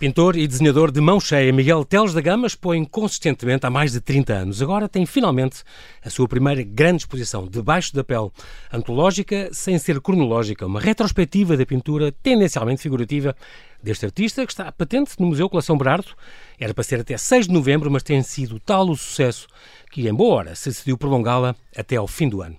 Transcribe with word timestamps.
Pintor 0.00 0.34
e 0.34 0.46
desenhador 0.46 0.90
de 0.90 0.98
mão 0.98 1.20
cheia, 1.20 1.52
Miguel 1.52 1.84
Teles 1.84 2.14
da 2.14 2.22
Gama 2.22 2.46
expõe 2.46 2.82
consistentemente 2.86 3.66
há 3.66 3.70
mais 3.70 3.92
de 3.92 4.00
30 4.00 4.32
anos. 4.32 4.62
Agora 4.62 4.88
tem 4.88 5.04
finalmente 5.04 5.62
a 6.02 6.08
sua 6.08 6.26
primeira 6.26 6.62
grande 6.62 7.02
exposição, 7.02 7.46
Debaixo 7.46 7.94
da 7.94 8.02
Pele, 8.02 8.30
antológica 8.72 9.50
sem 9.52 9.76
ser 9.78 10.00
cronológica, 10.00 10.64
uma 10.64 10.80
retrospectiva 10.80 11.54
da 11.54 11.66
pintura 11.66 12.10
tendencialmente 12.22 12.80
figurativa 12.80 13.36
deste 13.82 14.06
artista 14.06 14.46
que 14.46 14.52
está 14.52 14.72
patente 14.72 15.12
no 15.18 15.26
Museu 15.26 15.50
Coleção 15.50 15.76
Berardo. 15.76 16.12
Era 16.58 16.72
para 16.72 16.82
ser 16.82 17.00
até 17.00 17.18
6 17.18 17.48
de 17.48 17.52
novembro, 17.52 17.90
mas 17.90 18.02
tem 18.02 18.22
sido 18.22 18.58
tal 18.58 18.88
o 18.88 18.96
sucesso 18.96 19.48
que, 19.90 20.08
em 20.08 20.14
boa 20.14 20.34
hora, 20.34 20.54
se 20.54 20.70
decidiu 20.70 20.96
prolongá-la 20.96 21.54
até 21.76 21.96
ao 21.96 22.08
fim 22.08 22.26
do 22.26 22.40
ano. 22.40 22.56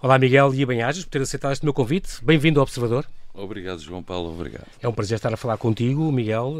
Olá, 0.00 0.18
Miguel 0.18 0.52
e 0.52 0.62
Ibanhages, 0.62 1.04
por 1.04 1.10
ter 1.10 1.22
aceitado 1.22 1.52
este 1.52 1.64
meu 1.64 1.72
convite. 1.72 2.14
Bem-vindo 2.24 2.58
ao 2.58 2.64
Observador. 2.64 3.06
Obrigado, 3.36 3.80
João 3.80 4.00
Paulo, 4.00 4.32
obrigado. 4.32 4.66
É 4.80 4.88
um 4.88 4.92
prazer 4.92 5.16
estar 5.16 5.34
a 5.34 5.36
falar 5.36 5.56
contigo, 5.56 6.12
Miguel. 6.12 6.56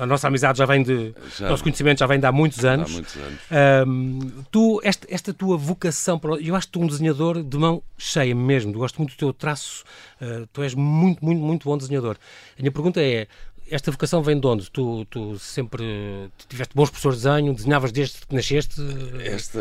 A 0.00 0.06
nossa 0.06 0.26
amizade 0.26 0.58
já 0.58 0.66
vem 0.66 0.82
de. 0.82 1.14
Já, 1.38 1.48
nosso 1.48 1.62
conhecimento 1.62 2.00
já 2.00 2.06
vem 2.08 2.18
de 2.18 2.26
há 2.26 2.32
muitos 2.32 2.64
anos. 2.64 2.90
Há 2.90 2.92
muitos 2.92 3.16
anos. 3.16 3.40
Um, 3.86 4.42
tu, 4.50 4.80
esta, 4.82 5.06
esta, 5.08 5.32
tua 5.32 5.56
vocação, 5.56 6.20
eu 6.40 6.56
acho 6.56 6.66
que 6.66 6.72
tu 6.72 6.80
um 6.80 6.88
desenhador 6.88 7.40
de 7.40 7.56
mão 7.56 7.80
cheia 7.96 8.34
mesmo. 8.34 8.72
Eu 8.72 8.80
gosto 8.80 8.96
muito 8.96 9.12
do 9.12 9.16
teu 9.16 9.32
traço. 9.32 9.84
Uh, 10.20 10.44
tu 10.52 10.60
és 10.64 10.74
muito, 10.74 11.24
muito, 11.24 11.40
muito 11.40 11.64
bom 11.64 11.78
desenhador. 11.78 12.16
A 12.58 12.62
minha 12.62 12.72
pergunta 12.72 13.00
é: 13.00 13.28
esta 13.70 13.90
vocação 13.90 14.22
vem 14.22 14.38
de 14.38 14.46
onde? 14.46 14.70
Tu, 14.70 15.04
tu 15.06 15.38
sempre 15.38 16.30
tiveste 16.48 16.74
bons 16.74 16.90
professores 16.90 17.20
de 17.20 17.28
desenho, 17.28 17.54
desenhavas 17.54 17.92
desde 17.92 18.26
que 18.26 18.34
nasceste? 18.34 18.80
Esta, 19.22 19.60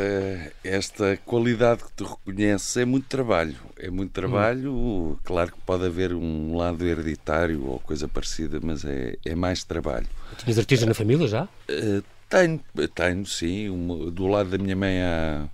esta 0.64 1.18
qualidade 1.26 1.84
que 1.84 1.92
tu 1.92 2.06
reconheces 2.06 2.78
é 2.78 2.86
muito 2.86 3.08
trabalho. 3.08 3.56
É 3.78 3.90
muito 3.90 4.12
trabalho. 4.12 4.74
Hum. 4.74 5.18
Claro 5.24 5.52
que 5.52 5.62
pode 5.62 5.86
haver 5.86 6.14
um 6.14 6.56
lado 6.56 6.86
hereditário 6.86 7.66
ou 7.66 7.80
coisa 7.80 8.08
parecida, 8.08 8.60
mas 8.62 8.86
é, 8.86 9.16
é 9.26 9.36
mais 9.36 9.64
trabalho. 9.64 10.08
Tinhas 10.38 10.58
artistas 10.58 10.88
na 10.88 10.94
família 10.94 11.28
já? 11.28 11.44
Uh, 11.44 12.04
tenho, 12.30 12.62
tenho, 12.94 13.26
sim. 13.26 13.70
Uma, 13.70 14.12
do 14.12 14.28
lado 14.28 14.50
da 14.50 14.58
minha 14.58 14.76
mãe 14.76 15.02
há, 15.02 15.48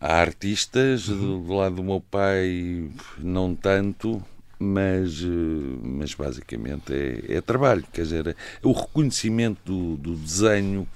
há 0.00 0.20
artistas, 0.20 1.08
uhum. 1.08 1.18
do, 1.18 1.38
do 1.46 1.52
lado 1.54 1.76
do 1.76 1.82
meu 1.84 2.00
pai 2.00 2.90
não 3.18 3.54
tanto 3.54 4.22
mas, 4.64 5.22
eh, 5.22 5.78
mas 5.82 6.14
basicamente 6.14 6.92
é, 6.92 7.36
é, 7.36 7.40
trabalho, 7.40 7.84
quer 7.92 8.02
dizer, 8.02 8.28
é 8.28 8.34
o 8.62 8.72
reconhecimento 8.72 9.60
do, 9.64 9.96
do 9.96 10.16
desenho 10.16 10.88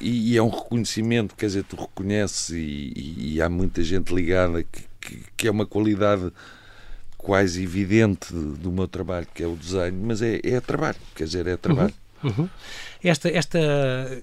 e, 0.00 0.32
e, 0.32 0.36
é 0.36 0.42
um 0.42 0.48
reconhecimento, 0.48 1.34
quer 1.36 1.46
dizer, 1.46 1.64
tu 1.64 1.76
reconheces 1.76 2.50
e, 2.50 3.34
e 3.34 3.42
há 3.42 3.48
muita 3.48 3.82
gente 3.82 4.14
ligada 4.14 4.62
que, 4.62 4.82
que, 5.00 5.22
que, 5.36 5.48
é 5.48 5.50
uma 5.50 5.66
qualidade 5.66 6.32
quase 7.18 7.62
evidente 7.62 8.32
do 8.32 8.72
meu 8.72 8.88
trabalho, 8.88 9.26
que 9.34 9.42
é 9.42 9.46
o 9.46 9.54
desenho, 9.54 10.00
mas 10.02 10.22
é, 10.22 10.40
é 10.42 10.60
trabalho, 10.60 10.96
quer 11.14 11.24
dizer, 11.24 11.46
é 11.46 11.56
trabalho. 11.56 11.92
Uhum. 12.24 12.30
Uhum. 12.30 12.48
Esta, 13.02 13.28
esta 13.28 13.58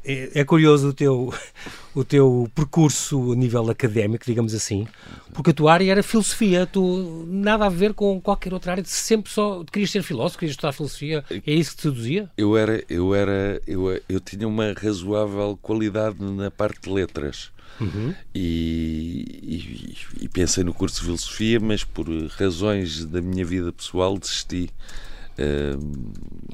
é, 0.03 0.31
é, 0.39 0.43
curioso 0.43 0.89
o 0.89 0.93
teu, 0.93 1.33
o 1.93 2.03
teu 2.03 2.49
percurso 2.53 3.31
a 3.31 3.35
nível 3.35 3.69
académico, 3.69 4.25
digamos 4.25 4.53
assim, 4.53 4.85
porque 5.33 5.51
a 5.51 5.53
tua 5.53 5.73
área 5.73 5.91
era 5.91 6.03
filosofia, 6.03 6.65
tu 6.65 7.25
nada 7.27 7.65
a 7.65 7.69
ver 7.69 7.93
com 7.93 8.19
qualquer 8.19 8.53
outra 8.53 8.73
área, 8.73 8.83
sempre 8.85 9.31
só 9.31 9.63
querias 9.71 9.91
ser 9.91 10.03
filósofo, 10.03 10.39
querias 10.39 10.53
estudar 10.53 10.73
filosofia, 10.73 11.23
é 11.29 11.53
isso 11.53 11.71
que 11.71 11.77
te 11.77 11.81
seduzia? 11.83 12.29
Eu 12.37 12.57
era, 12.57 12.83
eu 12.89 13.15
era, 13.15 13.61
eu, 13.65 14.01
eu 14.09 14.19
tinha 14.19 14.47
uma 14.47 14.73
razoável 14.73 15.57
qualidade 15.61 16.17
na 16.19 16.51
parte 16.51 16.81
de 16.81 16.89
letras. 16.89 17.53
Uhum. 17.79 18.13
E, 18.33 19.97
e, 20.19 20.23
e 20.23 20.29
pensei 20.29 20.63
no 20.63 20.73
curso 20.73 20.97
de 20.97 21.05
filosofia, 21.05 21.59
mas 21.59 21.83
por 21.83 22.07
razões 22.37 23.05
da 23.05 23.21
minha 23.21 23.45
vida 23.45 23.71
pessoal 23.71 24.17
desisti. 24.17 24.69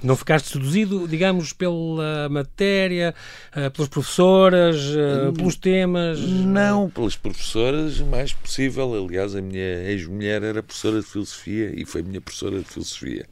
Não 0.03 0.15
ficaste 0.15 0.49
seduzido, 0.49 1.07
digamos, 1.07 1.53
pela 1.53 2.27
matéria, 2.29 3.13
uh, 3.55 3.69
pelas 3.69 3.87
professoras, 3.87 4.77
uh, 4.77 5.31
pelos 5.33 5.55
temas? 5.55 6.19
Não, 6.19 6.89
pelas 6.89 7.15
professoras, 7.15 7.99
o 7.99 8.05
mais 8.07 8.33
possível. 8.33 9.05
Aliás, 9.05 9.35
a 9.35 9.41
minha 9.41 9.83
ex-mulher 9.89 10.41
era 10.41 10.63
professora 10.63 10.99
de 10.99 11.05
filosofia 11.05 11.71
e 11.75 11.85
foi 11.85 12.01
minha 12.01 12.19
professora 12.19 12.59
de 12.59 12.65
filosofia. 12.65 13.27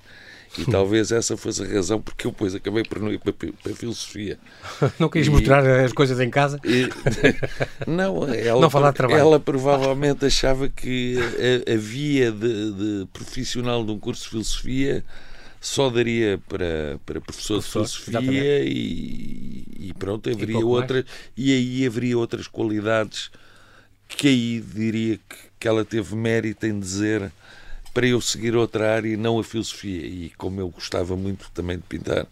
E 0.57 0.65
talvez 0.69 1.11
essa 1.11 1.35
fosse 1.35 1.63
a 1.63 1.67
razão 1.67 2.01
porque 2.01 2.27
eu 2.27 2.31
depois 2.31 2.53
acabei 2.53 2.83
por 2.83 2.99
não 2.99 3.11
ir 3.11 3.19
para, 3.19 3.33
para 3.33 3.71
a 3.71 3.75
filosofia. 3.75 4.37
Não 4.99 5.09
quis 5.09 5.27
mostrar 5.27 5.65
as 5.65 5.93
coisas 5.93 6.19
em 6.19 6.29
casa? 6.29 6.59
E, 6.63 6.87
não, 7.87 8.27
ela, 8.33 8.61
não 8.61 8.69
falar 8.69 8.91
de 8.91 8.97
trabalho. 8.97 9.19
ela 9.19 9.39
provavelmente 9.39 10.25
achava 10.25 10.67
que 10.69 11.17
a, 11.17 11.73
a 11.73 11.77
via 11.77 12.31
de, 12.31 12.71
de 12.71 13.07
profissional 13.11 13.83
de 13.83 13.91
um 13.91 13.99
curso 13.99 14.23
de 14.23 14.29
filosofia 14.29 15.03
só 15.61 15.89
daria 15.89 16.39
para, 16.47 16.99
para 17.05 17.21
professor, 17.21 17.61
professor 17.61 17.85
de 17.85 18.05
filosofia 18.05 18.63
e, 18.63 19.63
e, 19.79 19.93
pronto, 19.97 20.29
haveria 20.29 20.65
outras 20.65 21.05
e 21.35 21.51
aí 21.51 21.85
haveria 21.85 22.17
outras 22.17 22.47
qualidades 22.47 23.29
que 24.07 24.27
aí 24.27 24.61
diria 24.61 25.17
que, 25.17 25.35
que 25.59 25.67
ela 25.67 25.83
teve 25.83 26.15
mérito 26.15 26.65
em 26.65 26.79
dizer 26.79 27.31
para 27.93 28.07
eu 28.07 28.21
seguir 28.21 28.55
outra 28.55 28.95
área 28.95 29.09
e 29.09 29.17
não 29.17 29.39
a 29.39 29.43
filosofia. 29.43 30.05
E 30.05 30.31
como 30.37 30.61
eu 30.61 30.69
gostava 30.69 31.15
muito 31.15 31.49
também 31.51 31.77
de 31.77 31.83
pintar 31.83 32.25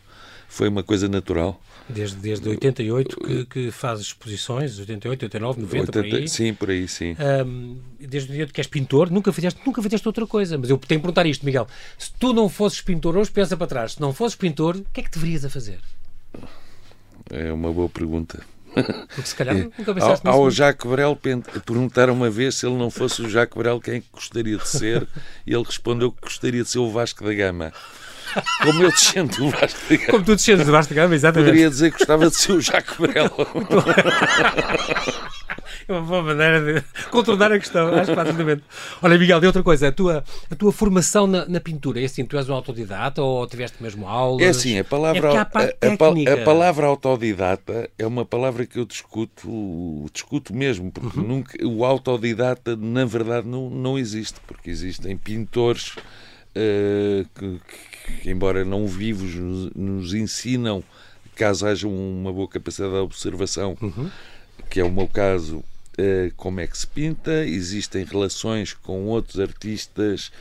foi 0.48 0.70
uma 0.70 0.84
coisa 0.84 1.10
natural 1.10 1.62
Desde, 1.90 2.18
desde 2.18 2.50
88 2.50 3.18
que, 3.18 3.46
que 3.46 3.72
faz 3.72 4.02
exposições, 4.02 4.78
88, 4.78 5.24
89, 5.24 5.62
90, 5.62 5.80
80, 5.80 5.92
por 5.92 6.18
aí. 6.18 6.28
Sim, 6.28 6.54
por 6.54 6.70
aí, 6.70 6.88
sim. 6.88 7.16
Um, 7.46 7.78
desde 8.00 8.30
88 8.32 8.54
que 8.54 8.60
és 8.60 8.68
pintor, 8.68 9.10
nunca 9.10 9.32
fizeste, 9.32 9.62
nunca 9.66 9.82
fizeste 9.82 10.08
outra 10.08 10.28
coisa. 10.28 10.58
Mas 10.58 10.70
eu 10.70 10.78
tenho 10.78 11.00
que 11.00 11.04
perguntar 11.04 11.26
isto, 11.26 11.46
Miguel. 11.46 11.68
Se 11.98 12.12
tu 12.20 12.34
não 12.34 12.50
fosses 12.50 12.82
pintor 12.82 13.16
hoje, 13.16 13.32
pensa 13.32 13.56
para 13.56 13.68
trás. 13.68 13.94
Se 13.94 14.02
não 14.02 14.14
fosses 14.14 14.36
pintor, 14.36 14.76
o 14.76 14.86
que 14.92 15.00
é 15.00 15.04
que 15.04 15.12
deverias 15.12 15.46
a 15.46 15.50
fazer? 15.50 15.80
É 17.30 17.52
uma 17.52 17.72
boa 17.72 17.88
pergunta. 17.88 18.44
Porque 18.74 19.26
se 19.30 19.36
calhar 19.36 19.56
nunca 19.78 19.94
pensaste 19.94 20.28
ao, 20.28 20.44
ao 20.44 20.52
Jacques 20.52 20.90
Brel 20.90 21.18
perguntaram 21.66 22.14
uma 22.14 22.30
vez 22.30 22.56
se 22.56 22.66
ele 22.66 22.76
não 22.76 22.90
fosse 22.90 23.22
o 23.22 23.30
Jacques 23.30 23.58
Brel 23.58 23.80
quem 23.80 24.04
gostaria 24.12 24.58
de 24.58 24.68
ser 24.68 25.08
e 25.46 25.54
ele 25.54 25.64
respondeu 25.64 26.12
que 26.12 26.22
gostaria 26.22 26.64
de 26.64 26.70
ser 26.70 26.80
o 26.80 26.92
Vasco 26.92 27.24
da 27.24 27.34
Gama. 27.34 27.74
Como 28.64 28.84
eu 28.84 28.92
descendo 28.92 29.36
do 29.36 29.50
Vasco 29.50 29.80
da 29.90 29.96
Gama. 29.96 30.12
Como 30.12 30.24
tu 30.24 30.36
descendes 30.36 30.66
do 30.66 30.72
Vasco 30.72 30.94
da 30.94 31.02
Gama, 31.02 31.16
exatamente. 31.16 31.50
Poderia 31.50 31.70
dizer 31.70 31.92
que 31.92 31.98
gostava 31.98 32.30
de 32.30 32.36
ser 32.36 32.52
o 32.54 32.62
Jacques 32.62 32.98
Brel. 32.98 33.32
É 35.88 35.94
uma 35.94 36.02
boa 36.02 36.22
maneira 36.22 36.62
de 36.62 36.84
contornar 37.10 37.50
a 37.52 37.58
questão, 37.58 37.88
acho 37.96 38.14
facilmente. 38.14 38.62
Olha, 39.02 39.18
Miguel, 39.18 39.40
de 39.40 39.48
outra 39.48 39.64
coisa, 39.64 39.88
a 39.88 39.92
tua, 39.92 40.22
a 40.52 40.56
tua 40.56 40.72
formação 40.74 41.26
na, 41.26 41.46
na, 41.46 41.62
pintura, 41.62 42.02
é 42.02 42.06
assim, 42.06 42.26
tu 42.26 42.38
és 42.38 42.50
um 42.50 42.54
autodidata 42.54 43.22
ou 43.22 43.48
tiveste 43.48 43.82
mesmo 43.82 44.06
aulas? 44.06 44.46
É 44.46 44.50
assim, 44.50 44.78
a 44.78 44.84
palavra, 44.84 45.30
é 45.30 45.38
a, 45.38 45.42
a, 45.42 46.34
a, 46.34 46.44
palavra 46.44 46.88
autodidata 46.88 47.90
é 47.98 48.06
uma 48.06 48.26
palavra 48.26 48.66
que 48.66 48.78
eu 48.78 48.86
discuto, 48.86 50.10
discuto 50.12 50.54
mesmo, 50.54 50.92
porque 50.92 51.20
uhum. 51.20 51.28
nunca, 51.28 51.66
o 51.66 51.86
autodidata, 51.86 52.76
na 52.76 53.06
verdade, 53.06 53.48
não, 53.48 53.70
não 53.70 53.98
existe, 53.98 54.42
porque 54.46 54.70
existem 54.70 55.16
pintores 55.16 55.96
que, 57.36 57.60
que, 58.22 58.30
embora 58.30 58.64
não 58.66 58.88
vivos, 58.88 59.36
nos, 59.36 59.72
nos, 59.76 60.14
ensinam, 60.14 60.84
caso 61.36 61.68
haja 61.68 61.88
uma 61.88 62.32
boa 62.32 62.48
capacidade 62.48 62.94
de 62.94 63.00
observação, 63.00 63.78
uhum. 63.82 64.10
que 64.70 64.80
é 64.80 64.84
o 64.84 64.92
meu 64.92 65.08
caso, 65.08 65.58
uh, 65.58 66.34
como 66.36 66.60
é 66.60 66.68
que 66.68 66.78
se 66.78 66.88
pinta, 66.88 67.46
existem 67.46 68.04
relações 68.04 68.74
com 68.74 69.06
outros 69.06 69.40
artistas. 69.40 70.32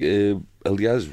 Uh, 0.00 0.42
aliás, 0.64 1.08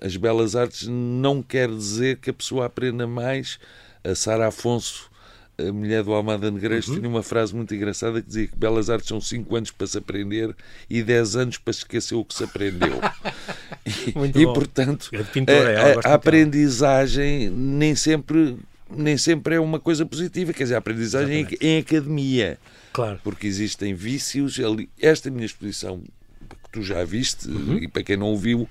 as 0.00 0.16
belas 0.16 0.56
artes 0.56 0.86
não 0.88 1.42
quer 1.42 1.68
dizer 1.68 2.18
que 2.18 2.30
a 2.30 2.34
pessoa 2.34 2.66
aprenda 2.66 3.06
mais. 3.06 3.58
A 4.04 4.14
Sara 4.14 4.48
Afonso 4.48 5.10
a 5.58 5.72
mulher 5.72 6.02
do 6.02 6.12
Almada 6.12 6.50
Negreiros 6.50 6.88
uhum. 6.88 6.96
tinha 6.96 7.08
uma 7.08 7.22
frase 7.22 7.54
muito 7.54 7.74
engraçada 7.74 8.20
que 8.20 8.26
dizia 8.28 8.46
que 8.46 8.56
belas 8.56 8.90
artes 8.90 9.08
são 9.08 9.20
5 9.20 9.56
anos 9.56 9.70
para 9.70 9.86
se 9.86 9.96
aprender 9.96 10.54
e 10.88 11.02
10 11.02 11.36
anos 11.36 11.58
para 11.58 11.72
se 11.72 11.80
esquecer 11.80 12.14
o 12.14 12.24
que 12.24 12.34
se 12.34 12.44
aprendeu. 12.44 13.00
e, 13.86 14.42
e 14.42 14.44
portanto, 14.44 15.10
é, 15.46 15.76
a, 15.76 16.08
a, 16.08 16.12
a 16.12 16.14
aprendizagem 16.14 17.48
nem 17.48 17.94
sempre, 17.94 18.58
nem 18.90 19.16
sempre 19.16 19.54
é 19.54 19.60
uma 19.60 19.80
coisa 19.80 20.04
positiva, 20.04 20.52
quer 20.52 20.64
dizer, 20.64 20.74
a 20.74 20.78
aprendizagem 20.78 21.46
em, 21.60 21.66
em, 21.66 21.78
academia. 21.78 22.58
Claro. 22.92 23.18
Porque 23.24 23.46
existem 23.46 23.94
vícios. 23.94 24.58
Esta 25.00 25.30
minha 25.30 25.46
exposição, 25.46 26.02
que 26.48 26.70
tu 26.70 26.82
já 26.82 27.02
viste, 27.04 27.48
uhum. 27.48 27.78
e 27.78 27.88
para 27.88 28.02
quem 28.02 28.16
não 28.16 28.26
ouviu, 28.26 28.68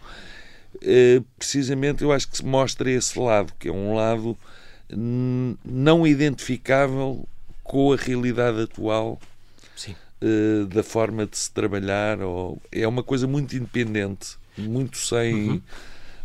eh, 0.84 1.22
precisamente 1.38 2.04
eu 2.04 2.12
acho 2.12 2.28
que 2.30 2.38
se 2.38 2.46
mostra 2.46 2.92
esse 2.92 3.18
lado, 3.18 3.54
que 3.60 3.70
é 3.70 3.72
um 3.72 3.96
lado 3.96 4.38
não 4.90 6.06
identificável 6.06 7.28
com 7.64 7.94
a 7.94 7.96
realidade 7.96 8.62
atual 8.62 9.20
uh, 10.22 10.66
da 10.68 10.84
forma 10.84 11.26
de 11.26 11.38
se 11.38 11.52
trabalhar. 11.52 12.22
Ou, 12.22 12.62
é 12.72 12.88
uma 12.88 13.04
coisa 13.04 13.28
muito 13.28 13.56
independente, 13.56 14.38
muito 14.58 14.98
sem. 14.98 15.50
Uhum. 15.50 15.62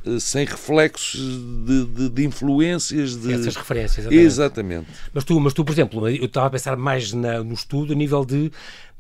Eh, 0.07 0.19
sem 0.19 0.47
reflexos 0.47 1.21
de, 1.67 1.85
de, 1.85 2.09
de, 2.09 2.25
influências 2.25 3.17
de 3.17 3.35
essas 3.35 3.55
referências 3.55 4.07
exatamente. 4.07 4.25
exatamente. 4.25 4.87
mas 5.13 5.25
tu 5.25 5.39
mas 5.39 5.53
tu 5.53 5.63
por 5.63 5.73
exemplo 5.73 6.09
eu 6.09 6.25
estava 6.25 6.47
a 6.47 6.51
pensar 6.51 6.75
mais 6.75 7.13
na, 7.13 7.45
no 7.45 7.53
estudo 7.53 7.93
a 7.93 7.97
nível 7.97 8.25
de 8.25 8.51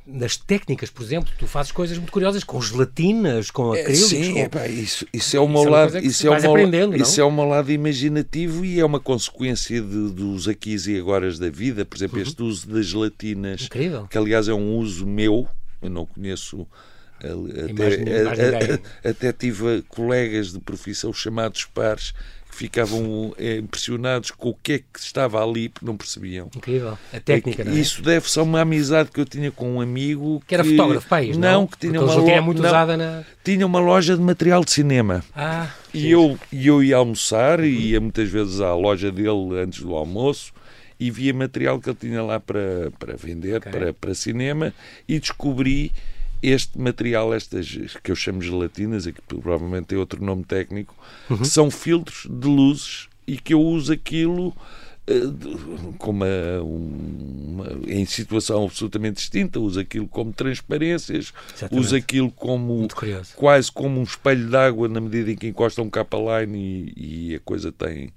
nas 0.06 0.37
técnicas, 0.37 0.91
por 0.91 1.02
exemplo, 1.02 1.31
tu 1.38 1.47
fazes 1.47 1.70
coisas 1.70 1.97
muito 1.99 2.11
curiosas 2.11 2.43
com 2.43 2.61
gelatinas, 2.61 3.50
com 3.50 3.75
é, 3.75 3.81
acrílicos. 3.81 4.08
sim, 4.08 4.49
com... 4.49 4.58
É, 4.58 4.69
isso, 4.69 5.06
isso 5.12 5.37
é 5.37 5.41
o 5.41 5.49
meu 5.49 5.64
lado, 5.64 5.99
isso 5.99 6.26
é 6.26 6.31
o 6.31 6.67
meu, 6.69 6.94
isso 6.97 7.20
é 7.20 7.25
o 7.25 7.31
meu 7.31 7.44
lado 7.44 7.70
imaginativo 7.70 8.64
e 8.64 8.81
é 8.81 8.85
uma 8.85 8.99
consequência 8.99 9.81
de, 9.81 10.11
dos 10.11 10.49
aquis 10.49 10.87
e 10.87 10.99
agora 10.99 11.31
da 11.32 11.50
vida. 11.50 11.85
Por 11.85 11.97
exemplo, 11.97 12.17
uhum. 12.17 12.23
este 12.23 12.43
uso 12.43 12.69
das 12.69 12.87
gelatinas, 12.87 13.62
Incrível. 13.62 14.06
que 14.08 14.19
aliás 14.19 14.49
é 14.49 14.55
um 14.55 14.76
uso 14.76 15.06
meu, 15.06 15.47
eu 15.82 15.91
não 15.91 16.06
conheço 16.06 16.67
até, 18.32 18.81
até, 19.11 19.32
tive 19.32 19.82
colegas 19.82 20.53
de 20.53 20.61
profissão 20.61 21.12
chamados 21.12 21.67
pares 21.67 22.14
ficavam 22.50 23.35
é, 23.38 23.56
impressionados 23.56 24.31
com 24.31 24.50
o 24.50 24.55
que 24.55 24.73
é 24.73 24.79
que 24.79 24.99
estava 24.99 25.43
ali 25.43 25.69
porque 25.69 25.87
não 25.87 25.97
percebiam. 25.97 26.50
Incrível. 26.55 26.99
A 27.12 27.20
técnica, 27.20 27.64
não 27.64 27.73
é? 27.73 27.76
Isso 27.76 28.02
deve-se 28.02 28.38
a 28.38 28.43
uma 28.43 28.61
amizade 28.61 29.11
que 29.11 29.20
eu 29.20 29.25
tinha 29.25 29.50
com 29.50 29.76
um 29.76 29.81
amigo 29.81 30.41
que, 30.41 30.47
que 30.47 30.55
era 30.55 30.64
fotógrafo 30.64 31.08
país, 31.08 31.37
não? 31.37 31.61
Não, 31.61 31.67
que 31.67 31.79
tinha 31.79 32.00
uma 32.00 32.14
loja 32.14 32.43
muito 32.43 32.62
não, 32.62 32.69
usada 32.69 32.97
na 32.97 33.25
tinha 33.43 33.67
uma 33.67 33.81
loja 33.81 34.17
de 34.17 34.23
material 34.23 34.64
de 34.64 34.70
cinema. 34.70 35.25
Ah, 35.35 35.70
e 35.93 36.11
eu, 36.11 36.38
eu 36.52 36.82
ia 36.82 36.97
almoçar 36.97 37.61
e 37.61 37.91
ia 37.91 38.00
muitas 38.00 38.29
vezes 38.29 38.61
à 38.61 38.75
loja 38.75 39.11
dele 39.11 39.58
antes 39.62 39.81
do 39.81 39.94
almoço 39.94 40.53
e 40.99 41.11
via 41.11 41.32
material 41.32 41.81
que 41.81 41.88
ele 41.88 41.96
tinha 41.99 42.23
lá 42.23 42.38
para, 42.38 42.93
para 42.99 43.17
vender, 43.17 43.56
okay. 43.56 43.73
para, 43.73 43.94
para 43.94 44.14
cinema 44.14 44.75
e 45.08 45.19
descobri 45.19 45.93
este 46.43 46.79
material, 46.79 47.35
estas 47.35 47.69
que 48.03 48.11
eu 48.11 48.17
chamo 48.17 48.41
gelatinas, 48.41 49.07
e 49.07 49.13
que 49.13 49.21
provavelmente 49.23 49.87
tem 49.87 49.99
outro 49.99 50.25
nome 50.25 50.45
técnico, 50.45 50.95
uhum. 51.29 51.45
são 51.45 51.71
filtros 51.71 52.27
de 52.31 52.47
luzes 52.49 53.09
e 53.27 53.37
que 53.37 53.55
eu 53.55 53.61
uso 53.61 53.93
aquilo 53.93 54.49
uh, 54.49 55.95
como 55.99 56.25
uma, 56.25 56.63
uma, 56.63 57.67
em 57.87 58.05
situação 58.05 58.65
absolutamente 58.65 59.17
distinta, 59.17 59.61
uso 59.61 59.79
aquilo 59.79 60.09
como 60.09 60.33
transparências, 60.33 61.33
Exatamente. 61.55 61.87
uso 61.87 61.97
aquilo 61.97 62.31
como 62.31 62.89
quase 63.37 63.71
como 63.71 64.01
um 64.01 64.03
espelho 64.03 64.49
d'água 64.49 64.89
na 64.89 65.01
medida 65.01 65.31
em 65.31 65.37
que 65.37 65.49
encosta 65.49 65.83
um 65.83 65.91
capa-line 65.91 66.93
e, 66.97 67.31
e 67.31 67.35
a 67.35 67.41
coisa 67.41 67.71
tem 67.71 68.13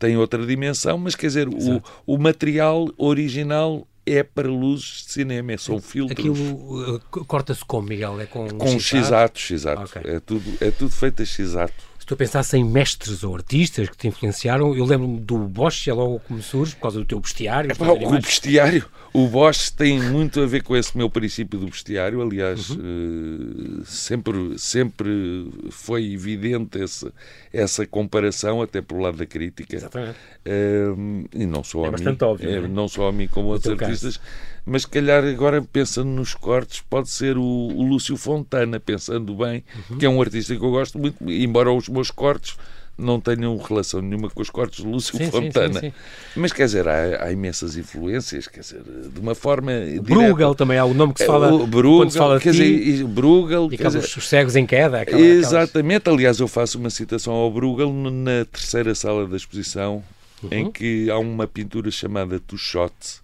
tem 0.00 0.16
outra 0.16 0.44
dimensão, 0.46 0.96
mas 0.96 1.14
quer 1.14 1.26
dizer, 1.26 1.46
o, 1.46 1.82
o 2.06 2.16
material 2.16 2.88
original 2.96 3.86
é 4.06 4.22
para 4.22 4.48
luzes 4.48 5.04
de 5.06 5.12
cinema, 5.12 5.56
são 5.58 5.80
filtros. 5.80 6.18
Aquilo 6.18 6.94
uh, 6.94 7.00
corta-se 7.26 7.64
como, 7.64 7.88
Miguel? 7.88 8.20
É 8.20 8.26
com, 8.26 8.48
com 8.48 8.78
x-ato? 8.78 9.38
X-ato, 9.38 9.82
okay. 9.82 10.14
é, 10.14 10.20
tudo, 10.20 10.44
é 10.60 10.70
tudo 10.70 10.90
feito 10.90 11.22
a 11.22 11.24
x-ato 11.24 11.89
tu 12.10 12.16
pensasse 12.16 12.56
em 12.56 12.64
mestres 12.64 13.22
ou 13.22 13.36
artistas 13.36 13.88
que 13.88 13.96
te 13.96 14.08
influenciaram, 14.08 14.74
eu 14.74 14.84
lembro-me 14.84 15.20
do 15.20 15.38
Bosch, 15.38 15.86
é 15.86 15.92
logo 15.92 16.18
como 16.26 16.42
surge, 16.42 16.74
por 16.74 16.82
causa 16.82 16.98
do 16.98 17.04
teu 17.04 17.20
bestiário. 17.20 17.70
É, 17.70 18.06
o 18.08 18.20
bestiário, 18.20 18.84
o 19.12 19.28
Bosch 19.28 19.70
tem 19.70 20.02
muito 20.02 20.40
a 20.40 20.46
ver 20.46 20.64
com 20.64 20.76
esse 20.76 20.98
meu 20.98 21.08
princípio 21.08 21.60
do 21.60 21.66
bestiário, 21.66 22.20
aliás, 22.20 22.70
uhum. 22.70 23.80
uh, 23.80 23.84
sempre, 23.84 24.58
sempre 24.58 25.48
foi 25.70 26.12
evidente 26.12 26.82
essa, 26.82 27.12
essa 27.52 27.86
comparação, 27.86 28.60
até 28.60 28.82
pelo 28.82 29.02
lado 29.02 29.16
da 29.16 29.26
crítica. 29.26 29.76
Exatamente. 29.76 30.16
Uh, 30.44 31.28
e 31.32 31.46
não 31.46 31.62
só 31.62 31.84
é 31.84 31.88
a 31.90 31.92
mim, 31.92 32.18
óbvio, 32.22 32.50
é, 32.50 32.60
não, 32.62 32.68
não 32.70 32.88
só 32.88 33.06
a 33.06 33.12
mim 33.12 33.28
como 33.28 33.50
outros 33.50 33.80
artistas. 33.80 34.16
Caso 34.16 34.28
mas 34.64 34.82
se 34.82 34.88
calhar 34.88 35.24
agora 35.24 35.62
pensando 35.62 36.08
nos 36.08 36.34
cortes 36.34 36.80
pode 36.88 37.08
ser 37.08 37.36
o, 37.36 37.42
o 37.42 37.82
Lúcio 37.82 38.16
Fontana, 38.16 38.78
pensando 38.78 39.34
bem, 39.34 39.64
uhum. 39.90 39.98
que 39.98 40.06
é 40.06 40.08
um 40.08 40.20
artista 40.20 40.54
que 40.54 40.64
eu 40.64 40.70
gosto 40.70 40.98
muito, 40.98 41.16
embora 41.30 41.72
os 41.72 41.88
meus 41.88 42.10
cortes 42.10 42.56
não 43.00 43.20
tenham 43.20 43.56
relação 43.56 44.00
nenhuma 44.00 44.28
com 44.28 44.42
os 44.42 44.50
cortes 44.50 44.84
de 44.84 44.90
Lúcio 44.90 45.16
sim, 45.16 45.30
Fontana. 45.30 45.80
Sim, 45.80 45.90
sim, 45.90 45.92
Mas 46.36 46.52
quer 46.52 46.66
dizer, 46.66 46.86
há, 46.86 47.24
há, 47.24 47.32
imensas 47.32 47.76
influências, 47.76 48.46
quer 48.46 48.60
dizer, 48.60 48.82
de 48.82 49.18
uma 49.18 49.34
forma. 49.34 49.72
Bruegel 50.02 50.54
também 50.54 50.78
há 50.78 50.84
o 50.84 50.94
nome 50.94 51.14
que 51.14 51.20
se 51.20 51.26
fala. 51.26 51.52
O 51.52 51.66
Bruegel, 51.66 51.98
quando 51.98 52.10
se 52.10 52.18
fala 52.18 52.38
quer 52.38 52.52
dizer, 52.52 53.04
Bruegel. 53.04 53.68
E 53.70 53.74
aqueles 53.74 53.94
dizer, 53.94 54.18
os 54.18 54.28
cegos 54.28 54.54
em 54.54 54.66
queda. 54.66 55.00
Aquela, 55.00 55.20
exatamente, 55.20 56.02
aquelas... 56.02 56.18
aliás, 56.18 56.40
eu 56.40 56.48
faço 56.48 56.78
uma 56.78 56.90
citação 56.90 57.32
ao 57.32 57.50
Bruegel 57.50 57.92
na 57.92 58.44
terceira 58.44 58.94
sala 58.94 59.26
da 59.26 59.36
exposição, 59.36 60.04
uhum. 60.42 60.48
em 60.52 60.70
que 60.70 61.10
há 61.10 61.18
uma 61.18 61.46
pintura 61.46 61.90
chamada 61.90 62.38
Tuchote 62.38 63.20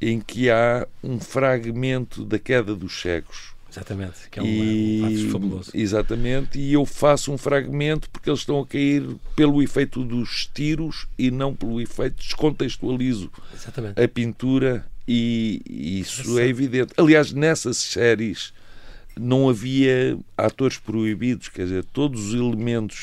em 0.00 0.20
que 0.20 0.50
há 0.50 0.86
um 1.02 1.18
fragmento 1.18 2.24
da 2.24 2.38
queda 2.38 2.74
dos 2.74 3.00
cegos. 3.00 3.56
Exatamente, 3.70 4.30
que 4.30 4.38
é 4.38 4.42
um, 4.42 4.46
e, 4.46 5.26
um 5.26 5.30
fabuloso. 5.30 5.70
Exatamente, 5.74 6.58
e 6.58 6.72
eu 6.72 6.86
faço 6.86 7.30
um 7.30 7.36
fragmento 7.36 8.08
porque 8.10 8.30
eles 8.30 8.40
estão 8.40 8.60
a 8.60 8.66
cair 8.66 9.04
pelo 9.36 9.62
efeito 9.62 10.02
dos 10.02 10.48
tiros 10.52 11.06
e 11.18 11.30
não 11.30 11.54
pelo 11.54 11.80
efeito, 11.80 12.16
descontextualizo 12.16 13.30
exatamente. 13.54 14.00
a 14.00 14.08
pintura 14.08 14.86
e, 15.06 15.60
e 15.68 16.00
isso 16.00 16.38
é 16.38 16.46
evidente. 16.48 16.94
Aliás, 16.96 17.32
nessas 17.32 17.76
séries 17.76 18.54
não 19.18 19.48
havia 19.48 20.18
atores 20.36 20.78
proibidos, 20.78 21.48
quer 21.48 21.64
dizer, 21.64 21.84
todos 21.84 22.28
os 22.28 22.34
elementos 22.34 23.02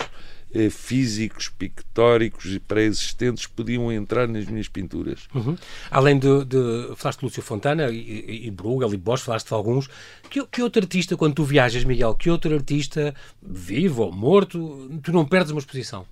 eh, 0.56 0.70
físicos, 0.70 1.50
pictóricos 1.50 2.46
e 2.46 2.60
pré-existentes 2.60 3.46
podiam 3.46 3.92
entrar 3.92 4.26
nas 4.28 4.46
minhas 4.46 4.70
pinturas. 4.70 5.28
Uhum. 5.36 5.58
Além 5.92 6.18
de, 6.18 6.46
de, 6.46 6.96
Falaste 6.96 7.20
de 7.20 7.26
Lúcio 7.26 7.44
Fontana 7.44 7.90
e, 7.90 8.48
e 8.48 8.52
Bruegel 8.52 8.94
e 8.94 8.98
Bosch, 8.98 9.24
falaste 9.24 9.48
de 9.48 9.54
alguns. 9.54 9.90
Que, 10.30 10.46
que 10.48 10.62
outro 10.62 10.82
artista, 10.82 11.18
quando 11.18 11.36
tu 11.36 11.44
viajas, 11.44 11.84
Miguel, 11.84 12.16
que 12.16 12.30
outro 12.30 12.54
artista, 12.54 13.14
vivo 13.44 14.04
ou 14.04 14.12
morto, 14.14 14.90
tu 15.04 15.12
não 15.12 15.26
perdes 15.26 15.52
uma 15.52 15.60
exposição? 15.60 16.06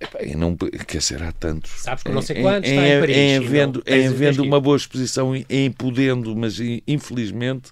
Epá, 0.00 0.20
não, 0.34 0.56
quer 0.56 0.98
dizer, 0.98 1.22
há 1.22 1.30
tantos. 1.30 1.82
Sabes 1.82 2.02
que 2.02 2.10
não 2.10 2.22
sei 2.22 2.40
quantos, 2.40 2.70
em, 2.70 2.74
está 2.74 2.88
em 2.88 3.00
Paris. 3.00 3.16
Em 3.16 3.36
havendo, 3.36 3.82
em 3.86 4.06
havendo 4.06 4.42
uma 4.42 4.58
boa 4.58 4.76
exposição, 4.76 5.32
em 5.48 5.70
podendo, 5.70 6.34
mas 6.34 6.58
infelizmente 6.86 7.70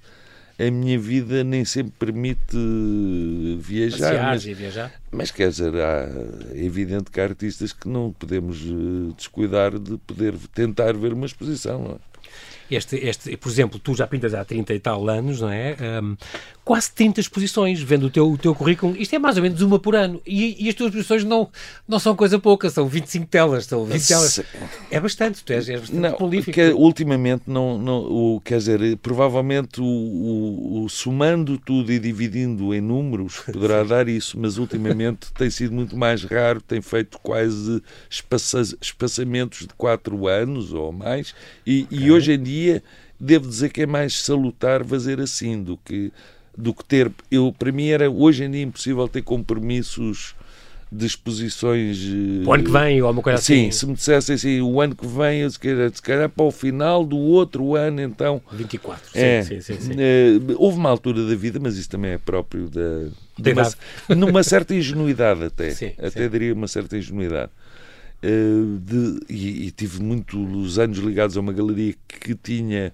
a 0.58 0.70
minha 0.70 0.99
vida 0.99 1.44
nem 1.44 1.64
sempre 1.64 1.93
permite 1.99 2.56
viajar. 3.60 4.22
mas, 4.25 4.44
viajar. 4.44 4.93
mas 5.12 5.31
quer 5.31 5.50
dizer, 5.50 5.72
há, 5.76 6.08
é 6.52 6.64
evidente 6.64 7.10
que 7.12 7.20
há 7.20 7.25
artistas 7.25 7.72
que 7.72 7.88
não 7.88 8.12
podemos 8.12 8.60
eh, 8.64 9.14
descuidar 9.16 9.78
de 9.78 9.96
poder 9.99 10.34
tentar 10.52 10.93
ver 10.94 11.12
uma 11.12 11.26
exposição. 11.26 11.82
Não 11.82 11.93
é? 11.93 11.99
Este, 12.70 12.97
este, 12.97 13.37
por 13.37 13.50
exemplo, 13.50 13.79
tu 13.79 13.94
já 13.94 14.06
pintas 14.06 14.35
há 14.35 14.44
30 14.44 14.75
e 14.75 14.81
tal 14.81 15.09
anos, 15.09 15.41
não 15.41 15.50
é? 15.50 15.76
Um, 16.03 16.17
quase 16.69 16.93
30 16.93 17.20
exposições, 17.20 17.81
vendo 17.81 18.06
o 18.06 18.11
teu, 18.11 18.31
o 18.31 18.37
teu 18.37 18.55
currículo, 18.55 18.94
isto 18.99 19.15
é 19.17 19.19
mais 19.19 19.38
ou 19.38 19.43
menos 19.43 19.62
uma 19.62 19.79
por 19.79 19.97
ano. 19.97 20.20
E, 20.26 20.67
e 20.67 20.69
as 20.69 20.75
tuas 20.75 20.88
exposições 20.91 21.25
não, 21.25 21.49
não 21.88 21.99
são 21.99 22.15
coisa 22.15 22.38
pouca, 22.38 22.69
são 22.69 22.87
25 22.87 23.26
telas, 23.26 23.65
são 23.65 23.87
20 23.87 24.06
telas. 24.06 24.41
É 24.91 25.00
bastante, 25.00 25.43
tu 25.43 25.50
és, 25.50 25.67
és 25.67 25.81
bastante 25.81 25.99
não, 25.99 26.12
prolífico. 26.12 26.53
Que, 26.53 26.70
ultimamente, 26.73 27.44
não, 27.47 27.79
não, 27.79 28.00
o, 28.00 28.41
quer 28.44 28.59
dizer, 28.59 28.99
provavelmente 28.99 29.81
o, 29.81 29.85
o, 29.85 30.85
o 30.85 30.88
somando 30.90 31.57
tudo 31.57 31.90
e 31.90 31.99
dividindo 31.99 32.75
em 32.75 32.83
números 32.83 33.38
poderá 33.50 33.83
dar 33.83 34.07
isso, 34.07 34.38
mas 34.38 34.59
ultimamente 34.59 35.33
tem 35.38 35.49
sido 35.49 35.73
muito 35.73 35.97
mais 35.97 36.23
raro, 36.23 36.61
tem 36.61 36.83
feito 36.83 37.19
quase 37.21 37.83
espaça, 38.11 38.61
espaçamentos 38.78 39.61
de 39.61 39.73
4 39.73 40.28
anos 40.28 40.75
ou 40.75 40.92
mais, 40.92 41.35
e, 41.66 41.85
okay. 41.85 41.99
e 41.99 42.11
hoje 42.11 42.33
em 42.33 42.42
dia 42.42 42.58
devo 43.19 43.49
dizer 43.49 43.71
que 43.71 43.83
é 43.83 43.87
mais 43.87 44.15
salutar 44.21 44.85
fazer 44.85 45.21
assim 45.21 45.62
do 45.62 45.77
que 45.77 46.12
do 46.57 46.75
que 46.75 46.85
ter. 46.85 47.11
Eu, 47.31 47.55
para 47.57 47.71
mim 47.71 47.88
era 47.88 48.11
hoje 48.11 48.43
em 48.43 48.50
dia 48.50 48.62
impossível 48.62 49.07
ter 49.07 49.23
compromissos 49.23 50.35
de 50.91 51.07
exposições. 51.07 51.99
O 52.45 52.53
ano 52.53 52.65
que 52.65 52.71
vem, 52.71 53.00
ou 53.00 53.07
alguma 53.07 53.23
coisa 53.23 53.41
sim, 53.41 53.53
assim? 53.53 53.71
Sim, 53.71 53.79
se 53.79 53.87
me 53.87 53.95
dissessem 53.95 54.35
assim, 54.35 54.61
o 54.61 54.81
ano 54.81 54.97
que 54.97 55.07
vem, 55.07 55.41
eu 55.41 55.50
se 55.50 55.59
calhar, 55.59 55.91
se 55.95 56.03
calhar 56.03 56.29
para 56.29 56.45
o 56.45 56.50
final 56.50 57.05
do 57.05 57.17
outro 57.17 57.77
ano, 57.77 58.00
então. 58.00 58.41
24, 58.50 59.11
é, 59.15 59.43
sim, 59.43 59.61
sim, 59.61 59.79
sim, 59.79 59.93
é, 59.99 60.33
houve 60.57 60.79
uma 60.79 60.88
altura 60.88 61.27
da 61.27 61.35
vida, 61.35 61.61
mas 61.62 61.77
isso 61.77 61.91
também 61.91 62.12
é 62.12 62.19
próprio 62.19 62.69
da. 62.69 63.09
De 63.38 63.53
uma, 63.53 64.17
numa 64.17 64.43
certa 64.43 64.75
ingenuidade 64.75 65.45
até. 65.45 65.71
Sim, 65.79 65.93
até 65.97 66.25
sim. 66.25 66.29
diria 66.29 66.53
uma 66.53 66.67
certa 66.67 66.97
ingenuidade. 66.97 67.53
Uh, 68.20 68.78
de, 68.78 69.20
e, 69.28 69.66
e 69.66 69.70
tive 69.70 70.02
muitos 70.02 70.78
anos 70.78 70.98
ligados 70.98 71.37
a 71.37 71.40
uma 71.40 71.52
galeria 71.52 71.94
que 72.08 72.34
tinha 72.34 72.92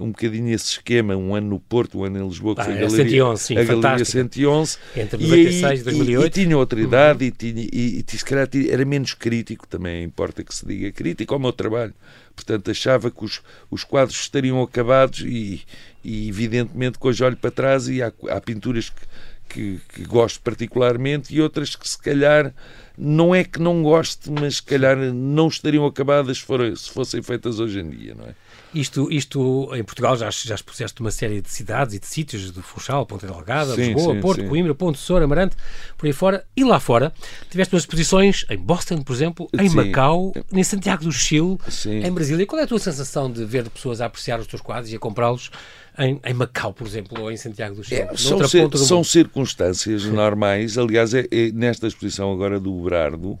um 0.00 0.08
bocadinho 0.08 0.52
esse 0.52 0.70
esquema, 0.70 1.14
um 1.14 1.34
ano 1.34 1.50
no 1.50 1.60
Porto, 1.60 1.98
um 1.98 2.04
ano 2.04 2.18
em 2.18 2.26
Lisboa, 2.26 2.54
que 2.54 2.62
ah, 2.62 2.64
foi 2.64 2.74
a 2.74 2.76
Galeria, 2.76 3.04
111, 3.04 3.42
sim, 3.42 3.56
a 3.56 3.64
Galeria 3.64 4.04
111. 4.04 4.78
Entre 4.96 5.22
96 5.22 5.80
e 5.80 5.84
2008. 5.84 6.22
E, 6.22 6.26
e, 6.26 6.30
tinha 6.44 6.58
outra 6.58 6.80
idade 6.80 7.24
uhum. 7.24 7.28
e, 7.28 7.30
tinha, 7.30 7.68
e, 7.72 8.04
e 8.06 8.16
se 8.16 8.24
calhar 8.24 8.48
era 8.68 8.84
menos 8.84 9.14
crítico, 9.14 9.66
também 9.68 10.02
importa 10.02 10.42
que 10.42 10.54
se 10.54 10.66
diga 10.66 10.90
crítico 10.90 11.34
ao 11.34 11.40
meu 11.40 11.52
trabalho. 11.52 11.94
Portanto, 12.34 12.70
achava 12.70 13.10
que 13.10 13.24
os, 13.24 13.42
os 13.70 13.84
quadros 13.84 14.18
estariam 14.18 14.62
acabados 14.62 15.20
e, 15.20 15.62
e 16.02 16.28
evidentemente, 16.28 16.98
que 16.98 17.06
hoje 17.06 17.22
olho 17.22 17.36
para 17.36 17.50
trás 17.50 17.88
e 17.88 18.02
há, 18.02 18.10
há 18.30 18.40
pinturas 18.40 18.88
que, 18.88 19.02
que, 19.50 19.80
que, 19.92 20.04
gosto 20.04 20.40
particularmente 20.40 21.34
e 21.34 21.40
outras 21.42 21.74
que 21.74 21.88
se 21.88 21.98
calhar 21.98 22.54
não 22.96 23.34
é 23.34 23.42
que 23.42 23.60
não 23.60 23.82
goste, 23.82 24.30
mas 24.30 24.56
se 24.56 24.62
calhar 24.62 24.96
não 24.96 25.48
estariam 25.48 25.84
acabadas 25.86 26.38
se, 26.38 26.90
fossem 26.90 27.22
feitas 27.22 27.58
hoje 27.58 27.80
em 27.80 27.90
dia, 27.90 28.14
não 28.14 28.26
é? 28.26 28.34
Isto, 28.72 29.10
isto 29.10 29.68
em 29.74 29.82
Portugal 29.82 30.16
já, 30.16 30.30
já 30.30 30.54
expuseste 30.54 31.00
uma 31.00 31.10
série 31.10 31.40
de 31.40 31.50
cidades 31.50 31.94
e 31.94 31.98
de 31.98 32.06
sítios, 32.06 32.52
de 32.52 32.62
Funchal, 32.62 33.04
Ponta 33.04 33.26
Delgada, 33.26 33.74
sim, 33.74 33.94
Lisboa, 33.94 34.14
sim, 34.14 34.20
Porto, 34.20 34.42
sim. 34.42 34.48
Coimbra, 34.48 34.74
Ponte 34.76 34.98
Soura, 34.98 35.24
Amarante, 35.24 35.56
por 35.98 36.06
aí 36.06 36.12
fora. 36.12 36.44
E 36.56 36.62
lá 36.62 36.78
fora, 36.78 37.12
tiveste 37.50 37.74
umas 37.74 37.82
exposições 37.82 38.44
em 38.48 38.58
Boston, 38.58 39.02
por 39.02 39.12
exemplo, 39.12 39.48
em 39.58 39.68
Macau, 39.70 40.32
em 40.52 40.62
Santiago 40.62 41.02
do 41.02 41.10
Chile, 41.10 41.58
em 41.86 42.12
Brasília. 42.12 42.46
Qual 42.46 42.60
é 42.60 42.64
a 42.64 42.68
tua 42.68 42.78
sensação 42.78 43.30
de 43.30 43.44
ver 43.44 43.68
pessoas 43.70 44.00
a 44.00 44.06
apreciar 44.06 44.38
os 44.38 44.46
teus 44.46 44.62
quadros 44.62 44.92
e 44.92 44.96
a 44.96 45.00
comprá-los 45.00 45.50
em, 45.98 46.20
em, 46.24 46.34
Macau, 46.34 46.72
por 46.72 46.86
exemplo, 46.86 47.20
ou 47.20 47.30
em 47.30 47.36
Santiago 47.36 47.74
do 47.74 47.84
Chile? 47.84 48.02
É, 48.02 48.16
são, 48.16 48.38
do 48.68 48.78
são 48.78 49.04
circunstâncias 49.04 50.04
normais. 50.04 50.78
Aliás, 50.78 51.14
é, 51.14 51.26
é, 51.30 51.50
nesta 51.52 51.86
exposição 51.86 52.32
agora 52.32 52.58
do 52.58 52.72
Berardo, 52.82 53.38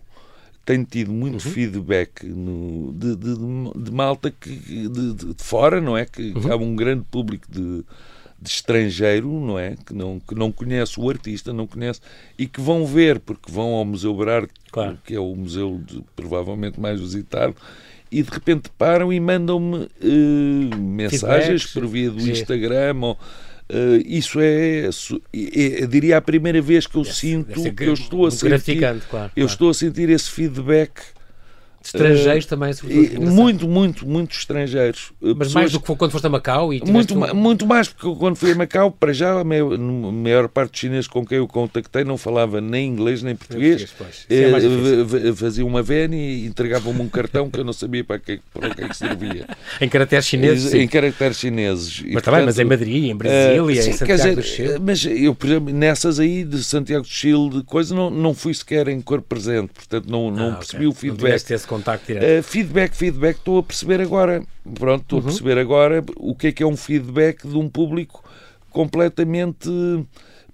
tenho 0.64 0.84
tido 0.84 1.10
muito 1.10 1.34
uhum. 1.34 1.52
feedback 1.52 2.24
no, 2.24 2.92
de, 2.92 3.16
de, 3.16 3.34
de, 3.84 3.90
malta 3.90 4.30
que, 4.30 4.50
de, 4.50 5.14
de, 5.14 5.34
fora, 5.38 5.80
não 5.80 5.96
é? 5.96 6.04
Que 6.04 6.32
uhum. 6.32 6.52
há 6.52 6.56
um 6.56 6.76
grande 6.76 7.04
público 7.10 7.46
de, 7.50 7.84
de 8.40 8.48
estrangeiro, 8.48 9.28
não 9.28 9.58
é? 9.58 9.76
Que 9.84 9.92
não, 9.92 10.20
que 10.20 10.34
não 10.34 10.52
conhece 10.52 11.00
o 11.00 11.08
artista, 11.08 11.52
não 11.52 11.66
conhece, 11.66 12.00
e 12.38 12.46
que 12.46 12.60
vão 12.60 12.86
ver, 12.86 13.20
porque 13.20 13.50
vão 13.50 13.74
ao 13.74 13.84
Museu 13.84 14.14
Berardo, 14.14 14.50
claro. 14.70 14.98
que 15.04 15.14
é 15.14 15.20
o 15.20 15.34
museu 15.34 15.80
provavelmente 16.14 16.78
mais 16.78 17.00
visitado, 17.00 17.54
e 18.10 18.22
de 18.22 18.30
repente 18.30 18.70
param 18.76 19.12
e 19.12 19.20
mandam-me 19.20 19.88
uh, 20.02 20.76
mensagens 20.76 21.66
por 21.66 21.86
via 21.86 22.10
do 22.10 22.28
Instagram 22.28 22.96
ou 23.02 23.18
Uh, 23.72 24.02
isso 24.04 24.40
é, 24.40 24.90
é, 25.32 25.82
é, 25.82 25.86
diria, 25.86 26.16
a 26.16 26.20
primeira 26.20 26.60
vez 26.60 26.88
que 26.88 26.96
eu 26.96 27.04
sinto 27.04 27.72
que 27.72 27.84
eu 27.84 27.92
estou 27.92 28.26
a 28.26 28.30
sentir, 28.32 28.80
claro, 28.80 29.00
claro. 29.08 29.32
eu 29.36 29.46
estou 29.46 29.70
a 29.70 29.74
sentir 29.74 30.10
esse 30.10 30.28
feedback 30.28 30.90
Estrangeiros 31.82 32.44
uh, 32.44 32.48
também, 32.48 32.72
sobretudo. 32.72 33.22
Muito, 33.22 33.68
muito, 33.68 34.06
muito 34.06 34.36
estrangeiros. 34.36 35.12
Mas 35.20 35.34
Pessoas, 35.34 35.54
mais 35.54 35.72
do 35.72 35.80
que 35.80 35.96
quando 35.96 36.10
foste 36.10 36.26
a 36.26 36.30
Macau? 36.30 36.72
E 36.74 36.80
muito, 36.84 37.16
muito 37.34 37.66
mais, 37.66 37.88
porque 37.88 38.14
quando 38.18 38.36
fui 38.36 38.52
a 38.52 38.54
Macau, 38.54 38.90
para 38.90 39.12
já, 39.12 39.40
a 39.40 39.44
maior, 39.44 39.74
a 39.74 39.78
maior 39.78 40.48
parte 40.48 40.72
dos 40.72 40.80
chineses 40.80 41.06
com 41.08 41.24
quem 41.24 41.38
eu 41.38 41.48
contactei 41.48 42.04
não 42.04 42.18
falava 42.18 42.60
nem 42.60 42.86
inglês 42.86 43.22
nem 43.22 43.34
português. 43.34 43.90
português 43.92 44.26
é 44.28 45.32
fazia 45.34 45.64
uma 45.64 45.82
VN 45.82 46.14
e 46.14 46.46
entregava-me 46.46 47.00
um 47.00 47.08
cartão 47.08 47.50
que 47.50 47.58
eu 47.58 47.64
não 47.64 47.72
sabia 47.72 48.04
para 48.04 48.18
que, 48.18 48.40
para 48.52 48.68
o 48.68 48.74
que, 48.74 48.84
é 48.84 48.88
que 48.88 48.96
servia. 48.96 49.46
em 49.80 49.88
caracteres 49.88 50.26
chineses? 50.26 50.74
Em, 50.74 50.86
caracteres 50.86 51.38
chineses. 51.38 52.02
Mas 52.12 52.22
também, 52.22 52.44
mas 52.44 52.58
em 52.58 52.64
Madrid, 52.64 53.04
em 53.10 53.16
Brasília, 53.16 53.62
uh, 53.62 53.82
sim, 53.82 53.90
em 53.90 53.92
Santiago 53.94 54.22
dizer, 54.22 54.36
do 54.36 54.42
Chile. 54.42 54.78
Mas 54.80 55.04
eu, 55.04 55.34
por 55.34 55.46
exemplo, 55.46 55.74
nessas 55.74 56.20
aí 56.20 56.44
de 56.44 56.62
Santiago 56.62 57.04
do 57.04 57.08
Chile, 57.08 57.50
de 57.50 57.62
coisa, 57.62 57.94
não, 57.94 58.10
não 58.10 58.34
fui 58.34 58.52
sequer 58.52 58.88
em 58.88 59.00
cor 59.00 59.22
presente, 59.22 59.70
portanto 59.72 60.08
não, 60.08 60.30
não 60.30 60.52
ah, 60.52 60.56
percebi 60.56 60.86
okay. 60.86 61.10
o 61.10 61.14
feedback 61.14 61.40
contacto 61.70 62.06
direto. 62.06 62.40
Uh, 62.40 62.42
feedback, 62.42 62.96
feedback, 62.96 63.36
estou 63.36 63.58
a 63.58 63.62
perceber 63.62 64.00
agora. 64.00 64.42
Pronto, 64.74 65.02
estou 65.02 65.20
uhum. 65.20 65.24
a 65.24 65.28
perceber 65.28 65.58
agora 65.58 66.04
o 66.16 66.34
que 66.34 66.48
é 66.48 66.52
que 66.52 66.62
é 66.64 66.66
um 66.66 66.76
feedback 66.76 67.46
de 67.46 67.56
um 67.56 67.68
público 67.68 68.24
completamente 68.70 69.68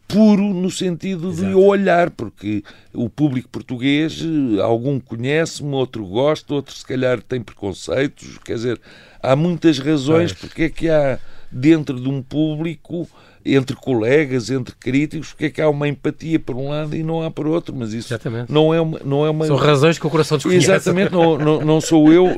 puro 0.07 0.43
no 0.43 0.71
sentido 0.71 1.31
Exato. 1.31 1.49
de 1.49 1.55
olhar, 1.55 2.11
porque 2.11 2.63
o 2.93 3.09
público 3.09 3.49
português, 3.49 4.23
algum 4.63 5.01
conhece-me, 5.01 5.75
outro 5.75 6.05
gosta, 6.07 6.55
outro 6.55 6.75
se 6.75 6.85
calhar 6.85 7.21
tem 7.21 7.41
preconceitos, 7.41 8.39
quer 8.45 8.55
dizer, 8.55 8.81
há 9.21 9.35
muitas 9.35 9.79
razões 9.79 10.33
porque 10.33 10.65
é 10.65 10.69
que 10.69 10.89
há 10.89 11.19
dentro 11.51 11.99
de 11.99 12.09
um 12.09 12.23
público 12.23 13.09
entre 13.55 13.76
colegas, 13.76 14.50
entre 14.50 14.75
críticos, 14.75 15.29
porque 15.29 15.47
é 15.47 15.50
que 15.50 15.62
há 15.62 15.69
uma 15.69 15.87
empatia 15.88 16.38
por 16.38 16.57
um 16.57 16.71
lado 16.71 16.97
e 16.97 17.03
não 17.03 17.23
há 17.23 17.31
por 17.31 17.47
outro, 17.47 17.75
mas 17.75 17.93
isso 17.93 18.12
Exatamente. 18.12 18.53
não 18.53 18.75
é 18.75 18.81
uma, 18.81 19.00
não 19.05 19.25
é 19.25 19.31
uma... 19.31 19.47
São 19.47 19.57
razões 19.57 19.99
que 19.99 20.07
o 20.07 20.11
coração 20.11 20.37
desconhece. 20.37 20.71
Exatamente, 20.71 21.12
não, 21.12 21.38
não, 21.38 21.61
não 21.61 21.81
sou 21.81 22.12
eu, 22.12 22.26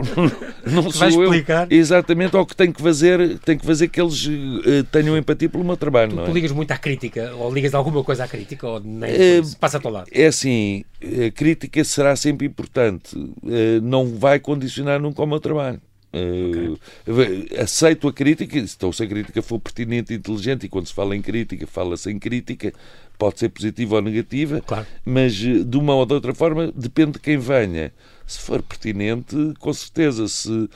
não, 0.66 0.82
não 0.82 0.90
sou 0.90 1.08
explicar? 1.08 1.66
eu. 1.70 1.78
Exatamente, 1.78 2.36
ao 2.36 2.44
que 2.44 2.54
tenho 2.54 2.72
que 2.72 2.82
fazer, 2.82 3.38
tenho 3.38 3.58
que 3.58 3.66
fazer 3.66 3.88
que 3.88 4.00
eles 4.00 4.26
uh, 4.26 4.84
tenham 4.92 5.16
empatia 5.16 5.48
pelo 5.48 5.64
meu 5.64 5.76
trabalho. 5.76 6.10
Tu, 6.10 6.16
não 6.16 6.22
é? 6.24 6.26
tu 6.26 6.32
ligas 6.32 6.52
muito 6.52 6.70
à 6.70 6.78
crítica, 6.78 7.32
ou 7.34 7.52
ligas 7.52 7.74
alguma 7.74 8.04
coisa 8.04 8.24
à 8.24 8.28
crítica, 8.28 8.66
ou 8.66 8.80
nem 8.80 9.40
uh, 9.40 9.56
passa 9.58 9.80
ao 9.82 9.90
lado? 9.90 10.08
É 10.12 10.26
assim, 10.26 10.84
a 11.02 11.30
crítica 11.30 11.82
será 11.84 12.14
sempre 12.16 12.46
importante, 12.46 13.16
uh, 13.16 13.80
não 13.82 14.06
vai 14.16 14.38
condicionar 14.38 15.00
nunca 15.00 15.22
o 15.22 15.26
meu 15.26 15.40
trabalho. 15.40 15.80
Okay. 16.10 16.68
Uh, 17.06 17.60
aceito 17.62 18.08
a 18.08 18.12
crítica, 18.12 18.58
então 18.58 18.90
se 18.90 19.02
a 19.02 19.06
crítica 19.06 19.42
for 19.42 19.58
pertinente 19.60 20.12
e 20.12 20.16
inteligente, 20.16 20.64
e 20.64 20.68
quando 20.68 20.86
se 20.86 20.94
fala 20.94 21.14
em 21.14 21.20
crítica, 21.20 21.66
fala-se 21.66 22.10
em 22.10 22.18
crítica, 22.18 22.72
pode 23.18 23.38
ser 23.38 23.50
positiva 23.50 23.96
ou 23.96 24.02
negativa, 24.02 24.62
claro. 24.66 24.86
mas 25.04 25.34
eh, 25.34 25.64
de 25.64 25.76
uma 25.76 25.94
ou 25.94 26.06
de 26.06 26.14
outra 26.14 26.34
forma 26.34 26.72
depende 26.74 27.12
de 27.12 27.18
quem 27.18 27.36
venha. 27.36 27.92
Se 28.26 28.38
for 28.38 28.62
pertinente, 28.62 29.36
com 29.58 29.72
certeza, 29.72 30.28
se 30.28 30.68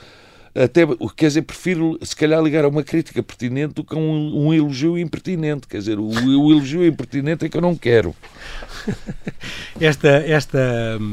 até 0.55 0.85
quer 1.15 1.27
dizer, 1.27 1.41
prefiro 1.41 1.97
se 2.03 2.15
calhar 2.15 2.41
ligar 2.41 2.63
a 2.63 2.67
uma 2.67 2.83
crítica 2.83 3.23
pertinente 3.23 3.73
do 3.73 3.83
que 3.83 3.95
a 3.95 3.97
um, 3.97 4.47
um 4.47 4.53
elogio 4.53 4.99
impertinente. 4.99 5.67
Quer 5.67 5.79
dizer, 5.79 5.97
o, 5.97 6.05
o 6.05 6.51
elogio 6.51 6.85
impertinente 6.85 7.45
é 7.45 7.49
que 7.49 7.57
eu 7.57 7.61
não 7.61 7.75
quero. 7.75 8.15
esta, 9.81 10.09
esta 10.09 10.97
hum, 11.01 11.11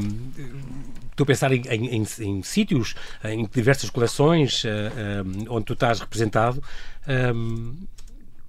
estou 1.11 1.23
a 1.23 1.27
pensar 1.27 1.51
em, 1.51 1.61
em, 1.69 1.97
em, 1.97 2.07
em 2.19 2.43
sítios, 2.43 2.95
em 3.23 3.47
diversas 3.53 3.89
coleções 3.89 4.63
uh, 4.63 4.67
uh, 4.67 5.55
onde 5.55 5.65
tu 5.65 5.73
estás 5.73 5.99
representado. 5.99 6.61
Um, 7.07 7.75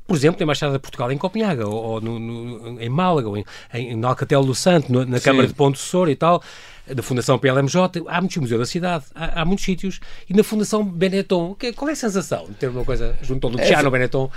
por 0.07 0.17
exemplo, 0.17 0.41
na 0.41 0.45
Embaixada 0.45 0.73
de 0.73 0.79
Portugal 0.79 1.11
em 1.13 1.19
Copenhaga, 1.19 1.67
ou, 1.67 1.75
ou 1.75 2.01
no, 2.01 2.19
no, 2.19 2.81
em 2.81 2.89
Málaga, 2.89 3.29
ou 3.29 3.37
em, 3.37 3.45
em, 3.73 4.05
Alcatel 4.05 4.45
do 4.45 4.55
Santo, 4.55 4.93
no, 4.93 5.05
na 5.07 5.21
Câmara 5.21 5.47
de 5.47 5.55
Ponte 5.55 5.79
Sor 5.79 6.09
e 6.09 6.17
tal 6.17 6.43
da 6.87 7.03
Fundação 7.03 7.39
PLMJ, 7.39 8.03
há 8.07 8.21
muitos 8.21 8.37
museus 8.39 8.59
da 8.59 8.67
cidade, 8.67 9.05
há, 9.15 9.43
há, 9.43 9.45
muitos 9.45 9.65
sítios, 9.65 10.01
e 10.29 10.35
na 10.35 10.43
Fundação 10.43 10.85
Benetton, 10.85 11.55
que, 11.55 11.73
qual 11.73 11.89
é 11.89 11.93
a 11.93 11.97
sensação 11.97 12.47
de 12.47 12.55
ter 12.55 12.69
uma 12.69 12.85
coisa 12.85 13.17
junto 13.23 13.47
ao 13.47 13.53
Luciano 13.53 13.89
é, 13.89 13.91
Benetton, 13.91 14.31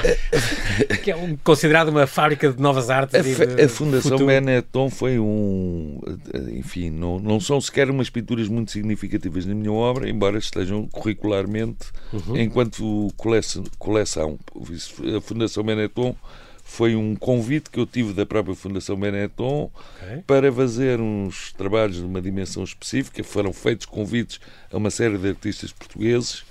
que 1.04 1.12
é 1.12 1.16
um, 1.16 1.36
considerado 1.38 1.90
uma 1.90 2.06
fábrica 2.06 2.52
de 2.52 2.62
novas 2.62 2.90
artes? 2.90 3.16
A, 3.16 3.22
de, 3.22 3.64
a 3.64 3.70
Fundação 3.70 4.12
futuro. 4.12 4.28
Benetton 4.28 4.90
foi 4.90 5.18
um. 5.20 6.00
Enfim, 6.52 6.90
não, 6.90 7.20
não 7.20 7.40
são 7.40 7.60
sequer 7.60 7.90
umas 7.90 8.10
pinturas 8.10 8.48
muito 8.48 8.72
significativas 8.72 9.46
na 9.46 9.56
minha 9.56 9.72
obra, 9.72 10.10
embora 10.10 10.38
estejam 10.38 10.88
curricularmente 10.88 11.88
uhum. 12.14 12.38
enquanto 12.38 13.08
coleção. 13.78 14.40
A 15.16 15.22
Fundação 15.22 15.64
Benetton 15.64 16.16
foi 16.67 16.95
um 16.95 17.15
convite 17.15 17.69
que 17.69 17.79
eu 17.79 17.86
tive 17.86 18.12
da 18.12 18.25
própria 18.25 18.55
Fundação 18.55 18.98
Benetton 18.98 19.72
okay. 20.01 20.24
para 20.25 20.51
fazer 20.51 21.00
uns 21.00 21.53
trabalhos 21.53 21.98
de 21.98 22.03
uma 22.03 22.19
dimensão 22.19 22.63
específica. 22.63 23.24
Foram 23.24 23.53
feitos 23.53 23.86
convites 23.86 24.41
a 24.74 24.75
uma 24.75 24.89
série 24.89 25.15
de 25.15 25.29
artistas 25.29 25.72
portugueses 25.72 26.43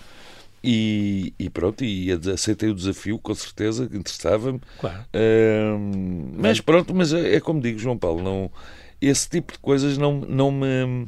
e, 0.63 1.35
e 1.37 1.51
pronto, 1.51 1.85
e 1.85 2.13
aceitei 2.33 2.71
o 2.71 2.75
desafio, 2.75 3.19
com 3.19 3.35
certeza, 3.35 3.91
interessava-me. 3.93 4.61
Claro. 4.79 5.05
Uh, 5.13 6.33
mas 6.39 6.61
pronto, 6.61 6.95
mas 6.95 7.13
é, 7.13 7.35
é 7.35 7.41
como 7.41 7.61
digo, 7.61 7.79
João 7.81 7.99
Paulo, 7.99 8.23
não, 8.23 8.51
esse 9.01 9.29
tipo 9.29 9.53
de 9.53 9.59
coisas 9.59 9.99
não, 9.99 10.21
não 10.21 10.53
me 10.53 11.07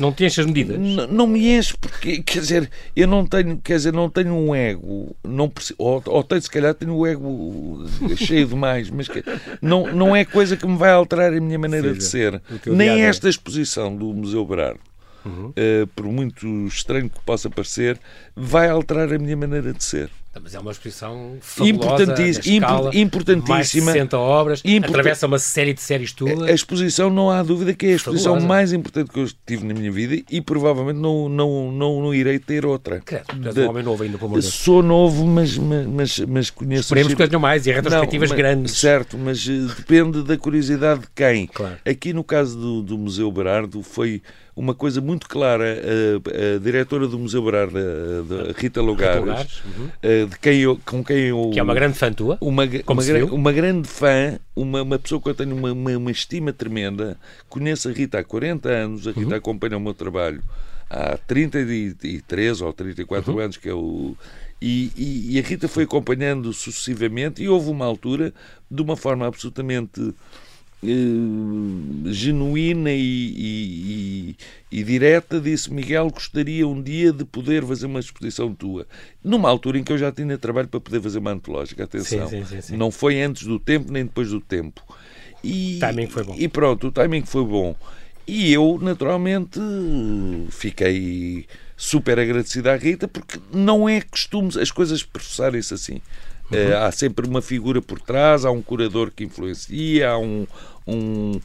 não 0.00 0.12
te 0.12 0.24
enche 0.24 0.40
as 0.40 0.46
medidas? 0.46 0.78
Não, 0.78 1.06
não 1.06 1.26
me 1.26 1.48
enche, 1.48 1.74
porque, 1.78 2.22
quer 2.22 2.40
dizer, 2.40 2.70
eu 2.96 3.06
não 3.06 3.24
tenho, 3.24 3.58
quer 3.58 3.76
dizer, 3.76 3.92
não 3.92 4.08
tenho 4.08 4.34
um 4.34 4.54
ego, 4.54 5.14
não, 5.22 5.52
ou, 5.78 6.02
ou 6.06 6.24
tenho, 6.24 6.42
se 6.42 6.50
calhar, 6.50 6.74
tenho 6.74 6.94
o 6.94 7.06
ego 7.06 7.84
cheio 8.16 8.46
demais, 8.46 8.90
mas 8.90 9.08
que, 9.08 9.22
não, 9.60 9.86
não 9.94 10.16
é 10.16 10.24
coisa 10.24 10.56
que 10.56 10.66
me 10.66 10.76
vai 10.76 10.90
alterar 10.90 11.32
a 11.32 11.40
minha 11.40 11.58
maneira 11.58 11.92
de 11.92 12.02
ser. 12.02 12.40
Nem 12.66 13.02
esta 13.02 13.28
exposição 13.28 13.94
do 13.94 14.06
Museu 14.12 14.44
Berardo, 14.44 14.80
uhum. 15.24 15.48
uh, 15.50 15.86
por 15.94 16.06
muito 16.06 16.46
estranho 16.66 17.08
que 17.08 17.20
possa 17.20 17.48
parecer, 17.48 17.98
vai 18.34 18.68
alterar 18.68 19.12
a 19.12 19.18
minha 19.18 19.36
maneira 19.36 19.72
de 19.72 19.82
ser. 19.82 20.10
Mas 20.40 20.54
é 20.54 20.60
uma 20.60 20.70
exposição 20.70 21.38
importantíssima, 21.58 22.66
escala, 22.66 22.90
importantíssima. 22.94 23.54
Mais 23.56 23.72
de 23.72 23.80
60 23.80 24.16
obras, 24.18 24.62
import... 24.64 24.90
atravessa 24.90 25.26
uma 25.26 25.40
série 25.40 25.74
de 25.74 25.82
séries 25.82 26.12
tuas. 26.12 26.40
A 26.42 26.52
exposição, 26.52 27.10
não 27.10 27.30
há 27.30 27.42
dúvida 27.42 27.74
que 27.74 27.86
é 27.86 27.92
a 27.92 27.96
exposição 27.96 28.34
fabulosa. 28.34 28.46
mais 28.46 28.72
importante 28.72 29.10
que 29.10 29.18
eu 29.18 29.28
tive 29.44 29.64
na 29.64 29.74
minha 29.74 29.90
vida 29.90 30.22
e 30.30 30.40
provavelmente 30.40 31.00
não, 31.00 31.28
não, 31.28 31.72
não, 31.72 32.00
não 32.00 32.14
irei 32.14 32.38
ter 32.38 32.64
outra. 32.64 33.00
Credo, 33.00 33.52
de... 33.52 33.60
um 33.62 33.70
homem 33.70 33.82
novo 33.82 34.04
ainda, 34.04 34.18
pelo 34.18 34.30
amor. 34.30 34.42
Sou 34.42 34.84
novo, 34.84 35.26
mas, 35.26 35.58
mas, 35.58 36.20
mas 36.20 36.50
conheço... 36.50 36.82
Esperemos 36.82 37.12
que 37.12 37.26
tenham 37.26 37.40
mais 37.40 37.66
e 37.66 37.72
retrospectivas 37.72 38.30
não, 38.30 38.36
grandes. 38.36 38.78
Certo, 38.78 39.18
mas 39.18 39.44
eh, 39.48 39.74
depende 39.76 40.22
da 40.22 40.38
curiosidade 40.38 41.00
de 41.00 41.08
quem. 41.12 41.48
Claro. 41.48 41.76
Aqui 41.84 42.12
no 42.12 42.22
caso 42.22 42.56
do, 42.56 42.82
do 42.82 42.96
Museu 42.96 43.32
Berardo 43.32 43.82
foi 43.82 44.22
uma 44.60 44.74
coisa 44.74 45.00
muito 45.00 45.28
clara. 45.28 45.64
A, 45.64 46.56
a 46.56 46.58
diretora 46.58 47.08
do 47.08 47.18
Museu 47.18 47.42
Berardo, 47.42 47.78
a, 47.78 48.50
a 48.50 48.52
Rita 48.60 48.82
Logares, 48.82 49.62
uhum. 49.64 50.26
de 50.28 50.38
quem 50.38 50.60
eu, 50.60 50.78
com 50.84 51.02
quem 51.02 51.28
eu. 51.28 51.50
Que 51.52 51.58
é 51.58 51.62
uma 51.62 51.74
grande 51.74 51.98
fã 51.98 52.12
tua? 52.12 52.36
Uma, 52.40 52.64
uma, 52.86 53.32
uma 53.32 53.52
grande 53.52 53.88
fã, 53.88 54.38
uma, 54.54 54.82
uma 54.82 54.98
pessoa 54.98 55.20
que 55.20 55.28
eu 55.30 55.34
tenho 55.34 55.56
uma, 55.56 55.72
uma, 55.72 55.96
uma, 55.96 56.10
estima 56.10 56.52
tremenda. 56.52 57.16
Conheço 57.48 57.88
a 57.88 57.92
Rita 57.92 58.18
há 58.18 58.24
40 58.24 58.68
anos, 58.68 59.06
a 59.06 59.12
Rita 59.12 59.30
uhum. 59.30 59.34
acompanha 59.34 59.76
o 59.76 59.80
meu 59.80 59.94
trabalho 59.94 60.42
há 60.90 61.16
33 61.16 62.60
ou 62.60 62.72
34 62.72 63.32
uhum. 63.32 63.38
anos, 63.38 63.56
que 63.56 63.68
é 63.68 63.74
o. 63.74 64.16
E, 64.60 64.90
e, 64.94 65.36
e, 65.36 65.38
a 65.38 65.42
Rita 65.42 65.68
foi 65.68 65.84
acompanhando 65.84 66.52
sucessivamente, 66.52 67.42
e 67.42 67.48
houve 67.48 67.70
uma 67.70 67.86
altura, 67.86 68.34
de 68.70 68.82
uma 68.82 68.94
forma 68.94 69.26
absolutamente 69.26 70.12
uh, 70.82 72.12
genuína 72.12 72.90
e, 72.92 72.96
e, 72.96 74.36
e, 74.70 74.80
e, 74.80 74.84
direta, 74.84 75.40
disse 75.40 75.72
Miguel, 75.72 76.10
gostaria 76.10 76.66
um 76.66 76.80
dia 76.82 77.12
de 77.12 77.24
poder 77.24 77.64
fazer 77.64 77.86
uma 77.86 78.00
exposição 78.00 78.54
tua. 78.54 78.86
Numa 79.22 79.48
altura 79.48 79.78
em 79.78 79.84
que 79.84 79.92
eu 79.92 79.98
já 79.98 80.10
tinha 80.10 80.36
trabalho 80.38 80.68
para 80.68 80.80
poder 80.80 81.00
fazer 81.00 81.18
uma 81.18 81.32
antológica, 81.32 81.84
atenção. 81.84 82.28
Sim, 82.28 82.44
sim, 82.44 82.60
sim, 82.60 82.76
Não 82.76 82.90
foi 82.90 83.20
antes 83.20 83.46
do 83.46 83.58
tempo 83.58 83.92
nem 83.92 84.04
depois 84.04 84.30
do 84.30 84.40
tempo. 84.40 84.82
E, 85.42 85.76
o 85.76 85.80
timing 85.80 86.06
foi 86.06 86.24
bom. 86.24 86.34
E 86.38 86.48
pronto, 86.48 86.88
o 86.88 86.92
timing 86.92 87.24
foi 87.24 87.44
bom. 87.44 87.76
E 88.26 88.52
eu, 88.52 88.78
naturalmente, 88.80 89.58
fiquei 90.50 91.46
super 91.76 92.18
agradecido 92.18 92.68
à 92.68 92.76
Rita, 92.76 93.08
porque 93.08 93.40
não 93.52 93.88
é 93.88 94.02
costume 94.02 94.50
as 94.60 94.70
coisas 94.70 95.02
processarem-se 95.02 95.74
assim. 95.74 96.00
Uhum. 96.50 96.70
Uh, 96.70 96.76
há 96.76 96.92
sempre 96.92 97.26
uma 97.26 97.40
figura 97.40 97.80
por 97.80 98.00
trás, 98.00 98.44
há 98.44 98.50
um 98.50 98.62
curador 98.62 99.10
que 99.10 99.24
influencia, 99.24 100.10
há 100.10 100.18
um. 100.18 100.46
um 100.86 101.40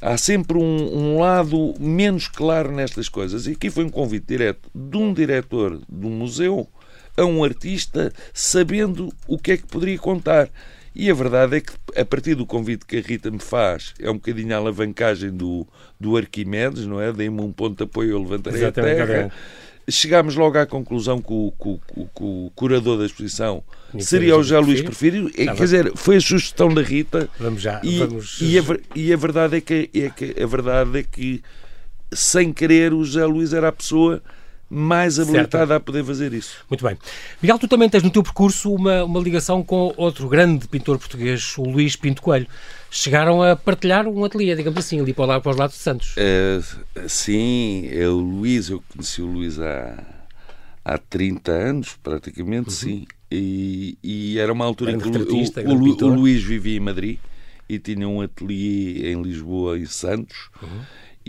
há 0.00 0.16
sempre 0.16 0.56
um, 0.56 0.96
um, 0.96 1.18
lado 1.18 1.74
menos 1.78 2.28
claro 2.28 2.70
nestas 2.70 3.08
coisas. 3.08 3.46
E 3.46 3.52
aqui 3.52 3.68
foi 3.68 3.84
um 3.84 3.90
convite 3.90 4.26
direto 4.26 4.70
de 4.74 4.96
um 4.96 5.12
diretor 5.12 5.80
de 5.88 6.06
um 6.06 6.10
museu 6.10 6.68
a 7.16 7.24
um 7.24 7.42
artista, 7.42 8.12
sabendo 8.32 9.12
o 9.26 9.36
que 9.38 9.52
é 9.52 9.56
que 9.56 9.66
poderia 9.66 9.98
contar. 9.98 10.48
E 10.94 11.10
a 11.10 11.14
verdade 11.14 11.56
é 11.56 11.60
que, 11.60 11.72
a 11.96 12.04
partir 12.04 12.34
do 12.34 12.46
convite 12.46 12.86
que 12.86 12.96
a 12.96 13.00
Rita 13.00 13.30
me 13.30 13.38
faz, 13.38 13.94
é 14.00 14.10
um 14.10 14.14
bocadinho 14.14 14.54
a 14.54 14.56
alavancagem 14.56 15.30
do, 15.30 15.66
do 15.98 16.16
Arquimedes, 16.16 16.86
não 16.86 17.00
é? 17.00 17.12
Dei-me 17.12 17.40
um 17.40 17.52
ponto 17.52 17.76
de 17.76 17.84
apoio, 17.84 18.12
eu 18.12 18.18
levantarei 18.18 18.60
Exatamente, 18.60 19.02
a 19.02 19.06
terra. 19.06 19.32
Chegámos 19.88 20.36
logo 20.36 20.58
à 20.58 20.66
conclusão 20.66 21.20
que 21.20 21.32
o, 21.32 21.52
que, 21.58 21.94
que, 21.94 22.00
que 22.00 22.22
o 22.22 22.52
curador 22.54 22.98
da 22.98 23.06
exposição 23.06 23.62
seria 23.98 24.36
o 24.36 24.42
José 24.42 24.58
Luís 24.58 24.82
Prefiro. 24.82 25.30
Quer 25.30 25.54
dizer, 25.54 25.92
foi 25.94 26.16
a 26.16 26.20
sugestão 26.20 26.72
da 26.72 26.82
Rita. 26.82 27.28
Vamos 27.38 27.62
já. 27.62 27.80
E, 27.82 27.98
vamos... 27.98 28.38
e, 28.40 28.58
a, 28.58 28.62
e 28.94 29.12
a 29.12 29.16
verdade 29.16 29.56
é 29.56 29.60
que, 29.60 29.90
é 29.94 30.10
que 30.10 30.42
a 30.42 30.46
verdade 30.46 30.98
é 30.98 31.02
que 31.02 31.42
sem 32.12 32.52
querer 32.52 32.92
o 32.92 33.04
José 33.04 33.24
Luís 33.24 33.52
era 33.52 33.68
a 33.68 33.72
pessoa 33.72 34.22
mais 34.70 35.18
habilitada 35.18 35.66
certo. 35.68 35.72
a 35.72 35.80
poder 35.80 36.04
fazer 36.04 36.32
isso. 36.32 36.58
Muito 36.68 36.84
bem. 36.84 36.96
Miguel, 37.40 37.58
tu 37.58 37.66
também 37.66 37.88
tens 37.88 38.02
no 38.02 38.10
teu 38.10 38.22
percurso 38.22 38.72
uma, 38.72 39.04
uma 39.04 39.20
ligação 39.20 39.62
com 39.62 39.94
outro 39.96 40.28
grande 40.28 40.68
pintor 40.68 40.98
português, 40.98 41.56
o 41.56 41.62
Luís 41.62 41.96
Pinto 41.96 42.20
Coelho. 42.20 42.46
Chegaram 42.90 43.42
a 43.42 43.56
partilhar 43.56 44.06
um 44.06 44.24
ateliê, 44.24 44.54
digamos 44.54 44.78
assim, 44.78 45.00
ali 45.00 45.12
para, 45.12 45.40
para 45.40 45.50
os 45.50 45.56
lados 45.56 45.76
de 45.76 45.82
Santos. 45.82 46.14
Uh, 46.16 47.08
sim, 47.08 47.86
eu, 47.86 48.16
o 48.16 48.20
Luís, 48.20 48.68
eu 48.68 48.82
conheci 48.90 49.22
o 49.22 49.26
Luís 49.26 49.58
há, 49.58 50.02
há 50.84 50.98
30 50.98 51.52
anos, 51.52 51.98
praticamente, 52.02 52.68
uhum. 52.68 52.74
sim. 52.74 53.06
E, 53.30 53.98
e, 54.02 54.38
era 54.38 54.50
uma 54.50 54.64
altura 54.64 54.92
em 54.92 54.98
que 54.98 55.06
o, 55.06 55.10
o, 55.10 56.10
o, 56.10 56.14
Luís 56.14 56.42
vivia 56.42 56.78
em 56.78 56.80
Madrid 56.80 57.18
e 57.68 57.78
tinha 57.78 58.08
um 58.08 58.22
ateliê 58.22 59.12
em 59.12 59.20
Lisboa 59.20 59.78
e 59.78 59.86
Santos. 59.86 60.48
Uhum 60.62 60.80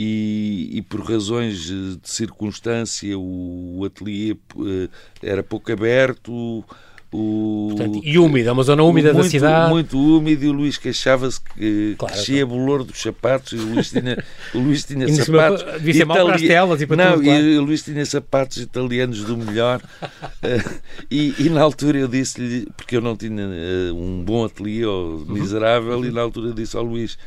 e, 0.02 0.78
e, 0.78 0.82
por 0.82 1.02
razões 1.02 1.58
de 1.58 2.00
circunstância 2.04 3.20
o 3.20 3.84
ateliê 3.86 4.32
eh, 4.32 4.88
era 5.22 5.44
pouco 5.44 5.70
aberto. 5.74 6.64
O, 7.12 7.74
Portanto, 7.76 8.00
e 8.02 8.18
úmido, 8.18 8.48
é 8.48 8.52
uma 8.52 8.64
zona 8.64 8.82
úmida 8.84 9.12
muito, 9.12 9.26
da 9.26 9.30
cidade. 9.30 9.70
Muito 9.72 10.00
úmido, 10.00 10.46
e 10.46 10.48
o 10.48 10.54
Luís 10.54 10.78
queixava-se 10.78 11.42
que 11.42 11.96
claro, 11.98 12.14
crescia 12.14 12.46
claro. 12.46 12.60
bolor 12.60 12.84
dos 12.86 13.02
sapatos, 13.02 13.52
e 13.52 13.56
o 13.58 13.74
Luís 13.74 13.90
tinha, 13.90 14.24
o 14.54 14.60
Luís 14.60 14.86
tinha 14.86 15.06
e 15.06 15.16
sapatos. 15.16 15.64
Devia 15.64 15.94
ser 15.94 16.04
itali... 16.04 16.26
para 16.28 16.38
telas 16.38 16.82
e 16.82 16.88
para 16.88 16.96
Não, 16.96 17.14
tudo, 17.16 17.24
claro. 17.26 17.44
e 17.44 17.58
o 17.58 17.64
Luís 17.64 17.84
tinha 17.84 18.06
sapatos 18.06 18.58
italianos 18.58 19.26
do 19.26 19.36
melhor. 19.36 19.82
Eh, 20.42 20.64
e, 21.12 21.36
e, 21.38 21.50
na 21.50 21.62
altura 21.62 21.98
eu 21.98 22.08
disse-lhe, 22.08 22.66
porque 22.78 22.96
eu 22.96 23.02
não 23.02 23.18
tinha 23.18 23.46
uh, 23.46 23.94
um 23.94 24.24
bom 24.24 24.46
ateliê 24.46 24.86
ou 24.86 25.26
miserável, 25.26 25.98
uhum. 25.98 26.06
e 26.06 26.12
na 26.12 26.22
altura 26.22 26.54
disse 26.54 26.78
ao 26.78 26.84
Luís 26.84 27.18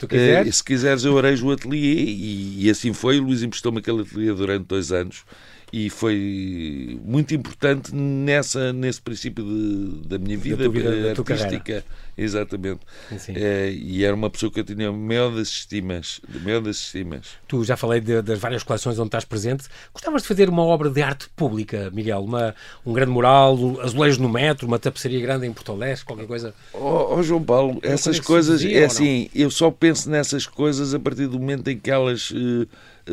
tu 0.00 0.08
quiseres. 0.08 0.48
Uh, 0.48 0.56
se 0.56 0.64
quiseres, 0.64 1.04
eu 1.04 1.16
arejo 1.16 1.46
o 1.46 1.52
ateliê. 1.52 1.94
E, 1.94 2.66
e 2.66 2.70
assim 2.70 2.92
foi. 2.92 3.20
O 3.20 3.24
Luís 3.24 3.42
emprestou-me 3.42 3.78
aquele 3.78 4.00
ateliê 4.00 4.32
durante 4.32 4.64
dois 4.64 4.90
anos 4.90 5.24
e 5.72 5.88
foi 5.88 6.98
muito 7.04 7.32
importante 7.34 7.94
nessa, 7.94 8.72
nesse 8.72 9.00
princípio 9.00 9.44
de, 9.44 10.08
da 10.08 10.18
minha 10.18 10.36
vida, 10.36 10.64
da 10.64 10.68
vida 10.68 11.10
artística. 11.10 11.84
Exatamente. 12.16 12.80
É, 13.28 13.70
e 13.72 14.04
era 14.04 14.14
uma 14.14 14.30
pessoa 14.30 14.50
que 14.50 14.60
eu 14.60 14.64
tinha 14.64 14.92
maior 14.92 15.34
das 15.34 15.48
estimas. 15.48 16.20
Maior 16.42 16.60
das 16.60 16.76
estimas. 16.76 17.26
Tu 17.48 17.64
já 17.64 17.76
falei 17.76 18.00
de, 18.00 18.20
das 18.22 18.38
várias 18.38 18.62
coleções 18.62 18.98
onde 18.98 19.08
estás 19.08 19.24
presente. 19.24 19.64
Gostavas 19.92 20.22
de 20.22 20.28
fazer 20.28 20.48
uma 20.48 20.62
obra 20.62 20.90
de 20.90 21.02
arte 21.02 21.28
pública, 21.36 21.90
Miguel? 21.92 22.22
Uma, 22.24 22.54
um 22.84 22.92
grande 22.92 23.10
mural, 23.10 23.80
azulejos 23.80 24.18
no 24.18 24.28
metro, 24.28 24.66
uma 24.66 24.78
tapeçaria 24.78 25.20
grande 25.20 25.46
em 25.46 25.52
Porto 25.52 25.72
Alegre, 25.72 26.04
qualquer 26.04 26.26
coisa? 26.26 26.54
Oh, 26.72 27.14
oh 27.14 27.22
João 27.22 27.42
Paulo, 27.42 27.78
essas 27.82 28.20
coisas, 28.20 28.64
é 28.64 28.84
assim, 28.84 29.28
eu 29.34 29.50
só 29.50 29.70
penso 29.70 30.10
nessas 30.10 30.46
coisas 30.46 30.94
a 30.94 30.98
partir 30.98 31.26
do 31.26 31.38
momento 31.38 31.68
em 31.68 31.78
que 31.78 31.90
elas. 31.90 32.30
Uh, 32.30 32.66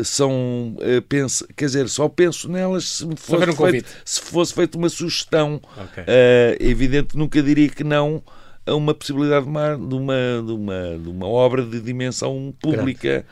são 0.04 0.76
uh, 0.78 1.02
penso, 1.04 1.48
quer 1.56 1.66
dizer, 1.66 1.90
só 1.90 2.08
penso 2.08 2.50
nelas 2.50 2.86
se 2.86 3.08
fosse, 3.16 3.50
um 3.50 3.56
feito, 3.56 3.90
se 4.06 4.22
fosse 4.22 4.54
feita 4.54 4.78
uma 4.78 4.90
sugestão. 4.90 5.62
Okay. 5.76 6.04
Uh, 6.04 6.58
evidente, 6.60 7.18
nunca 7.18 7.42
diria 7.42 7.70
que 7.70 7.84
não 7.84 8.22
a 8.68 8.76
uma 8.76 8.94
possibilidade 8.94 9.46
de 9.46 9.50
uma, 9.50 9.78
de 9.78 9.96
uma, 9.96 10.16
de 10.46 10.52
uma, 10.52 11.00
de 11.00 11.10
uma 11.10 11.28
obra 11.28 11.64
de 11.64 11.80
dimensão 11.80 12.54
pública, 12.60 13.26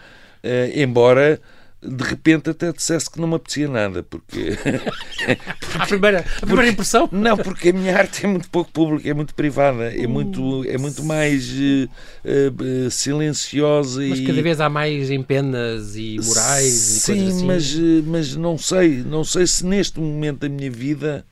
uh, 0.44 0.80
embora 0.80 1.40
de 1.88 2.04
repente 2.04 2.50
até 2.50 2.72
dissesse 2.72 3.10
que 3.10 3.20
não 3.20 3.28
me 3.28 3.36
apetecia 3.36 3.68
nada, 3.68 4.02
porque. 4.04 4.58
a, 5.80 5.86
primeira, 5.86 6.26
a 6.42 6.46
primeira 6.46 6.72
impressão? 6.72 7.08
Não, 7.12 7.38
porque 7.38 7.70
a 7.70 7.74
minha 7.74 7.96
arte 7.96 8.26
é 8.26 8.28
muito 8.28 8.50
pouco 8.50 8.72
pública, 8.72 9.10
é 9.10 9.14
muito 9.14 9.36
privada, 9.36 9.94
é, 9.94 10.08
muito, 10.08 10.66
é 10.68 10.78
muito 10.78 11.04
mais 11.04 11.52
uh, 11.52 11.90
uh, 12.26 12.92
silenciosa 12.92 14.02
mas 14.08 14.20
e. 14.20 14.26
cada 14.26 14.42
vez 14.42 14.60
há 14.60 14.70
mais 14.70 15.12
empenas 15.12 15.96
e 15.96 16.18
morais 16.24 16.74
Sim, 16.74 17.14
e 17.14 17.16
coisas 17.18 17.36
assim. 17.36 17.46
mas, 17.46 17.76
mas 18.06 18.36
não 18.36 18.58
sei, 18.58 19.04
não 19.04 19.24
sei 19.24 19.46
se 19.46 19.66
neste 19.66 20.00
momento 20.00 20.40
da 20.40 20.50
minha 20.50 20.72
vida 20.72 21.26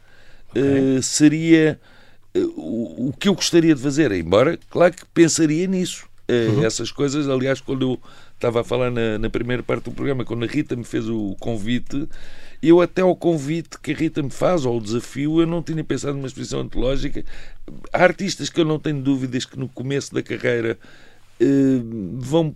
okay. 0.52 0.98
uh, 0.98 1.02
seria 1.04 1.80
o, 2.36 3.10
o 3.10 3.14
que 3.14 3.28
eu 3.28 3.36
gostaria 3.36 3.76
de 3.76 3.82
fazer, 3.82 4.12
embora, 4.12 4.58
claro 4.70 4.94
que 4.94 5.06
pensaria 5.14 5.68
nisso. 5.68 6.06
Uhum. 6.30 6.64
Essas 6.64 6.92
coisas, 6.92 7.28
aliás, 7.28 7.60
quando 7.60 7.82
eu 7.92 8.00
estava 8.36 8.62
a 8.62 8.64
falar 8.64 8.90
na, 8.90 9.18
na, 9.20 9.30
primeira 9.30 9.62
parte 9.62 9.86
do 9.86 9.92
programa, 9.92 10.26
quando 10.26 10.44
a 10.44 10.48
Rita 10.48 10.76
me 10.76 10.84
fez 10.84 11.08
o 11.08 11.36
convite, 11.40 12.08
eu 12.62 12.82
até 12.82 13.02
ao 13.02 13.16
convite 13.16 13.78
que 13.82 13.92
a 13.92 13.96
Rita 13.96 14.24
me 14.24 14.30
faz, 14.30 14.66
ou 14.66 14.78
o 14.78 14.82
desafio, 14.82 15.42
eu 15.42 15.48
não 15.48 15.62
tinha 15.62 15.84
pensado 15.84 16.16
numa 16.16 16.28
exposição 16.28 16.62
antológica. 16.62 17.24
Há 17.92 18.04
artistas 18.04 18.50
que 18.50 18.62
eu 18.62 18.66
não 18.66 18.80
tenho 18.80 19.02
dúvidas 19.02 19.46
que 19.46 19.60
no 19.60 19.68
começo 19.68 20.14
da 20.14 20.24
carreira 20.24 20.80
eh, 21.40 21.46
vão, 22.18 22.56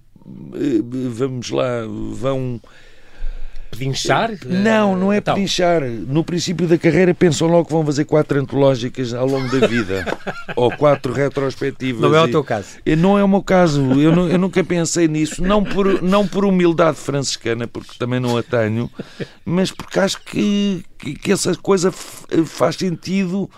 eh, 0.54 0.82
vamos 1.12 1.50
lá, 1.50 1.82
vão 2.14 2.60
pedinchar? 3.70 4.32
Não, 4.46 4.96
não 4.96 5.14
é 5.14 5.18
então. 5.18 5.36
pedinchar. 5.36 5.82
No 5.84 6.24
princípio 6.24 6.68
da 6.68 6.78
carreira 6.78 7.14
pensam 7.14 7.48
logo 7.48 7.66
que 7.66 7.72
vão 7.72 7.86
fazer 7.86 8.06
quatro 8.06 8.40
antológicas 8.40 9.14
ao 9.14 9.28
longo 9.28 9.48
da 9.50 9.68
vida. 9.68 10.06
ou 10.56 10.72
quatro 10.72 11.14
retrospectivas. 11.14 12.02
Não 12.02 12.16
é 12.16 12.22
o 12.22 12.28
teu 12.30 12.44
caso. 12.44 12.68
E, 12.86 12.96
não 12.96 13.18
é 13.18 13.24
o 13.24 13.28
meu 13.28 13.44
caso. 13.44 13.82
Eu, 14.00 14.16
não, 14.16 14.28
eu 14.28 14.38
nunca 14.38 14.64
pensei 14.64 15.08
nisso. 15.08 15.42
Não 15.44 15.64
por, 15.64 16.02
não 16.02 16.28
por 16.28 16.46
humildade 16.46 16.98
franciscana, 16.98 17.68
porque 17.68 17.92
também 17.98 18.20
não 18.20 18.38
a 18.38 18.44
tenho, 18.44 18.90
mas 19.46 19.72
porque 19.72 20.00
acho 20.00 20.22
que, 20.24 20.84
que, 20.98 21.14
que 21.16 21.32
essa 21.32 21.56
coisa 21.56 21.92
faz 21.92 22.76
sentido 22.76 23.50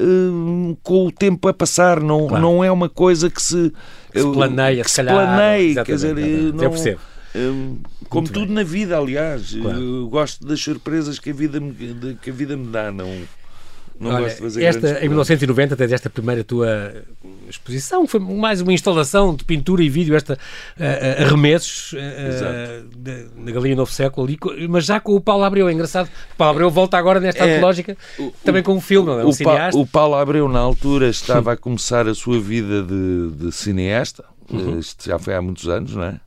uh, 0.00 0.78
com 0.82 1.06
o 1.06 1.12
tempo 1.12 1.48
a 1.48 1.54
passar. 1.54 2.00
Não, 2.00 2.26
claro. 2.26 2.42
não 2.42 2.64
é 2.64 2.70
uma 2.70 2.88
coisa 2.88 3.30
que 3.30 3.42
se... 3.42 3.72
Que 4.12 4.20
se 4.20 4.32
planeia, 4.32 4.82
que 4.82 4.90
se, 4.90 4.96
calhar. 4.96 5.14
planeia, 5.14 5.84
quer 5.84 5.94
dizer, 5.94 6.14
não, 6.14 6.64
eu 6.64 6.70
percebo. 6.70 7.00
Hum, 7.34 7.78
como 8.08 8.22
Muito 8.22 8.32
tudo 8.32 8.46
bem. 8.46 8.56
na 8.56 8.62
vida, 8.64 8.98
aliás. 8.98 9.54
Claro. 9.54 10.08
Gosto 10.08 10.46
das 10.46 10.60
surpresas 10.60 11.18
que 11.18 11.30
a 11.30 11.32
vida 11.32 11.60
me, 11.60 11.74
que 12.20 12.30
a 12.30 12.32
vida 12.32 12.56
me 12.56 12.66
dá, 12.66 12.90
não. 12.90 13.08
Não 14.00 14.12
Olha, 14.12 14.20
gosto 14.20 14.36
de 14.36 14.42
fazer 14.42 14.64
esta, 14.64 15.04
em 15.04 15.08
1990 15.08 15.76
tens 15.76 15.92
esta 15.92 16.08
primeira 16.08 16.42
tua 16.42 17.04
exposição, 17.50 18.06
foi 18.06 18.18
mais 18.18 18.62
uma 18.62 18.72
instalação 18.72 19.36
de 19.36 19.44
pintura 19.44 19.82
e 19.82 19.90
vídeo, 19.90 20.16
esta 20.16 20.38
uh, 20.78 21.22
arremessos 21.22 21.92
uh, 21.92 23.36
na 23.36 23.52
Galinha 23.52 23.76
Novo 23.76 23.92
Século, 23.92 24.26
ali, 24.26 24.38
mas 24.70 24.86
já 24.86 25.00
com 25.00 25.14
o 25.14 25.20
Paulo 25.20 25.44
Abreu. 25.44 25.68
É 25.68 25.72
engraçado, 25.74 26.06
o 26.06 26.36
Paulo 26.36 26.52
Abreu 26.52 26.70
volta 26.70 26.96
agora 26.96 27.20
nesta 27.20 27.44
é, 27.44 27.60
também 28.42 28.62
com 28.62 28.72
um 28.72 28.80
filme, 28.80 29.10
não 29.10 29.20
é? 29.20 29.24
Um 29.24 29.28
o, 29.28 29.32
cineasta. 29.34 29.72
Pa, 29.72 29.78
o 29.78 29.86
Paulo 29.86 30.14
Abreu, 30.14 30.48
na 30.48 30.60
altura, 30.60 31.10
estava 31.10 31.52
a 31.52 31.56
começar 31.58 32.08
a 32.08 32.14
sua 32.14 32.40
vida 32.40 32.82
de, 32.82 33.32
de 33.32 33.52
cineasta, 33.52 34.24
uhum. 34.50 34.78
isto 34.78 35.04
já 35.04 35.18
foi 35.18 35.34
há 35.34 35.42
muitos 35.42 35.68
anos, 35.68 35.94
não 35.94 36.04
é? 36.04 36.18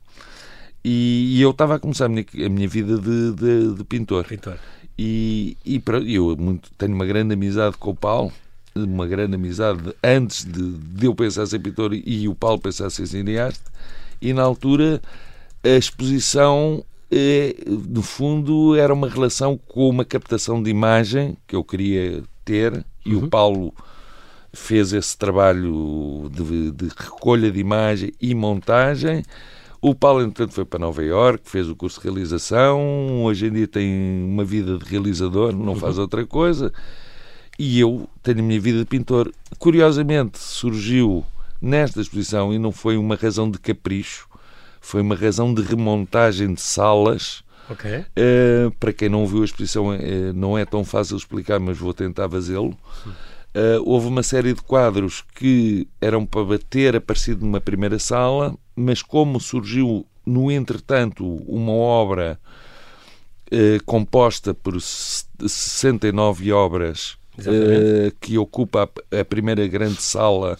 E, 0.84 1.38
e 1.38 1.42
eu 1.42 1.50
estava 1.50 1.76
a 1.76 1.78
começar 1.78 2.06
a 2.06 2.08
minha, 2.08 2.26
a 2.44 2.48
minha 2.48 2.68
vida 2.68 2.98
de, 2.98 3.32
de, 3.32 3.74
de 3.74 3.84
pintor. 3.84 4.24
pintor. 4.26 4.58
E, 4.98 5.56
e 5.64 5.82
eu 6.14 6.36
muito, 6.36 6.70
tenho 6.76 6.94
uma 6.94 7.06
grande 7.06 7.34
amizade 7.34 7.76
com 7.78 7.90
o 7.90 7.96
Paulo, 7.96 8.32
uma 8.76 9.06
grande 9.06 9.34
amizade 9.34 9.94
antes 10.02 10.44
de, 10.44 10.72
de 10.72 11.06
eu 11.06 11.14
pensar 11.14 11.46
ser 11.46 11.58
pintor 11.58 11.92
e 11.94 12.28
o 12.28 12.34
Paulo 12.34 12.60
pensar 12.60 12.90
ser 12.90 13.06
cineasta. 13.06 13.72
E 14.20 14.32
na 14.32 14.42
altura 14.42 15.00
a 15.64 15.68
exposição, 15.68 16.84
é, 17.10 17.56
no 17.66 18.02
fundo, 18.02 18.76
era 18.76 18.92
uma 18.92 19.08
relação 19.08 19.58
com 19.66 19.88
uma 19.88 20.04
captação 20.04 20.62
de 20.62 20.70
imagem 20.70 21.36
que 21.46 21.56
eu 21.56 21.64
queria 21.64 22.22
ter 22.44 22.84
e 23.04 23.14
uhum. 23.14 23.24
o 23.24 23.30
Paulo 23.30 23.74
fez 24.52 24.92
esse 24.92 25.16
trabalho 25.16 26.30
de, 26.32 26.70
de 26.70 26.88
recolha 26.96 27.50
de 27.50 27.58
imagem 27.58 28.12
e 28.20 28.34
montagem. 28.34 29.22
O 29.86 29.94
Paulo, 29.94 30.22
entretanto, 30.22 30.54
foi 30.54 30.64
para 30.64 30.78
Nova 30.78 31.04
Iorque, 31.04 31.50
fez 31.50 31.68
o 31.68 31.76
curso 31.76 32.00
de 32.00 32.06
realização, 32.06 33.22
hoje 33.22 33.48
em 33.48 33.52
dia 33.52 33.68
tem 33.68 34.24
uma 34.24 34.42
vida 34.42 34.78
de 34.78 34.84
realizador, 34.86 35.54
não 35.54 35.76
faz 35.76 35.96
uhum. 35.96 36.04
outra 36.04 36.24
coisa. 36.24 36.72
E 37.58 37.78
eu 37.78 38.08
tenho 38.22 38.38
a 38.38 38.42
minha 38.42 38.58
vida 38.58 38.78
de 38.78 38.86
pintor. 38.86 39.30
Curiosamente, 39.58 40.38
surgiu 40.38 41.22
nesta 41.60 42.00
exposição, 42.00 42.50
e 42.50 42.58
não 42.58 42.72
foi 42.72 42.96
uma 42.96 43.14
razão 43.14 43.50
de 43.50 43.58
capricho, 43.58 44.26
foi 44.80 45.02
uma 45.02 45.14
razão 45.14 45.52
de 45.52 45.60
remontagem 45.60 46.54
de 46.54 46.62
salas. 46.62 47.44
Okay. 47.68 47.98
Uh, 47.98 48.70
para 48.80 48.90
quem 48.90 49.10
não 49.10 49.26
viu 49.26 49.42
a 49.42 49.44
exposição, 49.44 49.88
uh, 49.90 50.32
não 50.34 50.56
é 50.56 50.64
tão 50.64 50.82
fácil 50.82 51.14
explicar, 51.14 51.60
mas 51.60 51.76
vou 51.76 51.92
tentar 51.92 52.26
fazê-lo. 52.30 52.74
Uh, 53.54 53.82
houve 53.84 54.06
uma 54.06 54.22
série 54.22 54.54
de 54.54 54.62
quadros 54.62 55.22
que 55.34 55.86
eram 56.00 56.24
para 56.24 56.58
ter 56.58 56.96
aparecido 56.96 57.44
numa 57.44 57.60
primeira 57.60 57.98
sala, 57.98 58.56
mas 58.74 59.02
como 59.02 59.40
surgiu, 59.40 60.06
no 60.24 60.50
entretanto, 60.50 61.24
uma 61.46 61.72
obra 61.72 62.38
uh, 63.52 63.84
composta 63.84 64.54
por 64.54 64.80
69 64.80 66.52
obras 66.52 67.16
uh, 67.38 68.14
que 68.20 68.38
ocupa 68.38 68.90
a, 69.12 69.20
a, 69.20 69.24
primeira 69.24 69.66
grande 69.66 70.02
sala 70.02 70.58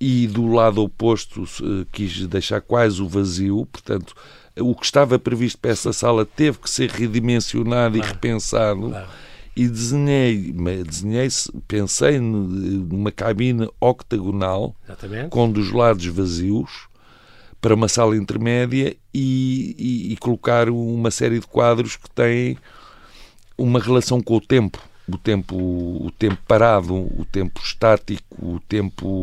e 0.00 0.26
do 0.26 0.46
lado 0.48 0.82
oposto 0.82 1.44
quis 1.92 2.26
deixar 2.26 2.60
quase 2.60 3.00
o 3.00 3.08
vazio, 3.08 3.66
portanto, 3.66 4.14
o 4.58 4.74
que 4.74 4.84
estava 4.84 5.18
previsto 5.18 5.58
para 5.58 5.70
essa 5.70 5.92
sala 5.92 6.24
teve 6.26 6.58
que 6.58 6.70
ser 6.70 6.90
redimensionado 6.90 7.96
claro. 7.96 8.10
e 8.10 8.12
repensado. 8.12 8.90
Claro 8.90 9.08
e 9.56 9.68
desenhei, 9.68 10.52
desenhei 10.84 11.28
pensei 11.68 12.18
numa 12.18 13.12
cabine 13.12 13.68
octagonal 13.80 14.74
Exatamente. 14.84 15.28
com 15.30 15.50
dos 15.50 15.70
lados 15.70 16.04
vazios 16.06 16.88
para 17.64 17.74
uma 17.74 17.88
sala 17.88 18.14
intermédia 18.14 18.94
e, 19.14 19.74
e, 19.78 20.12
e, 20.12 20.16
colocar 20.18 20.68
uma 20.68 21.10
série 21.10 21.40
de 21.40 21.46
quadros 21.46 21.96
que 21.96 22.10
têm 22.10 22.58
uma 23.56 23.80
relação 23.80 24.20
com 24.20 24.36
o 24.36 24.40
tempo, 24.40 24.78
o 25.10 25.16
tempo, 25.16 25.56
o 25.56 26.10
tempo 26.10 26.36
parado, 26.46 26.94
o 26.94 27.24
tempo 27.24 27.58
estático, 27.64 28.22
o 28.38 28.60
tempo 28.68 29.22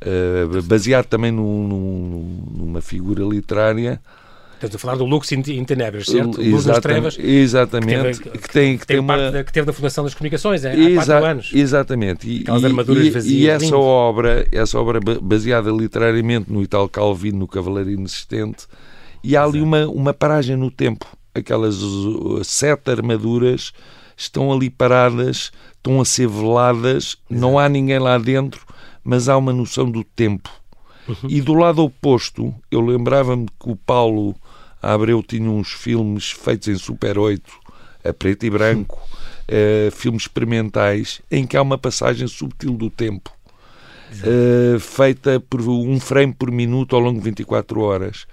uh, 0.00 0.62
baseado 0.62 1.06
também 1.06 1.32
num, 1.32 2.46
numa 2.56 2.80
figura 2.80 3.24
literária 3.24 4.00
Estás 4.56 4.74
a 4.74 4.78
falar 4.78 4.96
do 4.96 5.04
Lux 5.04 5.30
in 5.32 5.42
Tenebras, 5.42 6.06
certo? 6.06 6.40
Luz 6.40 6.64
nas 6.64 6.78
Trevas. 6.80 7.18
Exatamente. 7.18 8.20
Que, 8.20 8.24
teve, 8.24 8.38
que, 8.38 8.48
tem, 8.48 8.78
que 8.78 8.86
tem, 8.86 8.98
uma... 8.98 9.30
Da, 9.30 9.44
que 9.44 9.52
teve 9.52 9.66
da 9.66 9.72
Fundação 9.72 10.02
das 10.02 10.14
Comunicações 10.14 10.64
é, 10.64 10.72
há 10.72 10.94
quatro 10.94 11.24
anos. 11.26 11.50
Exatamente. 11.52 12.26
E, 12.26 12.40
Aquelas 12.40 12.64
armaduras 12.64 13.06
e, 13.06 13.10
vazias. 13.10 13.62
E 13.62 13.66
essa 13.66 13.76
obra, 13.76 14.48
essa 14.50 14.80
obra 14.80 14.98
baseada 15.20 15.70
literariamente 15.70 16.50
no 16.50 16.62
Italo 16.62 16.88
Calvino, 16.88 17.40
no 17.40 17.46
Cavaleiro 17.46 17.90
Inexistente, 17.90 18.66
e 19.22 19.36
há 19.36 19.44
ali 19.44 19.60
uma, 19.60 19.86
uma 19.88 20.14
paragem 20.14 20.56
no 20.56 20.70
tempo. 20.70 21.06
Aquelas 21.34 21.82
uh, 21.82 22.42
sete 22.42 22.90
armaduras 22.90 23.74
estão 24.16 24.50
ali 24.50 24.70
paradas, 24.70 25.52
estão 25.76 26.00
a 26.00 26.04
ser 26.06 26.28
veladas, 26.28 27.18
Exato. 27.28 27.42
não 27.42 27.58
há 27.58 27.68
ninguém 27.68 27.98
lá 27.98 28.16
dentro, 28.16 28.64
mas 29.04 29.28
há 29.28 29.36
uma 29.36 29.52
noção 29.52 29.90
do 29.90 30.02
tempo. 30.02 30.48
Uhum. 31.06 31.28
E 31.28 31.42
do 31.42 31.52
lado 31.52 31.84
oposto, 31.84 32.54
eu 32.70 32.80
lembrava-me 32.80 33.46
que 33.60 33.70
o 33.70 33.76
Paulo 33.76 34.34
a 34.86 34.92
Abreu 34.92 35.20
tinha 35.20 35.50
uns 35.50 35.72
filmes 35.72 36.30
feitos 36.30 36.68
em 36.68 36.76
Super 36.76 37.18
8, 37.18 37.42
a 38.04 38.12
preto 38.12 38.46
e 38.46 38.50
branco, 38.50 38.96
uh, 38.96 39.90
filmes 39.90 40.22
experimentais, 40.22 41.20
em 41.28 41.44
que 41.44 41.56
há 41.56 41.62
uma 41.62 41.76
passagem 41.76 42.28
subtil 42.28 42.74
do 42.74 42.88
tempo, 42.88 43.32
uh, 44.12 44.78
feita 44.78 45.40
por 45.40 45.60
um 45.60 45.98
frame 45.98 46.32
por 46.32 46.52
minuto 46.52 46.94
ao 46.94 47.02
longo 47.02 47.18
de 47.18 47.24
24 47.24 47.80
horas. 47.80 48.26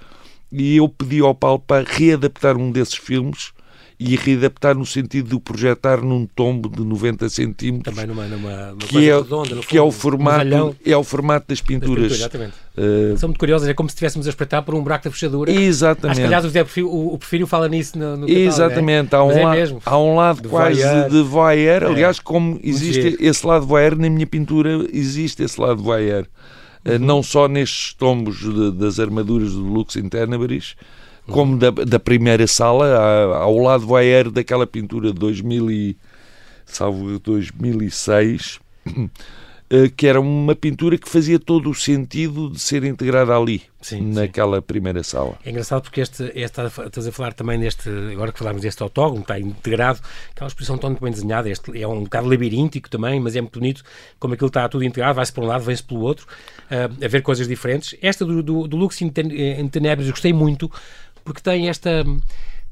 E 0.51 0.77
eu 0.77 0.87
pedi 0.87 1.21
ao 1.21 1.33
Paulo 1.33 1.57
para 1.57 1.83
readaptar 1.89 2.55
um 2.55 2.71
desses 2.71 2.97
filmes 2.97 3.51
e 3.99 4.15
readaptar 4.15 4.75
no 4.75 4.85
sentido 4.85 5.29
de 5.29 5.35
o 5.35 5.39
projetar 5.39 6.01
num 6.01 6.25
tombo 6.25 6.69
de 6.69 6.83
90 6.83 7.29
centímetros. 7.29 7.95
Também 7.95 8.07
numa, 8.07 8.25
numa, 8.27 8.67
numa 8.67 8.77
que 8.77 9.09
é, 9.09 9.15
redonda, 9.15 9.55
que 9.57 9.77
é 9.77 9.81
o 9.81 9.91
formato 9.91 10.75
é 10.85 10.97
o 10.97 11.03
formato 11.03 11.47
das 11.49 11.61
pinturas. 11.61 12.19
Das 12.19 12.27
pinturas 12.27 12.53
uh, 12.77 13.17
São 13.17 13.29
muito 13.29 13.39
curiosas, 13.39 13.69
é 13.69 13.73
como 13.73 13.89
se 13.89 13.93
estivéssemos 13.93 14.27
a 14.27 14.29
espreitar 14.29 14.63
por 14.63 14.75
um 14.75 14.81
buraco 14.81 15.05
da 15.05 15.11
fechadura. 15.11 15.51
Exatamente. 15.51 16.11
Acho 16.11 16.19
que, 16.21 16.25
aliás, 16.25 16.45
o, 16.45 16.51
Perfil, 16.51 17.43
o, 17.43 17.47
fala 17.47 17.69
nisso 17.69 17.97
no, 17.97 18.17
no 18.17 18.29
Exatamente. 18.29 19.15
Há, 19.15 19.23
um 19.23 19.31
é 19.31 19.43
la, 19.43 19.79
há 19.85 19.97
um 19.97 20.15
lado 20.15 20.41
de 20.41 20.47
quase 20.47 20.81
voyeur. 20.81 21.09
de 21.09 21.21
voyeur. 21.21 21.83
É. 21.83 21.85
Aliás, 21.87 22.19
como 22.19 22.59
existe 22.63 23.17
esse 23.19 23.45
lado 23.45 23.65
voyeur, 23.65 23.97
na 23.97 24.09
minha 24.09 24.27
pintura 24.27 24.87
existe 24.91 25.43
esse 25.43 25.59
lado 25.59 25.81
voyeur. 25.81 26.25
Eh, 26.85 26.91
uhum. 26.91 26.95
Uh, 26.95 26.99
não 26.99 27.23
só 27.23 27.47
nestes 27.47 27.93
tombos 27.93 28.39
de, 28.39 28.71
das 28.71 28.99
armaduras 28.99 29.53
do 29.53 29.61
Lux 29.61 29.95
in 29.95 30.09
Tenebris, 30.09 30.75
como 31.29 31.57
da, 31.57 31.71
da 31.71 31.99
primeira 31.99 32.45
sala, 32.47 33.37
ao 33.37 33.57
lado 33.57 33.85
voyeur 33.85 34.29
daquela 34.29 34.67
pintura 34.67 35.13
de 35.13 35.19
2000 35.19 35.71
e, 35.71 35.97
salvo 36.65 37.19
2006, 37.19 38.59
eh, 39.69 39.89
que 39.95 40.05
era 40.05 40.19
uma 40.19 40.53
pintura 40.55 40.97
que 40.97 41.07
fazia 41.07 41.39
todo 41.39 41.69
o 41.69 41.73
sentido 41.73 42.49
de 42.49 42.59
ser 42.59 42.83
integrada 42.83 43.35
ali, 43.35 43.63
sim, 43.81 44.01
naquela 44.01 44.57
sim. 44.57 44.63
primeira 44.63 45.01
sala. 45.01 45.37
É 45.45 45.49
engraçado 45.49 45.83
porque 45.83 46.01
este, 46.01 46.31
este, 46.35 46.61
estás 46.61 47.07
a 47.07 47.11
falar 47.11 47.33
também 47.33 47.57
neste, 47.57 47.89
agora 48.11 48.31
que 48.31 48.39
falámos 48.39 48.61
deste 48.61 48.83
autógono, 48.83 49.21
está 49.21 49.39
integrado, 49.39 49.99
aquela 50.31 50.47
exposição 50.47 50.77
tão 50.77 50.93
bem 50.93 51.11
desenhada, 51.11 51.49
este 51.49 51.81
é 51.81 51.87
um 51.87 52.03
bocado 52.03 52.27
labiríntico 52.27 52.89
também, 52.89 53.19
mas 53.19 53.35
é 53.35 53.41
muito 53.41 53.59
bonito, 53.59 53.81
como 54.19 54.33
aquilo 54.33 54.49
está 54.49 54.67
tudo 54.67 54.83
integrado, 54.83 55.15
vai-se 55.15 55.31
para 55.31 55.43
um 55.43 55.47
lado, 55.47 55.63
vem-se 55.63 55.83
pelo 55.83 56.01
outro, 56.01 56.27
uh, 56.69 57.05
a 57.05 57.07
ver 57.07 57.21
coisas 57.21 57.47
diferentes. 57.47 57.95
Esta 58.01 58.25
do, 58.25 58.43
do, 58.43 58.67
do 58.67 58.77
Lux 58.77 59.01
in 59.01 59.09
Tenebres 59.09 60.09
gostei 60.09 60.33
muito, 60.33 60.69
porque 61.23 61.41
tem 61.41 61.69
esta 61.69 62.03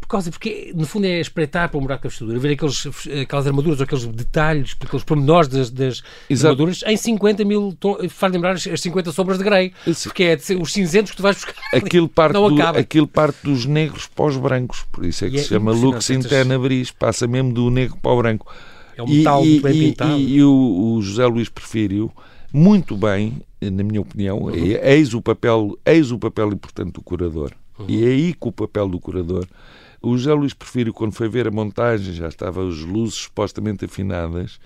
por 0.02 0.08
causa, 0.08 0.32
porque 0.32 0.74
no 0.76 0.86
fundo 0.86 1.06
é 1.06 1.22
espreitar 1.22 1.70
para 1.70 1.78
o 1.78 1.82
buraco 1.82 2.04
da 2.04 2.10
fechadura, 2.10 2.40
ver 2.40 2.54
aqueles, 2.54 2.88
aquelas 3.22 3.48
armaduras, 3.48 3.80
aqueles 3.80 4.06
detalhes, 4.08 4.76
aqueles 4.78 5.06
pormenores 5.06 5.48
das, 5.48 5.70
das 5.70 6.04
armaduras 6.44 6.84
em 6.86 6.98
50 6.98 7.46
mil 7.46 7.78
faz 8.10 8.34
lembrar 8.34 8.54
as, 8.54 8.64
50 8.64 9.12
sombras 9.12 9.38
de 9.38 9.44
Grey, 9.44 9.72
Isso. 9.86 10.10
porque 10.10 10.24
é 10.24 10.38
os 10.60 10.74
cinzentos 10.74 11.12
que 11.12 11.18
tu 11.18 11.24
vais 11.24 11.38
buscar. 11.38 11.54
Aquilo 11.74 12.10
parte, 12.10 12.34
não 12.34 12.54
do, 12.54 12.62
aquilo 12.62 13.08
parte 13.08 13.38
dos 13.44 13.66
negros 13.66 14.08
para 14.08 14.26
os 14.26 14.38
brancos, 14.38 14.86
por 14.92 15.06
isso 15.06 15.24
é 15.24 15.30
que 15.30 15.38
e 15.38 15.40
se 15.40 15.46
é 15.46 15.50
chama 15.50 15.72
Lux 15.72 16.10
Interna 16.10 16.58
Bris, 16.58 16.92
passa 16.92 17.28
mesmo 17.28 17.54
do 17.54 17.70
negro 17.70 17.98
para 18.02 18.12
o 18.12 18.18
branco. 18.18 18.54
É 18.98 19.04
um 19.04 19.08
metal 19.08 19.46
e, 19.46 19.50
muito 19.50 19.64
bem 19.64 19.74
e, 19.74 19.80
pintado. 19.80 20.18
E, 20.18 20.36
e 20.36 20.44
o, 20.44 20.96
o 20.96 21.02
José 21.02 21.26
Luís 21.26 21.48
Prefírio, 21.48 22.12
muito 22.52 22.98
bem, 22.98 23.42
na 23.62 23.84
minha 23.84 24.02
opinião, 24.02 24.40
uhum. 24.40 24.52
eis, 24.54 25.14
o 25.14 25.22
papel, 25.22 25.78
eis 25.86 26.12
o 26.12 26.20
papel 26.20 26.52
importante 26.52 26.94
do 26.94 27.02
curador 27.02 27.54
Uhum. 27.82 27.86
E 27.90 28.04
é 28.04 28.08
aí 28.08 28.34
que 28.34 28.48
o 28.48 28.52
papel 28.52 28.88
do 28.88 29.00
curador. 29.00 29.46
O 30.02 30.18
José 30.18 30.34
Luís 30.34 30.54
Prefiro, 30.54 30.94
quando 30.94 31.14
foi 31.14 31.30
ver 31.30 31.48
a 31.48 31.52
montagem, 31.52 32.14
já 32.14 32.28
estavam 32.28 32.68
as 32.68 32.80
luzes 32.80 33.16
supostamente 33.16 33.86
afinadas, 33.86 34.60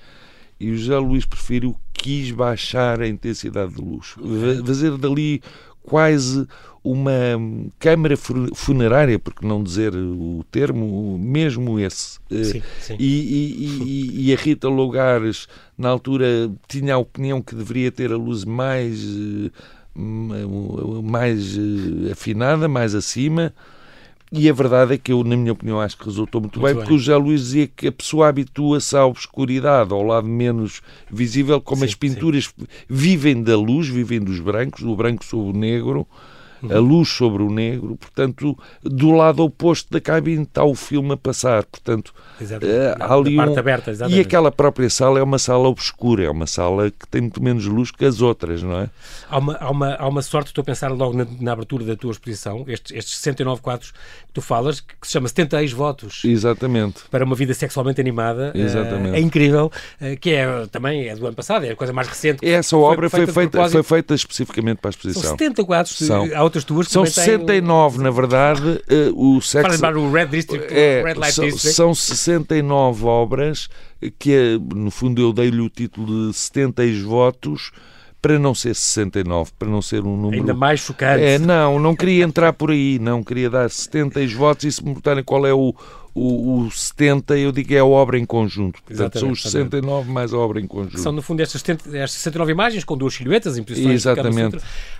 e 0.59 0.71
o 0.71 0.77
José 0.77 0.97
Luís 0.97 1.25
Prefiro 1.25 1.75
quis 1.93 2.31
baixar 2.31 3.01
a 3.01 3.07
intensidade 3.07 3.73
de 3.73 3.81
luz, 3.81 4.15
fazer 4.65 4.97
dali 4.97 5.41
quase 5.85 6.47
uma 6.83 7.11
câmara 7.79 8.15
funerária, 8.53 9.17
porque 9.17 9.45
não 9.45 9.63
dizer 9.63 9.95
o 9.95 10.45
termo, 10.51 11.17
mesmo 11.17 11.79
esse. 11.79 12.19
Eh, 12.29 12.43
sim, 12.43 12.61
sim. 12.79 12.95
E, 12.99 13.05
e, 13.05 14.29
e, 14.29 14.33
a 14.33 14.37
Rita 14.37 14.69
Logares, 14.69 15.47
na 15.75 15.89
altura, 15.89 16.51
tinha 16.67 16.93
a 16.93 16.99
opinião 16.99 17.41
que 17.41 17.55
deveria 17.55 17.91
ter 17.91 18.11
a 18.11 18.17
luz 18.17 18.45
mais 18.45 19.03
eh, 19.03 19.51
mais 19.95 21.57
eh, 21.57 22.11
afinada, 22.11 22.67
mais 22.67 22.93
acima. 22.93 23.53
E 24.31 24.49
a 24.49 24.53
verdade 24.53 24.95
é 24.95 24.97
que 24.97 25.11
eu, 25.11 25.23
na 25.23 25.37
minha 25.37 25.53
opinião, 25.53 25.79
acho 25.79 25.97
que 25.97 26.05
resultou 26.05 26.41
muito, 26.41 26.59
muito 26.59 26.65
bem, 26.65 26.73
bem, 26.73 26.83
porque 26.83 26.93
o 26.93 26.97
José 26.97 27.15
Luís 27.15 27.41
dizia 27.41 27.67
que 27.67 27.87
a 27.87 27.91
pessoa 27.91 28.27
habitua-se 28.27 28.97
à 28.97 29.05
obscuridade, 29.05 29.93
ao 29.93 30.03
lado 30.03 30.27
menos 30.27 30.81
visível, 31.09 31.61
como 31.61 31.79
sim, 31.81 31.85
as 31.85 31.95
pinturas 31.95 32.45
sim. 32.45 32.65
vivem 32.89 33.41
da 33.41 33.55
luz, 33.55 33.87
vivem 33.87 34.19
dos 34.19 34.39
brancos, 34.39 34.83
do 34.83 34.95
branco 34.95 35.23
sobre 35.23 35.55
o 35.55 35.59
negro, 35.59 36.07
a 36.71 36.79
luz 36.79 37.09
sobre 37.09 37.43
o 37.43 37.49
negro, 37.49 37.95
portanto, 37.95 38.57
do 38.83 39.11
lado 39.11 39.43
oposto 39.43 39.91
da 39.91 40.01
cabine 40.01 40.43
está 40.43 40.63
o 40.63 40.75
filme 40.75 41.13
a 41.13 41.17
passar, 41.17 41.63
portanto, 41.65 42.13
uh, 42.41 42.45
há 42.99 43.13
ali 43.13 43.37
um... 43.37 43.57
aberta, 43.57 43.91
e 44.09 44.19
aquela 44.19 44.51
própria 44.51 44.89
sala 44.89 45.19
é 45.19 45.23
uma 45.23 45.39
sala 45.39 45.67
obscura, 45.67 46.23
é 46.23 46.29
uma 46.29 46.47
sala 46.47 46.91
que 46.91 47.07
tem 47.07 47.21
muito 47.21 47.41
menos 47.41 47.65
luz 47.65 47.91
que 47.91 48.05
as 48.05 48.21
outras, 48.21 48.63
não 48.63 48.79
é? 48.79 48.89
Há 49.29 49.37
uma, 49.37 49.55
há 49.55 49.69
uma, 49.69 49.95
há 49.95 50.07
uma 50.07 50.21
sorte, 50.21 50.47
estou 50.47 50.61
a 50.61 50.65
pensar 50.65 50.91
logo 50.91 51.15
na, 51.15 51.25
na 51.39 51.51
abertura 51.51 51.83
da 51.83 51.95
tua 51.95 52.11
exposição, 52.11 52.65
estes, 52.67 52.95
estes 52.95 53.17
69 53.17 53.61
quadros 53.61 53.91
que 53.91 54.33
tu 54.33 54.41
falas, 54.41 54.79
que 54.79 54.95
se 55.03 55.13
chama 55.13 55.27
70 55.27 55.61
ex-votos. 55.61 56.21
Exatamente. 56.23 57.03
Para 57.09 57.25
uma 57.25 57.35
vida 57.35 57.53
sexualmente 57.53 57.99
animada. 58.01 58.51
Exatamente. 58.53 59.11
Uh, 59.11 59.15
é 59.15 59.19
incrível, 59.19 59.71
uh, 60.01 60.19
que 60.19 60.31
é 60.31 60.65
também 60.67 61.07
é 61.07 61.15
do 61.15 61.25
ano 61.25 61.35
passado, 61.35 61.65
é 61.65 61.71
a 61.71 61.75
coisa 61.75 61.93
mais 61.93 62.07
recente. 62.07 62.45
Essa 62.45 62.77
obra 62.77 63.09
foi, 63.09 63.25
foi 63.25 63.33
feita, 63.33 63.69
foi 63.69 63.83
feita 63.83 64.13
especificamente 64.13 64.77
para 64.77 64.89
a 64.89 64.91
exposição. 64.91 65.21
São 65.21 65.31
70 65.31 65.63
quadros, 65.63 65.97
São 65.97 66.25
outras 66.55 66.65
tuas 66.65 66.87
São 66.87 67.05
69, 67.05 68.01
na 68.01 68.11
verdade. 68.11 68.81
Uh, 68.89 69.37
o 69.37 69.41
sexo, 69.41 69.63
Para 69.63 69.73
lembrar 69.73 69.97
o 69.97 70.11
Red 70.11 70.27
District, 70.27 70.73
é, 70.73 71.01
o 71.01 71.05
Red 71.05 71.13
Light 71.15 71.33
são, 71.33 71.45
District. 71.45 71.75
São 71.75 71.95
69 71.95 73.05
obras 73.05 73.69
que, 74.19 74.59
no 74.73 74.91
fundo, 74.91 75.21
eu 75.21 75.33
dei-lhe 75.33 75.61
o 75.61 75.69
título 75.69 76.29
de 76.29 76.37
70 76.37 76.83
votos 77.05 77.71
para 78.21 78.39
não 78.39 78.55
ser 78.55 78.73
69, 78.73 79.51
para 79.57 79.67
não 79.67 79.83
ser 79.83 80.01
um 80.01 80.17
número... 80.17 80.41
Ainda 80.41 80.53
mais 80.55 80.79
chocante. 80.79 81.23
É, 81.23 81.37
não, 81.37 81.77
não 81.77 81.95
queria 81.95 82.23
entrar 82.23 82.53
por 82.53 82.71
aí, 82.71 82.97
não 82.97 83.23
queria 83.23 83.51
dar 83.51 83.69
70 83.69 84.25
votos 84.29 84.65
e 84.65 84.71
se 84.71 84.81
me 84.81 84.87
perguntarem 84.87 85.23
qual 85.23 85.45
é 85.45 85.53
o, 85.53 85.75
o, 86.17 86.61
o 86.61 86.71
70, 86.71 87.37
eu 87.37 87.51
digo 87.51 87.67
que 87.67 87.75
é 87.75 87.79
a 87.79 87.85
obra 87.85 88.17
em 88.17 88.25
conjunto. 88.25 88.81
Portanto, 88.81 88.91
Exatamente, 88.91 89.19
são 89.19 89.31
os 89.31 89.41
69 89.41 90.09
mais 90.09 90.33
a 90.33 90.37
obra 90.37 90.61
em 90.61 90.65
conjunto. 90.65 90.97
São, 90.97 91.11
no 91.11 91.21
fundo, 91.21 91.41
estas, 91.41 91.59
70, 91.59 91.89
estas 91.89 92.11
69 92.11 92.53
imagens 92.53 92.85
com 92.85 92.95
duas 92.95 93.13
silhuetas, 93.13 93.57
impressões 93.57 93.95
Exatamente. 93.95 94.57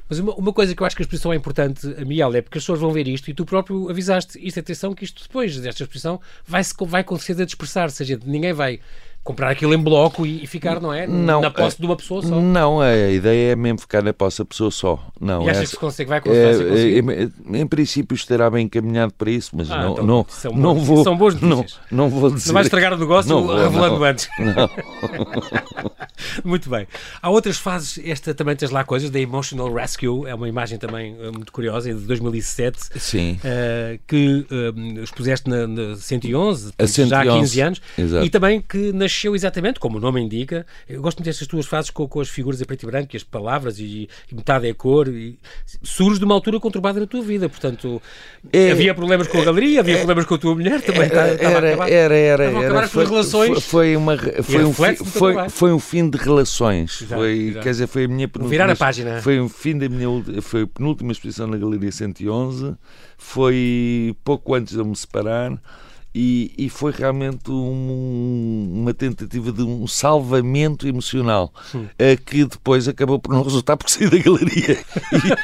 Mas 0.09 0.19
uma, 0.19 0.35
uma, 0.35 0.51
coisa 0.51 0.75
que 0.75 0.83
eu 0.83 0.85
acho 0.85 0.93
que 0.93 1.01
a 1.01 1.05
exposição 1.05 1.31
é 1.31 1.37
importante, 1.37 1.87
Miel, 2.05 2.35
é 2.35 2.41
porque 2.41 2.57
as 2.57 2.63
pessoas 2.65 2.81
vão 2.81 2.91
ver 2.91 3.07
isto 3.07 3.29
e 3.29 3.33
tu 3.33 3.45
próprio 3.45 3.89
avisaste 3.89 4.37
isto, 4.45 4.59
atenção, 4.59 4.93
que 4.93 5.05
isto 5.05 5.23
depois 5.23 5.57
desta 5.57 5.83
exposição 5.83 6.19
vai, 6.45 6.61
vai 6.85 7.03
com 7.03 7.17
certeza 7.17 7.45
dispersar, 7.45 7.85
ou 7.85 7.91
seja, 7.91 8.19
ninguém 8.25 8.51
vai 8.51 8.81
comprar 9.25 9.49
aquilo 9.49 9.73
em 9.73 9.77
bloco 9.77 10.23
e, 10.23 10.43
e, 10.43 10.47
ficar, 10.47 10.79
não 10.79 10.93
é? 10.93 11.07
Não, 11.07 11.41
na 11.41 11.49
posse 11.49 11.79
de 11.79 11.85
uma 11.85 11.95
pessoa 11.95 12.21
só. 12.21 12.39
Não, 12.39 12.79
a 12.79 12.95
ideia 13.09 13.53
é 13.53 13.55
mesmo 13.55 13.79
ficar 13.79 14.03
na 14.03 14.13
posse 14.13 14.37
da 14.37 14.45
pessoa 14.45 14.69
só. 14.69 15.03
Não, 15.19 15.41
e 15.41 15.49
achas 15.49 15.63
essa, 15.63 15.71
que 15.71 15.79
consegue, 15.79 16.09
vai 16.09 16.21
conseguir? 16.21 16.45
É, 16.45 16.99
em, 16.99 17.61
em, 17.61 17.67
princípio 17.67 18.13
estará 18.13 18.51
bem 18.51 18.67
encaminhado 18.67 19.11
para 19.17 19.31
isso, 19.31 19.49
mas 19.53 19.71
ah, 19.71 19.81
não, 19.81 19.93
então, 19.93 20.05
não, 20.05 20.25
são 20.29 20.53
não 20.53 20.75
boas, 20.75 20.87
vou. 20.87 21.03
São 21.03 21.17
boas 21.17 21.41
notícias. 21.41 21.79
Não, 21.89 21.97
não 21.97 22.09
vou 22.09 22.29
dizer. 22.29 22.49
Não 22.49 22.53
vais 22.53 22.67
estragar 22.67 22.93
o 22.93 22.97
negócio 22.97 23.31
não 23.31 23.47
vou, 23.47 23.57
revelando 23.57 23.97
não, 23.97 24.05
antes. 24.05 24.29
Não. 24.37 24.69
muito 26.45 26.69
bem. 26.69 26.87
Há 27.19 27.29
outras 27.31 27.57
fases, 27.57 27.99
esta 28.05 28.31
também 28.35 28.55
tens 28.55 28.69
lá 28.69 28.83
coisas, 28.83 29.09
da 29.09 29.19
Emotional 29.19 29.73
Rescue, 29.73 30.27
é 30.27 30.35
uma 30.35 30.47
imagem 30.47 30.77
também 30.77 31.15
uh, 31.15 31.33
muito 31.33 31.51
curiosa, 31.51 31.91
de 31.91 31.99
2007. 32.01 32.77
Sim. 32.99 33.39
Uh, 33.43 33.99
que 34.05 34.45
uh, 34.51 35.03
expuseste 35.03 35.49
na, 35.49 35.65
na 35.65 35.95
111, 35.95 36.73
a 36.77 36.85
111, 36.85 37.09
já 37.09 37.21
há 37.21 37.39
15 37.39 37.61
anos. 37.61 37.81
Exato. 37.97 38.23
E 38.23 38.29
também 38.29 38.61
que 38.61 38.93
nasceu 39.15 39.35
exatamente, 39.35 39.79
como 39.79 39.97
o 39.97 40.01
nome 40.01 40.21
indica, 40.21 40.65
eu 40.87 41.01
gosto 41.01 41.19
muito 41.19 41.25
destas 41.25 41.47
tuas 41.47 41.65
fases 41.65 41.89
com, 41.89 42.07
com 42.07 42.19
as 42.19 42.27
figuras 42.27 42.61
em 42.61 42.65
preto 42.65 42.83
e 42.83 42.85
branco 42.85 43.15
e 43.15 43.17
as 43.17 43.23
palavras 43.23 43.79
e, 43.79 44.09
e 44.31 44.35
metade 44.35 44.67
é 44.67 44.73
cor. 44.73 45.07
E, 45.07 45.39
surge 45.81 46.19
de 46.19 46.25
uma 46.25 46.35
altura 46.35 46.59
conturbada 46.59 46.99
na 46.99 47.07
tua 47.07 47.21
vida, 47.21 47.47
portanto, 47.47 48.01
é, 48.51 48.71
havia 48.71 48.93
problemas 48.93 49.27
com 49.27 49.39
a 49.39 49.45
galeria, 49.45 49.79
havia 49.79 49.95
é, 49.95 49.97
problemas 49.97 50.25
com 50.25 50.35
a 50.35 50.37
tua 50.37 50.55
mulher, 50.55 50.81
também 50.81 51.03
estava 51.03 51.27
era, 51.27 51.89
era, 51.89 52.15
era, 52.15 52.43
era, 52.43 52.79
as 52.81 52.91
tuas 52.91 53.09
relações. 53.09 53.63
Foi, 53.63 53.95
uma, 53.95 54.17
foi, 54.17 54.65
um, 54.65 54.73
fi, 54.73 54.95
foi, 54.95 55.49
foi 55.49 55.73
um 55.73 55.79
fim 55.79 56.09
de 56.09 56.17
relações. 56.17 57.01
Exato, 57.01 57.21
foi, 57.21 57.31
exato. 57.31 57.63
Quer 57.63 57.69
dizer, 57.71 57.87
foi 57.87 58.05
a 58.05 58.07
minha 58.07 58.27
penúltima, 58.27 58.49
Virar 58.49 58.69
a 58.69 58.75
página. 58.75 59.21
Foi 59.21 59.39
um 59.39 59.49
fim 59.49 59.77
da 59.77 59.87
minha 59.87 60.05
foi 60.41 60.63
a 60.63 60.67
penúltima 60.67 61.11
exposição 61.11 61.47
na 61.47 61.57
Galeria 61.57 61.91
111. 61.91 62.75
Foi 63.17 64.15
pouco 64.23 64.53
antes 64.53 64.73
de 64.73 64.79
eu 64.79 64.85
me 64.85 64.95
separar. 64.95 65.59
E, 66.17 66.53
e, 66.57 66.69
foi 66.69 66.93
realmente 66.93 67.51
um, 67.51 68.71
uma 68.73 68.93
tentativa 68.93 69.51
de 69.51 69.63
um 69.63 69.85
salvamento 69.85 70.87
emocional 70.87 71.53
uh, 71.73 72.23
que 72.25 72.45
depois 72.45 72.87
acabou 72.87 73.19
por 73.19 73.33
não 73.33 73.43
resultar 73.43 73.75
porque 73.75 73.91
saí 73.99 74.09
da 74.09 74.17
galeria 74.17 74.77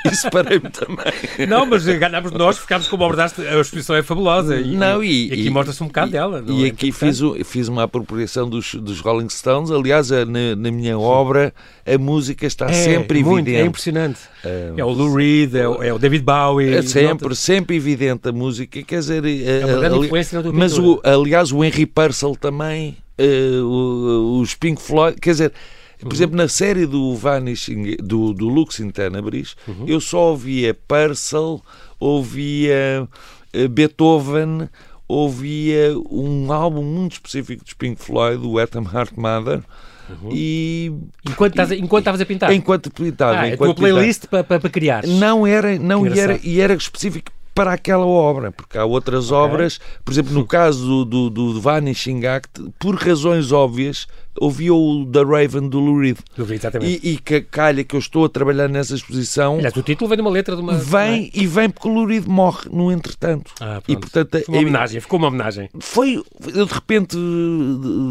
e, 0.06 0.10
e 0.10 0.16
separei-me 0.16 0.70
também. 0.70 1.46
Não, 1.46 1.66
mas 1.66 1.84
ganhámos 1.84 2.32
nós, 2.32 2.58
ficámos 2.58 2.88
como 2.88 3.04
abordaste, 3.04 3.46
a 3.46 3.60
exposição 3.60 3.98
é 3.98 4.02
fabulosa 4.02 4.62
e, 4.62 4.78
não, 4.78 5.04
e, 5.04 5.28
e 5.28 5.34
aqui 5.34 5.50
mostra-se 5.50 5.84
um 5.84 5.88
bocado 5.88 6.12
dela. 6.12 6.42
E 6.48 6.64
é 6.64 6.68
aqui 6.70 6.94
fiz, 6.94 7.20
fiz 7.44 7.68
uma 7.68 7.84
apropriação 7.84 8.50
dos, 8.50 8.74
dos 8.76 9.02
Rolling 9.02 9.28
Stones, 9.28 9.72
aliás, 9.72 10.10
na, 10.10 10.56
na 10.56 10.72
minha 10.72 10.98
obra 10.98 11.54
a 11.86 11.98
música 11.98 12.46
está 12.46 12.68
é, 12.68 12.74
sempre 12.74 13.24
muito, 13.24 13.48
evidente. 13.48 13.64
É 13.64 13.66
impressionante. 13.66 14.20
É, 14.46 14.74
é 14.78 14.86
o 14.86 14.90
Lou 14.90 15.14
Reed, 15.14 15.56
é 15.56 15.68
o, 15.68 15.84
é 15.84 15.94
o 15.94 16.00
David 16.00 16.24
Bowie. 16.24 16.76
É 16.76 16.82
sempre, 16.82 17.36
sempre 17.36 17.76
evidente 17.76 18.30
a 18.30 18.32
música, 18.32 18.82
quer 18.84 19.00
dizer... 19.00 19.26
É 19.26 19.66
uma 19.66 19.80
grande 19.80 20.06
influência 20.06 20.38
na 20.38 20.44
tua 20.44 20.61
Mas, 20.62 20.78
o, 20.78 21.02
aliás, 21.04 21.52
o 21.52 21.64
Henry 21.64 21.86
Purcell 21.86 22.36
também, 22.36 22.98
uh, 23.20 24.40
os 24.40 24.56
Pink 24.56 24.82
Floyd, 24.82 25.20
quer 25.20 25.32
dizer... 25.32 25.54
Por 26.00 26.08
uhum. 26.08 26.14
exemplo, 26.14 26.36
na 26.36 26.48
série 26.48 26.88
do 26.88 27.16
Vanishing, 27.16 27.98
do, 27.98 28.34
do 28.34 28.50
Lux 28.50 28.80
in 28.80 28.90
Tenebris, 28.90 29.56
uhum. 29.68 29.86
eu 29.86 30.02
só 30.02 30.32
ouvia 30.32 30.74
Purcell, 30.74 31.62
ouvia 32.00 33.08
uh, 33.56 33.70
Beethoven, 33.70 34.68
ouvia 35.08 35.96
um 36.10 36.52
álbum 36.52 36.82
muito 36.82 37.12
específico 37.12 37.64
dos 37.64 37.74
Pink 37.74 38.02
Floyd, 38.02 38.44
o 38.44 38.58
Atom 38.58 38.84
Heart 38.92 39.12
Mother, 39.16 39.62
Uhum. 40.10 40.30
E 40.34 40.92
enquanto 41.30 41.54
estavas 41.54 41.78
enquanto 41.80 42.08
a 42.10 42.26
pintar? 42.26 42.52
Enquanto 42.52 42.92
pintava. 42.92 43.40
Ah, 43.40 43.50
enquanto 43.50 43.72
a 43.72 43.74
tua 43.76 43.88
playlist 43.88 44.26
para, 44.28 44.44
para, 44.44 44.60
para 44.60 44.70
criar? 44.70 45.06
Não 45.06 45.48
era, 45.48 45.78
não 45.80 46.06
e 46.06 46.20
era, 46.20 46.40
e 46.44 46.60
era 46.60 46.74
específico 46.74 47.32
para 47.54 47.74
aquela 47.74 48.06
obra, 48.06 48.52
porque 48.52 48.78
há 48.78 48.86
outras 48.86 49.32
okay. 49.32 49.38
obras, 49.38 49.80
por 50.04 50.12
exemplo, 50.12 50.34
no 50.34 50.46
caso 50.46 51.06
do, 51.06 51.30
do, 51.30 51.54
do 51.54 51.62
Vanishing 51.62 52.26
Act, 52.26 52.50
por 52.80 52.96
razões 52.96 53.52
óbvias, 53.52 54.08
ouviu 54.40 54.78
o 54.78 55.06
The 55.06 55.24
Raven 55.24 55.68
do 55.68 55.80
Lou 55.80 56.00
Reed. 56.00 56.18
Exatamente. 56.38 57.00
E, 57.04 57.14
e 57.14 57.18
que 57.18 57.42
calha 57.42 57.84
que 57.84 57.96
eu 57.96 58.00
estou 58.00 58.26
a 58.26 58.30
trabalhar 58.30 58.68
nessa 58.68 58.96
exposição. 58.96 59.56
Aliás, 59.56 59.76
o 59.76 59.84
título 59.84 60.10
vem 60.10 60.18
de 60.18 60.22
uma 60.22 60.32
letra 60.32 60.56
de 60.56 60.62
uma. 60.62 60.74
Vem 60.74 61.32
é? 61.34 61.40
e 61.40 61.46
vem 61.46 61.70
porque 61.70 61.88
o 61.88 61.94
Lou 61.94 62.06
Reed 62.06 62.26
morre 62.26 62.70
no 62.72 62.92
entretanto. 62.92 63.52
Ah, 63.60 63.82
e 63.88 63.98
portanto. 63.98 64.42
Foi 64.46 64.56
uma 64.56 64.62
homenagem, 64.62 65.02
ficou 65.02 65.20
uma 65.20 65.28
homenagem. 65.28 65.70
Foi. 65.80 66.24
Eu 66.54 66.66
de 66.66 66.74
repente 66.74 67.18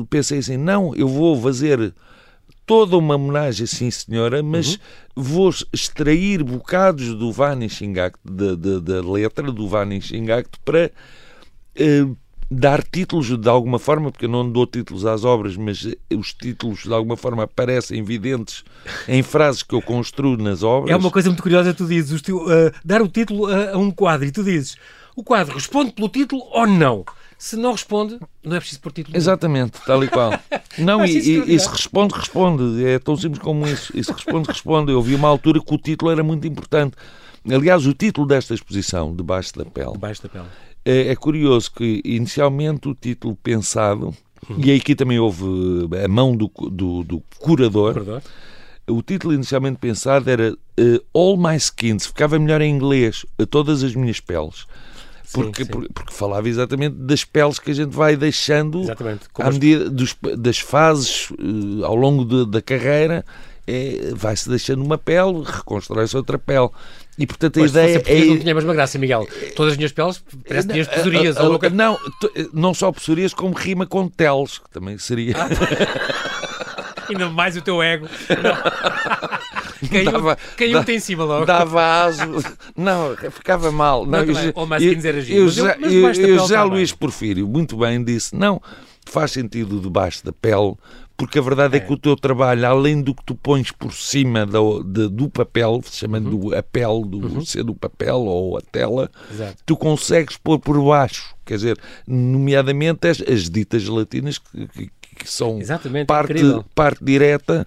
pensei 0.08 0.38
assim: 0.38 0.56
não, 0.56 0.94
eu 0.94 1.08
vou 1.08 1.40
fazer 1.40 1.94
toda 2.70 2.96
uma 2.96 3.16
homenagem, 3.16 3.66
sim 3.66 3.90
senhora, 3.90 4.44
mas 4.44 4.74
uhum. 4.74 4.78
vou 5.16 5.50
extrair 5.72 6.44
bocados 6.44 7.12
do 7.16 7.32
Vanishing 7.32 7.98
Act, 7.98 8.20
da, 8.24 8.54
da, 8.54 8.78
da 8.78 9.10
letra 9.10 9.50
do 9.50 9.66
Vanishing 9.66 10.30
Act, 10.30 10.56
para 10.64 10.92
uh, 11.80 12.16
dar 12.48 12.80
títulos 12.84 13.36
de 13.36 13.48
alguma 13.48 13.80
forma, 13.80 14.12
porque 14.12 14.26
eu 14.26 14.28
não 14.28 14.48
dou 14.48 14.68
títulos 14.68 15.04
às 15.04 15.24
obras, 15.24 15.56
mas 15.56 15.84
os 16.16 16.32
títulos 16.32 16.84
de 16.84 16.94
alguma 16.94 17.16
forma 17.16 17.42
aparecem 17.42 17.98
evidentes 17.98 18.62
em 19.08 19.20
frases 19.20 19.64
que 19.64 19.74
eu 19.74 19.82
construo 19.82 20.36
nas 20.36 20.62
obras. 20.62 20.94
É 20.94 20.96
uma 20.96 21.10
coisa 21.10 21.28
muito 21.28 21.42
curiosa, 21.42 21.74
tu 21.74 21.88
dizes, 21.88 22.20
uh, 22.20 22.72
dar 22.84 23.02
o 23.02 23.08
título 23.08 23.46
a, 23.46 23.72
a 23.72 23.78
um 23.78 23.90
quadro 23.90 24.28
e 24.28 24.30
tu 24.30 24.44
dizes, 24.44 24.76
o 25.16 25.24
quadro 25.24 25.56
responde 25.56 25.90
pelo 25.90 26.08
título 26.08 26.44
ou 26.52 26.68
não? 26.68 27.04
Se 27.40 27.56
não 27.56 27.72
responde, 27.72 28.20
não 28.44 28.54
é 28.54 28.60
preciso 28.60 28.82
pôr 28.82 28.92
título. 28.92 29.16
Exatamente, 29.16 29.80
tal 29.86 30.04
e 30.04 30.08
qual. 30.08 30.30
Não, 30.76 31.02
e, 31.06 31.10
e, 31.10 31.54
e, 31.54 31.58
se 31.58 31.68
responde, 31.70 32.14
responde. 32.14 32.84
É 32.84 32.98
tão 32.98 33.16
simples 33.16 33.42
como 33.42 33.66
isso. 33.66 33.96
E 33.96 34.04
se 34.04 34.12
responde, 34.12 34.48
responde. 34.48 34.92
Eu 34.92 35.00
vi 35.00 35.14
uma 35.14 35.28
altura 35.28 35.58
que 35.58 35.74
o 35.74 35.78
título 35.78 36.10
era 36.10 36.22
muito 36.22 36.46
importante. 36.46 36.96
Aliás, 37.50 37.86
o 37.86 37.94
título 37.94 38.26
desta 38.26 38.52
exposição, 38.52 39.16
Debaixo 39.16 39.56
da 39.56 39.64
Pele, 39.64 39.92
Debaixo 39.92 40.22
da 40.22 40.28
Pele. 40.28 40.44
É, 40.84 41.08
é 41.08 41.16
curioso 41.16 41.72
que, 41.72 42.02
inicialmente, 42.04 42.90
o 42.90 42.94
título 42.94 43.34
pensado, 43.42 44.14
e 44.58 44.70
aqui 44.72 44.94
também 44.94 45.18
houve 45.18 45.46
a 46.04 46.08
mão 46.08 46.36
do, 46.36 46.50
do, 46.70 47.02
do 47.04 47.22
curador, 47.38 47.94
curador, 47.94 48.22
o 48.86 49.00
título 49.00 49.32
inicialmente 49.32 49.78
pensado 49.78 50.28
era 50.28 50.52
uh, 50.52 51.04
All 51.14 51.38
My 51.38 51.56
Skins, 51.56 52.06
ficava 52.06 52.38
melhor 52.38 52.60
em 52.60 52.70
inglês, 52.70 53.24
a 53.38 53.46
todas 53.46 53.82
as 53.82 53.94
minhas 53.94 54.20
peles 54.20 54.66
porque, 55.32 55.64
sim, 55.64 55.72
sim. 55.72 55.88
porque 55.94 56.12
falava 56.12 56.48
exatamente 56.48 56.94
das 56.96 57.24
peles 57.24 57.58
que 57.58 57.70
a 57.70 57.74
gente 57.74 57.94
vai 57.94 58.16
deixando 58.16 58.82
à 59.38 59.50
medida 59.50 59.88
dos, 59.88 60.16
das 60.38 60.58
fases 60.58 61.30
uh, 61.30 61.84
ao 61.84 61.94
longo 61.94 62.24
de, 62.24 62.50
da 62.50 62.60
carreira. 62.60 63.24
É, 63.66 64.12
vai-se 64.16 64.48
deixando 64.48 64.82
uma 64.82 64.98
pele, 64.98 65.44
reconstrói-se 65.44 66.16
outra 66.16 66.38
pele. 66.38 66.70
E 67.16 67.26
portanto 67.26 67.58
a 67.58 67.60
pois, 67.60 67.70
ideia 67.70 68.02
é. 68.04 68.24
Não 68.24 68.38
tinha 68.38 68.52
a 68.52 68.54
mesma 68.54 68.72
graça, 68.72 68.98
Miguel. 68.98 69.28
Todas 69.54 69.72
as 69.72 69.76
minhas 69.76 69.92
peles 69.92 70.24
parece 70.48 70.66
que 70.66 70.72
tinhas 70.72 70.88
pessorias. 70.88 71.36
A, 71.36 71.42
a, 71.42 71.66
a, 71.66 71.70
não, 71.70 71.98
não 72.52 72.74
só 72.74 72.90
pessorias, 72.90 73.32
como 73.32 73.54
rima 73.54 73.86
com 73.86 74.08
teles, 74.08 74.58
que 74.58 74.70
também 74.70 74.98
seria. 74.98 75.36
Ah. 75.36 76.40
Ainda 77.08 77.28
mais 77.28 77.56
o 77.56 77.62
teu 77.62 77.82
ego. 77.82 78.08
Caiu, 79.88 80.12
dava, 80.12 80.36
caiu 80.56 80.84
em 80.88 81.00
cima 81.00 81.24
logo. 81.24 81.46
Dava 81.46 82.04
aso. 82.04 82.22
Não, 82.76 83.16
ficava 83.30 83.70
mal. 83.70 84.04
Não, 84.04 84.24
não 84.24 84.40
eu, 84.40 84.52
ou 84.54 84.66
eu, 84.76 85.08
era 85.08 85.20
giro. 85.20 85.40
Eu, 85.40 85.48
já, 85.48 85.76
eu, 85.76 86.12
eu 86.12 86.48
já 86.48 86.62
Luís 86.62 86.92
Porfírio, 86.92 87.46
muito 87.46 87.76
bem, 87.76 88.02
disse: 88.02 88.34
não, 88.34 88.60
faz 89.06 89.32
sentido 89.32 89.80
debaixo 89.80 90.24
da 90.24 90.32
pele, 90.32 90.74
porque 91.16 91.38
a 91.38 91.42
verdade 91.42 91.74
é. 91.74 91.76
é, 91.78 91.80
que 91.80 91.92
o 91.92 91.98
teu 91.98 92.16
trabalho, 92.16 92.66
além 92.66 93.02
do 93.02 93.14
que 93.14 93.22
tu 93.24 93.34
pões 93.34 93.70
por 93.70 93.92
cima 93.92 94.46
do, 94.46 94.82
de, 94.82 95.08
do 95.08 95.28
papel, 95.28 95.82
chamando 95.90 96.38
uhum. 96.38 96.56
a 96.56 96.62
pele, 96.62 97.04
do, 97.06 97.18
uhum. 97.18 97.44
ser 97.44 97.62
do 97.62 97.74
papel 97.74 98.20
ou 98.20 98.56
a 98.56 98.60
tela, 98.60 99.10
Exato. 99.30 99.56
tu 99.66 99.76
consegues 99.76 100.36
pôr 100.36 100.58
por 100.58 100.82
baixo, 100.82 101.34
quer 101.44 101.56
dizer, 101.56 101.78
nomeadamente 102.06 103.06
as, 103.06 103.20
as 103.20 103.50
ditas 103.50 103.82
gelatinas 103.82 104.38
que, 104.38 104.66
que, 104.68 104.90
que 105.16 105.30
são 105.30 105.58
Exatamente, 105.58 106.06
parte, 106.06 106.42
parte 106.74 107.04
direta 107.04 107.66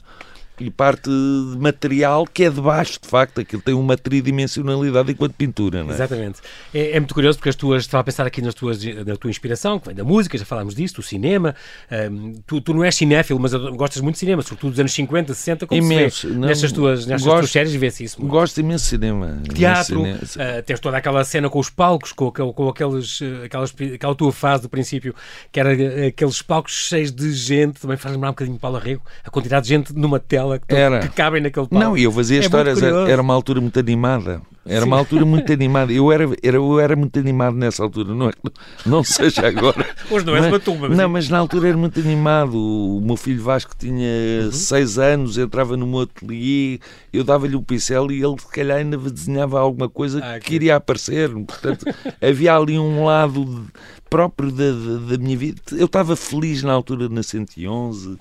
e 0.60 0.70
parte 0.70 1.10
material 1.58 2.26
que 2.26 2.44
é 2.44 2.50
de 2.50 2.62
baixo, 2.62 3.00
de 3.02 3.08
facto. 3.08 3.42
Aquilo 3.42 3.62
tem 3.62 3.74
uma 3.74 3.98
tridimensionalidade 3.98 5.12
enquanto 5.12 5.34
pintura, 5.34 5.84
não 5.84 5.92
é? 5.92 5.94
Exatamente. 5.94 6.42
É, 6.74 6.92
é 6.92 7.00
muito 7.00 7.14
curioso 7.14 7.38
porque 7.38 7.50
as 7.50 7.56
tuas, 7.56 7.84
estava 7.84 8.02
a 8.02 8.04
pensar 8.04 8.26
aqui 8.26 8.42
nas 8.42 8.54
tuas, 8.54 8.84
na 8.84 9.16
tua 9.16 9.30
inspiração, 9.30 9.80
que 9.80 9.88
vem 9.88 9.96
da 9.96 10.04
música, 10.04 10.38
já 10.38 10.46
falámos 10.46 10.76
disso, 10.76 10.96
do 10.96 11.02
cinema. 11.02 11.56
Um, 11.92 12.34
tu, 12.46 12.62
tu 12.62 12.74
não 12.74 12.84
és 12.84 12.96
cinéfilo, 12.96 13.40
mas 13.40 13.54
gostas 13.54 14.02
muito 14.02 14.16
de 14.16 14.20
cinema, 14.20 14.42
sobretudo 14.42 14.72
dos 14.72 14.80
anos 14.80 14.94
50, 14.94 15.34
60, 15.34 15.68
como 15.68 15.82
imenso, 15.82 16.22
se 16.22 16.28
vê 16.28 16.34
não, 16.34 16.48
nestas 16.48 16.72
tuas, 16.72 17.06
nestas 17.06 17.24
gosto, 17.24 17.40
tuas 17.40 17.52
séries, 17.52 17.74
vê-se 17.74 18.04
isso. 18.04 18.22
Muito. 18.22 18.32
Gosto 18.32 18.60
imenso 18.60 18.84
de 18.84 18.90
cinema. 18.90 19.42
Teatro, 19.54 20.02
cinema. 20.02 20.20
Uh, 20.20 20.64
tens 20.64 20.80
toda 20.80 20.98
aquela 20.98 21.24
cena 21.24 21.50
com 21.50 21.60
os 21.60 21.70
palcos, 21.70 22.12
com, 22.12 22.32
com, 22.32 22.54
com 22.54 22.70
aqueles, 22.70 23.20
aquelas, 23.44 23.74
aquela 23.96 24.16
tua 24.16 24.32
fase 24.32 24.64
do 24.64 24.70
princípio, 24.70 25.16
que 25.52 25.60
era 25.60 25.72
aqueles 26.08 26.42
palcos 26.42 26.74
cheios 26.74 27.12
de 27.12 27.32
gente, 27.34 27.82
também 27.82 27.98
faz 27.98 28.14
lembrar 28.14 28.30
um 28.30 28.34
bocadinho 28.34 28.60
Paulo 28.60 28.78
Arrego, 28.78 29.02
a 29.24 29.30
quantidade 29.30 29.64
de 29.64 29.70
gente 29.70 29.94
numa 29.94 30.20
tela 30.20 30.43
que, 30.60 30.76
era. 30.76 31.00
que 31.00 31.10
cabem 31.10 31.42
naquele 31.42 31.68
palco. 31.68 31.86
Não, 31.86 31.98
eu 31.98 32.12
fazia 32.12 32.38
é 32.38 32.42
histórias, 32.42 32.82
era 32.82 33.22
uma 33.22 33.34
altura 33.34 33.62
muito 33.62 33.80
animada. 33.80 34.42
Era 34.66 34.82
Sim. 34.82 34.88
uma 34.88 34.98
altura 34.98 35.26
muito 35.26 35.52
animada. 35.52 35.92
Eu 35.92 36.12
era, 36.12 36.24
era, 36.42 36.58
eu 36.58 36.80
era 36.80 36.96
muito 36.96 37.20
animado 37.20 37.56
nessa 37.56 37.84
altura, 37.84 38.14
não, 38.14 38.30
é, 38.30 38.34
não 38.86 39.04
seja 39.04 39.48
agora. 39.48 39.86
Hoje 40.10 40.26
não 40.26 40.36
és 40.36 40.46
uma 40.46 40.60
tumba. 40.60 40.88
Mas... 40.90 40.98
Não, 40.98 41.10
mas 41.10 41.30
na 41.30 41.38
altura 41.38 41.70
era 41.70 41.78
muito 41.78 42.00
animado. 42.00 42.58
O 42.58 43.02
meu 43.02 43.18
filho 43.18 43.44
Vasco 43.44 43.74
tinha 43.78 44.46
uhum. 44.46 44.52
seis 44.52 44.98
anos, 44.98 45.38
entrava 45.38 45.76
no 45.76 45.86
meu 45.86 46.02
ateliê, 46.02 46.80
eu 47.12 47.24
dava-lhe 47.24 47.56
o 47.56 47.62
pincel 47.62 48.10
e 48.12 48.24
ele, 48.24 48.40
se 48.40 48.48
calhar, 48.48 48.78
ainda 48.78 48.98
desenhava 48.98 49.60
alguma 49.60 49.90
coisa 49.90 50.20
ah, 50.24 50.40
que 50.40 50.56
iria 50.56 50.78
aparecer. 50.78 51.30
Portanto, 51.30 51.86
havia 52.22 52.56
ali 52.56 52.80
um 52.80 53.04
lado 53.04 53.66
próprio 54.10 54.52
da, 54.52 54.72
da, 54.72 55.12
da 55.12 55.18
minha 55.18 55.38
vida. 55.38 55.62
Eu 55.74 55.88
estava 55.88 56.16
feliz 56.16 56.64
na 56.64 56.72
altura 56.72 57.10
na 57.10 57.22
111 57.22 58.18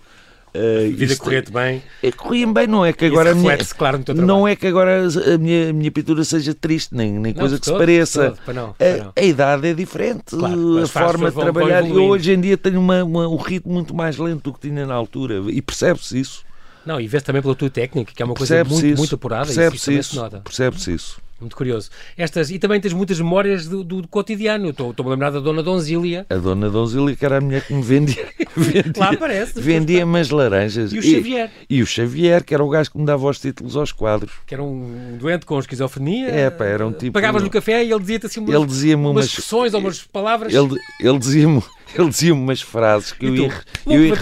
Uh, 0.54 0.92
a 0.92 0.96
vida 0.96 1.16
corria-te 1.16 1.50
bem. 1.50 1.82
É, 2.02 2.12
corria 2.12 2.46
bem, 2.46 2.66
não 2.66 2.84
é 2.84 2.92
que 2.92 3.06
agora 3.06 3.32
a 3.32 3.34
minha, 3.34 3.56
claro 3.58 3.98
no 3.98 4.04
teu 4.04 4.14
não 4.14 4.46
é 4.46 4.54
que 4.54 4.66
agora 4.66 5.06
a 5.06 5.38
minha, 5.38 5.70
a 5.70 5.72
minha 5.72 5.90
pintura 5.90 6.22
seja 6.24 6.52
triste, 6.52 6.94
nem, 6.94 7.12
nem 7.12 7.32
não, 7.32 7.40
coisa 7.40 7.58
que 7.58 7.64
todo, 7.64 7.74
se 7.74 7.78
pareça. 7.78 8.36
Todo, 8.44 8.54
não, 8.54 8.74
a, 8.78 9.18
a, 9.18 9.24
idade 9.24 9.66
é 9.68 9.72
diferente, 9.72 10.24
claro, 10.36 10.78
a 10.82 10.86
forma 10.86 11.30
de 11.30 11.36
trabalhar. 11.36 11.88
Eu 11.88 12.04
hoje 12.04 12.32
em 12.32 12.40
dia 12.40 12.58
tenho 12.58 12.80
uma, 12.80 13.02
uma, 13.02 13.26
um 13.26 13.36
ritmo 13.36 13.72
muito 13.72 13.94
mais 13.94 14.18
lento 14.18 14.42
do 14.42 14.52
que 14.52 14.68
tinha 14.68 14.84
na 14.84 14.94
altura 14.94 15.42
e 15.48 15.62
percebe-se 15.62 16.20
isso. 16.20 16.44
Não, 16.84 17.00
e 17.00 17.06
vês 17.06 17.22
também 17.22 17.40
pela 17.40 17.54
tua 17.54 17.70
técnica, 17.70 18.12
que 18.14 18.22
é 18.22 18.26
uma 18.26 18.34
coisa 18.34 18.62
muito, 18.64 18.84
isso, 18.84 18.98
muito 18.98 19.14
apurada. 19.14 19.46
Percebe-se 19.46 19.98
isso, 19.98 20.16
isso 20.16 20.40
percebe-se 20.42 20.92
isso. 20.92 21.21
Muito 21.42 21.56
curioso. 21.56 21.90
Estas, 22.16 22.50
e 22.50 22.58
também 22.58 22.80
tens 22.80 22.92
muitas 22.92 23.18
memórias 23.18 23.66
do, 23.66 23.82
do, 23.82 24.02
do 24.02 24.08
cotidiano. 24.08 24.70
Estou-me 24.70 25.06
a 25.06 25.08
lembrar 25.08 25.30
da 25.30 25.40
Dona 25.40 25.60
Donzília. 25.60 26.24
A 26.30 26.36
Dona 26.36 26.70
Donzília, 26.70 27.16
que 27.16 27.24
era 27.24 27.38
a 27.38 27.40
mulher 27.40 27.66
que 27.66 27.74
me 27.74 27.82
vendia. 27.82 28.28
vendia 28.56 28.92
Lá 28.96 29.10
aparece. 29.10 29.60
Vendia 29.60 30.04
umas 30.04 30.30
laranjas. 30.30 30.92
E 30.92 30.98
o 31.00 31.02
Xavier. 31.02 31.50
E, 31.68 31.78
e, 31.78 31.82
o 31.82 31.86
Xavier, 31.86 32.44
que 32.44 32.54
era 32.54 32.62
o 32.62 32.68
gajo 32.68 32.92
que 32.92 32.98
me 32.98 33.04
dava 33.04 33.28
os 33.28 33.40
títulos 33.40 33.76
aos 33.76 33.90
quadros. 33.90 34.30
Que 34.46 34.54
era 34.54 34.62
um 34.62 35.16
doente 35.18 35.44
com 35.44 35.58
esquizofrenia. 35.58 36.28
É, 36.28 36.48
pá, 36.48 36.64
era 36.64 36.86
um 36.86 36.92
tipo. 36.92 37.12
Pagavas 37.12 37.42
no 37.42 37.50
café 37.50 37.84
e 37.84 37.90
ele 37.90 38.00
dizia-te 38.00 38.26
assim 38.26 38.38
umas, 38.38 38.54
ele 38.54 38.66
dizia 38.66 38.96
umas, 38.96 39.10
umas 39.10 39.24
expressões 39.26 39.74
ou 39.74 39.80
umas 39.80 40.02
palavras. 40.04 40.54
Ele, 40.54 40.76
ele 41.00 41.18
dizia-me 41.18 41.60
ele 41.98 42.08
dizia 42.08 42.34
umas 42.34 42.60
frases 42.60 43.12
que 43.12 43.26
eu 43.26 43.34
ia, 43.36 43.52
eu, 43.86 44.06
ia, 44.06 44.14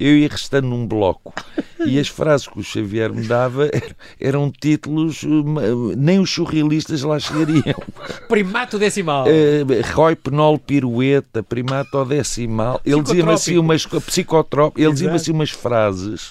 eu 0.00 0.16
ia 0.18 0.28
restando 0.28 0.68
num 0.68 0.86
bloco. 0.86 1.32
E 1.84 1.98
as 1.98 2.08
frases 2.08 2.48
que 2.48 2.58
o 2.58 2.62
Xavier 2.62 3.12
me 3.12 3.26
dava 3.26 3.70
eram 4.20 4.50
títulos, 4.50 5.22
nem 5.96 6.18
os 6.18 6.30
surrealistas 6.30 7.02
lá 7.02 7.18
chegariam. 7.18 7.80
Primato 8.28 8.78
decimal. 8.78 9.26
Uh, 9.26 9.94
Roy 9.94 10.16
Penol 10.16 10.58
Pirueta, 10.58 11.42
primato 11.42 12.04
decimal. 12.04 12.80
Ele 12.84 13.02
dizia-me 13.02 13.32
assim 13.32 13.58
umas. 13.58 13.86
Psicotrópico. 13.86 14.80
Ele 14.80 14.92
dizia-me 14.92 15.16
assim 15.16 15.32
umas 15.32 15.50
frases. 15.50 16.30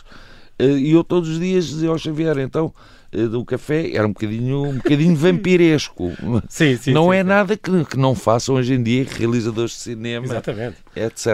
Uh, 0.60 0.78
e 0.78 0.92
eu 0.92 1.04
todos 1.04 1.30
os 1.30 1.40
dias 1.40 1.68
dizia 1.68 1.90
ao 1.90 1.98
Xavier, 1.98 2.40
então 2.40 2.74
eh, 2.76 2.97
do 3.12 3.44
café 3.46 3.92
era 3.94 4.06
um 4.06 4.12
bocadinho, 4.12 4.64
um 4.64 4.78
bocadinho 4.78 5.16
vampiresco. 5.16 6.12
Sim, 6.50 6.78
sim, 6.78 6.92
não 6.92 7.12
sim, 7.12 7.18
é 7.18 7.24
nada 7.24 7.56
que, 7.56 7.86
que 7.86 7.98
não 7.98 8.14
façam 8.14 8.56
hoje 8.56 8.74
em 8.74 8.84
dia 8.84 9.06
realizadores 9.10 9.72
de 9.72 9.78
cinema, 9.78 10.26
Exatamente. 10.26 10.78
etc. 10.96 11.26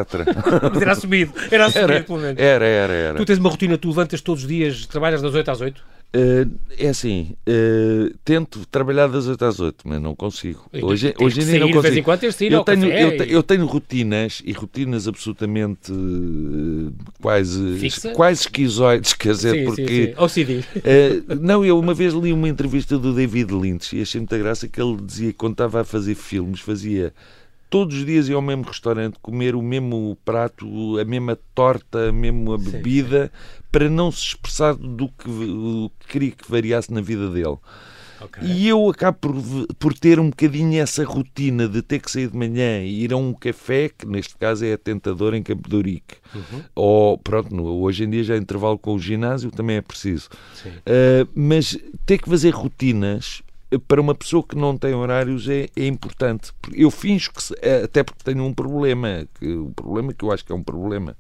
Mas 0.72 0.82
era 0.82 0.92
assumido, 0.92 1.34
era 1.50 1.66
assumido 1.66 1.94
era, 1.94 2.04
pelo 2.04 2.20
menos. 2.20 2.42
Era, 2.42 2.66
era, 2.66 2.94
era. 2.94 3.18
Tu 3.18 3.26
tens 3.26 3.40
uma 3.40 3.50
rotina, 3.50 3.78
tu 3.78 3.88
levantas 3.88 4.22
todos 4.22 4.44
os 4.44 4.48
dias, 4.48 4.86
trabalhas 4.86 5.22
das 5.22 5.34
8 5.34 5.52
às 5.52 5.62
8? 5.62 5.84
Uh, 6.16 6.60
é 6.78 6.90
assim, 6.90 7.36
uh, 7.50 8.16
tento 8.24 8.68
trabalhar 8.68 9.08
das 9.08 9.26
8 9.26 9.46
às 9.46 9.60
8, 9.60 9.88
mas 9.88 10.00
não 10.00 10.16
consigo. 10.16 10.64
Hoje, 10.72 11.12
hoje 11.20 11.42
em 11.42 11.46
dia 11.46 11.60
não 11.60 11.72
consigo. 11.72 11.82
De 11.82 11.88
vez 11.88 11.98
em 11.98 12.04
quando 12.04 12.20
tens 12.20 12.36
de 12.38 12.46
ir 12.46 12.52
eu, 12.52 12.64
tenho, 12.64 12.86
eu, 12.86 13.10
e... 13.10 13.32
eu, 13.32 13.42
tenho 13.42 13.66
rotinas 13.66 14.40
e 14.46 14.52
rotinas 14.52 15.08
absolutamente 15.08 15.92
uh, 15.92 16.94
quase, 17.20 17.78
Fixa? 17.80 18.12
quase 18.12 18.42
esquizoides, 18.42 19.14
quer 19.14 19.32
dizer, 19.32 19.56
sim, 19.56 19.66
porque. 19.66 20.16
Sim, 20.30 20.46
sim. 20.46 20.64
não, 21.42 21.66
eu 21.66 21.80
uma 21.80 21.96
vez 21.96 22.14
li 22.14 22.32
uma 22.32 22.48
entrevista 22.48 22.96
do 23.00 23.12
David 23.12 23.52
Lynch 23.52 23.96
e 23.98 24.02
achei 24.04 24.22
muita 24.22 24.38
graça 24.38 24.68
que 24.68 24.80
ele 24.80 24.98
dizia 25.02 25.32
que 25.32 25.38
quando 25.38 25.54
estava 25.54 25.82
a 25.82 25.84
fazer 25.84 26.14
filmes 26.14 26.60
fazia 26.60 27.12
todos 27.74 27.98
os 27.98 28.06
dias 28.06 28.30
ia 28.30 28.36
ao 28.36 28.42
mesmo 28.42 28.66
restaurante 28.66 29.18
comer 29.20 29.56
o 29.56 29.62
mesmo 29.64 30.16
prato, 30.24 31.00
a 31.00 31.04
mesma 31.04 31.36
torta, 31.56 32.10
a 32.10 32.12
mesma 32.12 32.56
bebida, 32.56 33.32
sim, 33.34 33.64
para 33.72 33.90
não 33.90 34.12
se 34.12 34.28
expressar 34.28 34.76
do 34.76 35.08
que, 35.08 35.28
do 35.28 35.92
que 36.00 36.08
queria 36.08 36.32
que 36.34 36.52
variasse 36.52 36.94
na 36.94 37.02
vida 37.02 37.32
dele. 37.32 37.58
Okay. 38.22 38.44
E 38.44 38.68
eu 38.68 38.88
acabo 38.92 39.18
por, 39.18 39.36
por 39.80 39.94
ter 39.96 40.20
um 40.20 40.30
bocadinho 40.30 40.80
essa 40.80 41.04
rotina 41.04 41.68
de 41.68 41.82
ter 41.82 41.98
que 41.98 42.12
sair 42.12 42.28
de 42.28 42.38
manhã 42.38 42.84
e 42.84 43.06
ir 43.06 43.12
a 43.12 43.18
um 43.18 43.34
café, 43.34 43.90
que 43.90 44.06
neste 44.06 44.38
caso 44.38 44.64
é 44.64 44.78
tentador 44.78 45.34
em 45.34 45.42
Campo 45.42 45.68
de 45.68 45.76
Urique. 45.76 46.18
Uhum. 46.36 46.62
Ou, 46.76 47.18
pronto, 47.18 47.60
hoje 47.60 48.04
em 48.04 48.10
dia 48.12 48.24
já 48.24 48.38
intervalo 48.38 48.78
com 48.78 48.94
o 48.94 49.00
ginásio 49.00 49.50
também 49.50 49.78
é 49.78 49.82
preciso. 49.82 50.30
Uh, 50.64 51.28
mas 51.34 51.76
ter 52.06 52.20
que 52.20 52.30
fazer 52.30 52.52
rotinas 52.52 53.42
para 53.80 54.02
uma 54.02 54.16
pessoa 54.16 54.44
que 54.44 54.56
não 54.56 54.78
tem 54.78 54.94
horários 54.94 55.48
é, 55.48 55.68
é 55.76 55.88
importante. 55.88 56.52
Eu 56.74 56.92
finjo 56.92 57.32
que, 57.32 57.42
é, 57.62 57.84
até 57.84 58.04
porque 58.04 58.24
tenho 58.24 58.44
um 58.44 58.54
problema, 58.54 59.28
que, 59.40 59.48
o 59.48 59.72
problema 59.72 60.14
que 60.14 60.24
eu 60.24 60.32
acho 60.32 60.46
que 60.46 60.52
é 60.52 60.56
um 60.56 60.64
problema. 60.64 61.16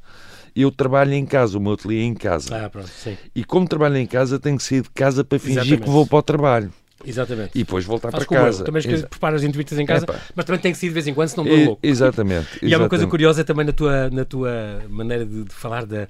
Eu 0.56 0.72
trabalho 0.72 1.13
em 1.13 1.26
casa, 1.26 1.58
o 1.58 1.62
meu 1.62 1.74
ateliê 1.74 2.02
é 2.02 2.04
em 2.04 2.13
casa. 2.13 2.66
Ah, 2.66 2.70
pronto, 2.70 2.89
e 3.34 3.44
como 3.44 3.68
trabalho 3.68 3.98
em 3.98 4.06
casa, 4.06 4.39
tenho 4.39 4.58
que 4.58 4.63
sair 4.63 4.82
de 4.82 4.89
casa 4.92 5.24
para 5.24 5.39
fingir 5.39 5.58
Exatamente. 5.62 5.84
que 5.84 5.89
vou 5.89 6.06
para 6.06 6.20
o 6.20 6.24
trabalho. 6.24 6.72
Exatamente. 7.06 7.52
E 7.56 7.60
depois 7.60 7.86
voltar 7.86 8.12
Faz 8.12 8.26
para 8.26 8.38
casa. 8.38 8.62
Eu. 8.62 8.66
Também 8.66 8.82
Exa 8.86 9.08
preparas 9.08 9.44
entrevistas 9.44 9.78
em 9.78 9.86
casa, 9.86 10.06
mas 10.36 10.46
também 10.46 10.62
tem 10.62 10.72
que 10.72 10.78
ser 10.78 10.88
de 10.88 10.94
vez 10.94 11.08
em 11.08 11.13
quando, 11.13 11.30
senão 11.30 11.46
dou 11.46 11.58
louco. 11.58 11.80
Exatamente. 11.84 12.48
e 12.62 12.66
exatamente. 12.66 12.74
há 12.74 12.78
uma 12.78 12.89
coisa 12.89 13.08
curiosa 13.08 13.44
também 13.44 13.66
na 13.66 13.72
tua, 13.72 14.10
na 14.10 14.26
tua 14.26 14.84
maneira 14.89 15.26
de, 15.26 15.44
de 15.44 15.54
falar 15.54 15.86
da. 15.86 16.08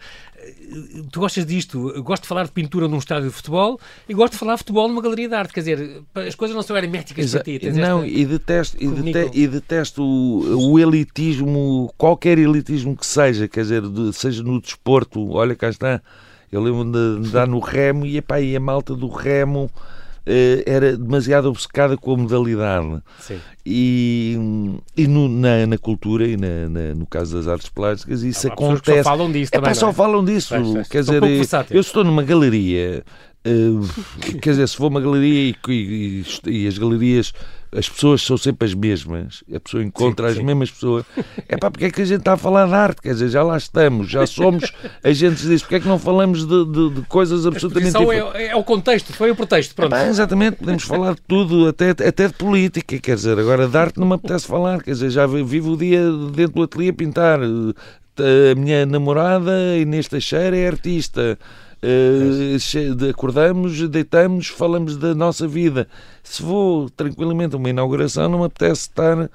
Tu 1.11 1.19
gostas 1.19 1.45
disto? 1.45 1.91
Eu 1.95 2.03
gosto 2.03 2.23
de 2.23 2.27
falar 2.27 2.43
de 2.43 2.51
pintura 2.51 2.87
num 2.87 2.97
estádio 2.97 3.29
de 3.29 3.35
futebol 3.35 3.79
e 4.07 4.13
gosto 4.13 4.33
de 4.33 4.39
falar 4.39 4.53
de 4.55 4.59
futebol 4.59 4.87
numa 4.89 5.01
galeria 5.01 5.29
de 5.29 5.35
arte. 5.35 5.53
Quer 5.53 5.59
dizer, 5.61 6.01
as 6.15 6.35
coisas 6.35 6.55
não 6.55 6.61
são 6.61 6.75
herméticas 6.75 7.25
Exa 7.25 7.39
para 7.39 7.59
ti. 7.59 7.71
não, 7.71 8.05
e 8.05 8.25
detesto, 8.25 8.77
e 8.79 8.87
detesto, 8.87 9.37
e 9.37 9.47
detesto 9.47 10.03
o, 10.03 10.71
o, 10.71 10.79
elitismo, 10.79 11.93
qualquer 11.97 12.37
elitismo 12.37 12.95
que 12.95 13.05
seja, 13.05 13.47
quer 13.47 13.61
dizer, 13.61 13.81
de, 13.81 14.11
seja 14.13 14.43
no 14.43 14.61
desporto. 14.61 15.31
Olha, 15.31 15.55
cá 15.55 15.69
está. 15.69 16.01
Eu 16.51 16.61
lembro 16.61 16.83
de 16.91 17.27
andar 17.27 17.47
no 17.47 17.59
remo 17.59 18.05
e, 18.05 18.17
epá, 18.17 18.39
e 18.39 18.55
a 18.55 18.59
malta 18.59 18.95
do 18.95 19.07
remo 19.07 19.71
eh, 19.73 20.02
era 20.65 20.95
demasiado 20.97 21.49
obcecada 21.49 21.97
com 21.97 22.13
a 22.13 22.17
modalidade. 22.17 23.01
Sim. 23.19 23.39
E, 23.65 24.37
e 24.95 25.07
no, 25.07 25.27
na, 25.29 25.65
na, 25.65 25.77
cultura 25.77 26.27
e 26.27 26.35
na, 26.35 26.69
na, 26.69 26.95
no 26.95 27.05
caso 27.05 27.37
das 27.37 27.47
artes 27.47 27.69
plásticas 27.69 28.23
isso 28.23 28.47
acontece. 28.47 29.03
Só 29.03 29.09
falam 29.09 29.31
disso 29.31 29.51
é, 29.53 29.57
também. 29.57 29.69
Pá, 29.69 29.75
só 29.75 29.89
é? 29.89 29.93
falam 29.93 30.23
disso. 30.23 30.55
Quer 30.89 31.01
dizer, 31.01 31.21
eu 31.71 31.81
estou 31.81 32.03
numa 32.03 32.23
galeria. 32.23 33.03
Uh, 33.45 34.39
quer 34.41 34.51
dizer, 34.51 34.67
se 34.67 34.77
for 34.77 34.87
uma 34.87 35.01
galeria 35.01 35.55
e, 35.67 35.71
e, 35.71 36.23
e 36.49 36.67
as 36.67 36.77
galerias 36.77 37.33
as 37.75 37.89
pessoas 37.89 38.21
são 38.21 38.37
sempre 38.37 38.67
as 38.67 38.73
mesmas, 38.73 39.43
a 39.53 39.59
pessoa 39.59 39.83
encontra 39.83 40.27
sim, 40.27 40.31
as 40.31 40.37
sim. 40.37 40.43
mesmas 40.43 40.71
pessoas. 40.71 41.05
É 41.47 41.57
pá, 41.57 41.69
porque 41.71 41.85
é 41.85 41.91
que 41.91 42.01
a 42.01 42.05
gente 42.05 42.19
está 42.19 42.33
a 42.33 42.37
falar 42.37 42.67
de 42.67 42.73
arte? 42.73 43.01
Quer 43.01 43.13
dizer, 43.13 43.29
já 43.29 43.43
lá 43.43 43.57
estamos, 43.57 44.09
já 44.09 44.25
somos 44.25 44.71
agentes 45.03 45.47
disso, 45.47 45.63
porque 45.65 45.75
é 45.75 45.79
que 45.79 45.87
não 45.87 45.99
falamos 45.99 46.45
de, 46.45 46.65
de, 46.65 46.89
de 46.91 47.01
coisas 47.07 47.45
absolutamente 47.45 47.97
diferentes? 47.97 48.35
É, 48.35 48.47
é, 48.47 48.55
o 48.55 48.63
contexto, 48.63 49.11
foi 49.13 49.31
o 49.31 49.35
pretexto, 49.35 49.75
pronto. 49.75 49.95
Exatamente, 49.95 50.57
podemos 50.57 50.83
falar 50.83 51.15
de 51.15 51.21
tudo, 51.27 51.67
até, 51.67 51.89
até 51.89 52.27
de 52.27 52.33
política, 52.33 52.99
quer 52.99 53.15
dizer, 53.15 53.37
agora 53.39 53.67
de 53.67 53.77
arte 53.77 53.99
não 53.99 54.07
me 54.07 54.13
apetece 54.13 54.47
falar, 54.47 54.81
quer 54.81 54.91
dizer, 54.91 55.09
já 55.09 55.25
vivo 55.25 55.71
o 55.71 55.77
dia 55.77 56.01
dentro 56.33 56.55
do 56.55 56.63
ateliê 56.63 56.89
a 56.89 56.93
pintar. 56.93 57.39
A 57.41 58.55
minha 58.55 58.85
namorada, 58.85 59.51
Inês 59.77 60.07
Teixeira, 60.07 60.55
é 60.55 60.67
artista. 60.67 61.37
Uh, 61.83 63.09
acordamos, 63.09 63.89
deitamos, 63.89 64.47
falamos 64.47 64.95
da 64.95 65.13
nossa 65.13 65.45
vida. 65.45 65.87
Se 66.23 66.41
vou 66.41 66.89
tranquilamente 66.89 67.53
a 67.53 67.57
uma 67.57 67.69
inauguração, 67.69 68.29
não 68.29 68.39
me 68.39 68.45
apetece 68.45 68.81
estar 68.81 69.17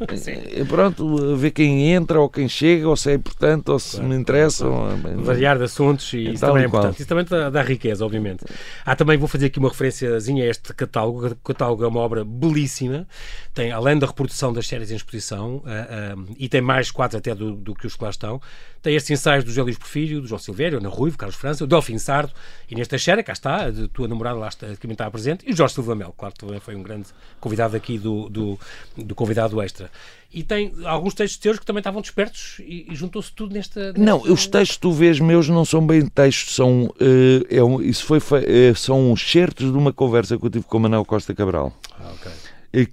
eh, 0.00 0.64
pronto, 0.64 1.32
a 1.32 1.36
ver 1.36 1.52
quem 1.52 1.92
entra 1.92 2.20
ou 2.20 2.28
quem 2.28 2.48
chega, 2.48 2.88
ou 2.88 2.96
se 2.96 3.10
é 3.10 3.14
importante, 3.14 3.70
ou 3.70 3.78
se 3.78 3.92
claro, 3.92 4.08
me 4.08 4.16
interessa. 4.16 4.66
Ou, 4.66 4.88
Variar 5.22 5.56
de 5.58 5.64
assuntos 5.64 6.12
e 6.12 6.32
isso 6.32 6.44
também 6.44 6.64
é 6.64 6.66
importante. 6.66 6.98
Isso 6.98 7.08
também 7.08 7.24
dá, 7.24 7.50
dá, 7.50 7.62
riqueza, 7.62 8.04
obviamente. 8.04 8.44
Há 8.84 8.96
também, 8.96 9.16
vou 9.16 9.28
fazer 9.28 9.46
aqui 9.46 9.58
uma 9.58 9.68
referênciazinha 9.68 10.44
a 10.44 10.48
este 10.48 10.74
catálogo. 10.74 11.26
O 11.28 11.36
catálogo 11.36 11.84
é 11.84 11.88
uma 11.88 12.00
obra 12.00 12.24
belíssima. 12.24 13.06
Tem, 13.54 13.70
além 13.70 13.98
da 13.98 14.06
reprodução 14.06 14.52
das 14.52 14.66
séries 14.66 14.90
em 14.90 14.96
exposição, 14.96 15.56
uh, 15.56 16.18
uh, 16.18 16.34
e 16.36 16.48
tem 16.48 16.60
mais 16.60 16.90
quadros 16.90 17.18
até 17.18 17.34
do, 17.34 17.52
do, 17.52 17.74
que 17.74 17.86
os 17.86 17.94
que 17.94 18.02
lá 18.02 18.10
estão, 18.10 18.40
tem 18.82 18.96
estes 18.96 19.10
ensaios 19.10 19.44
do 19.44 19.50
José 19.50 19.62
Luís 19.62 19.78
Porfírio, 19.78 20.20
do 20.20 20.26
João 20.26 20.38
Silvério, 20.38 20.78
Ana 20.78 20.88
Ruivo, 20.88 21.16
Carlos 21.16 21.36
França, 21.36 21.64
o 21.64 21.66
Delfim 21.66 21.98
Sardo, 21.98 22.32
Inês 22.68 22.88
Teixeira, 22.88 23.22
cá 23.22 23.32
está, 23.32 23.66
a 23.66 23.88
tua 23.92 24.08
namorada 24.08 24.38
lá 24.38 24.48
está, 24.48 24.66
que 24.66 24.76
também 24.76 24.94
está 24.94 25.10
presente, 25.10 25.44
e 25.48 25.52
o 25.52 25.56
Jorge 25.56 25.74
Silva 25.74 25.94
Mel, 25.94 26.12
claro, 26.24 26.34
também 26.34 26.60
foi 26.60 26.74
um 26.74 26.82
grande 26.82 27.08
convidado 27.40 27.76
aqui 27.76 27.98
do, 27.98 28.28
do, 28.28 28.58
do 28.96 29.14
convidado 29.14 29.60
extra. 29.60 29.90
E 30.32 30.42
tem 30.42 30.72
alguns 30.84 31.14
textos 31.14 31.38
teus 31.38 31.58
que 31.58 31.66
também 31.66 31.80
estavam 31.80 32.00
despertos 32.00 32.56
e, 32.60 32.86
e 32.90 32.94
juntou-se 32.94 33.32
tudo 33.32 33.54
nesta, 33.54 33.92
nesta, 33.92 34.00
Não, 34.00 34.20
os 34.20 34.46
textos 34.46 34.76
que 34.76 34.82
tu 34.82 34.92
vês 34.92 35.20
meus 35.20 35.48
não 35.48 35.64
são 35.64 35.86
bem 35.86 36.06
textos, 36.06 36.56
são, 36.56 36.86
uh, 36.86 37.46
é 37.48 37.62
um, 37.62 37.80
isso 37.80 38.04
foi, 38.04 38.18
uh, 38.18 38.74
são 38.74 39.14
certos 39.16 39.70
de 39.70 39.78
uma 39.78 39.92
conversa 39.92 40.36
que 40.36 40.44
eu 40.44 40.50
tive 40.50 40.64
com 40.64 40.78
o 40.78 40.80
Manuel 40.80 41.04
Costa 41.04 41.34
Cabral. 41.34 41.72
Ah, 41.98 42.12
ok 42.14 42.32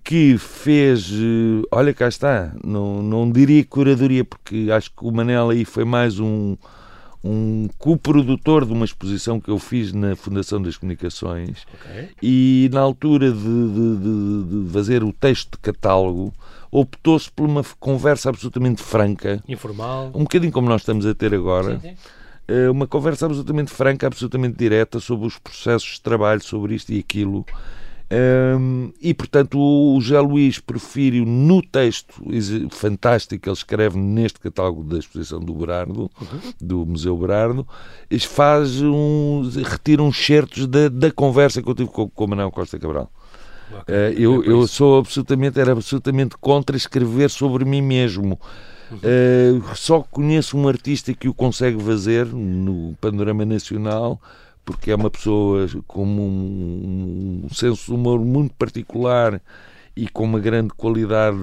que 0.03 0.37
fez, 0.37 1.11
olha 1.71 1.91
cá 1.91 2.07
está, 2.07 2.53
não, 2.63 3.01
não 3.01 3.31
diria 3.31 3.65
curadoria, 3.65 4.23
porque 4.23 4.67
acho 4.71 4.91
que 4.91 5.03
o 5.03 5.11
Manel 5.11 5.49
aí 5.49 5.65
foi 5.65 5.83
mais 5.83 6.19
um, 6.19 6.55
um 7.23 7.69
co-produtor 7.77 8.65
de 8.65 8.73
uma 8.73 8.85
exposição 8.85 9.39
que 9.39 9.49
eu 9.49 9.59
fiz 9.59 9.93
na 9.93 10.15
Fundação 10.15 10.61
das 10.61 10.75
Comunicações 10.75 11.65
okay. 11.73 12.09
e 12.21 12.69
na 12.73 12.81
altura 12.81 13.31
de, 13.31 13.37
de, 13.37 14.63
de, 14.65 14.71
fazer 14.71 15.03
o 15.03 15.13
texto 15.13 15.51
de 15.51 15.59
catálogo 15.59 16.33
optou-se 16.71 17.29
por 17.29 17.47
uma 17.47 17.63
conversa 17.79 18.29
absolutamente 18.29 18.81
franca, 18.81 19.43
informal, 19.47 20.11
um 20.15 20.23
bocadinho 20.23 20.51
como 20.51 20.67
nós 20.67 20.81
estamos 20.81 21.05
a 21.05 21.13
ter 21.13 21.33
agora. 21.33 21.79
Sim, 21.79 21.89
sim 21.89 21.95
eh, 22.51 22.69
uma 22.69 22.85
conversa 22.85 23.25
absolutamente 23.25 23.71
franca, 23.71 24.07
absolutamente 24.07 24.57
direta 24.57 24.99
sobre 24.99 25.25
os 25.25 25.37
processos 25.37 25.93
de 25.93 26.01
trabalho, 26.01 26.41
sobre 26.41 26.75
isto 26.75 26.91
e 26.91 26.99
aquilo, 26.99 27.45
um, 28.11 28.91
e, 29.01 29.13
portanto, 29.13 29.57
o 29.57 29.99
José 30.01 30.19
Luís 30.19 30.59
no 31.25 31.61
texto 31.61 32.21
fantástico 32.69 33.41
que 33.41 33.47
ele 33.47 33.55
escreve 33.55 33.97
neste 33.97 34.37
catálogo 34.39 34.83
da 34.83 34.99
exposição 34.99 35.39
do 35.39 35.53
Berardo, 35.53 36.11
uhum. 36.19 36.53
do 36.59 36.85
Museu 36.85 37.15
Berardo, 37.15 37.65
faz 38.25 38.81
um, 38.81 39.49
retira 39.63 40.03
uns 40.03 40.17
certos 40.17 40.67
da, 40.67 40.89
da 40.89 41.09
conversa 41.09 41.61
que 41.61 41.69
eu 41.69 41.75
tive 41.75 41.89
com, 41.89 42.09
com 42.09 42.25
o 42.25 42.27
Manuel 42.27 42.51
Costa 42.51 42.77
Cabral. 42.77 43.09
Okay. 43.83 43.95
Uh, 43.95 44.19
eu, 44.19 44.43
eu 44.43 44.67
sou 44.67 44.99
absolutamente, 44.99 45.57
era 45.57 45.71
absolutamente 45.71 46.35
contra 46.37 46.75
escrever 46.75 47.29
sobre 47.29 47.63
mim 47.63 47.81
mesmo. 47.81 48.37
Uh, 48.91 49.63
só 49.73 50.01
conheço 50.01 50.57
um 50.57 50.67
artista 50.67 51.13
que 51.13 51.29
o 51.29 51.33
consegue 51.33 51.81
fazer 51.81 52.25
no 52.25 52.93
panorama 52.99 53.45
nacional 53.45 54.19
porque 54.71 54.91
é 54.91 54.95
uma 54.95 55.09
pessoa 55.09 55.67
com 55.87 56.05
um, 56.05 57.41
um 57.45 57.53
senso 57.53 57.85
de 57.85 57.91
humor 57.91 58.19
muito 58.19 58.53
particular 58.55 59.41
e 59.95 60.07
com 60.07 60.23
uma 60.23 60.39
grande 60.39 60.69
qualidade 60.69 61.37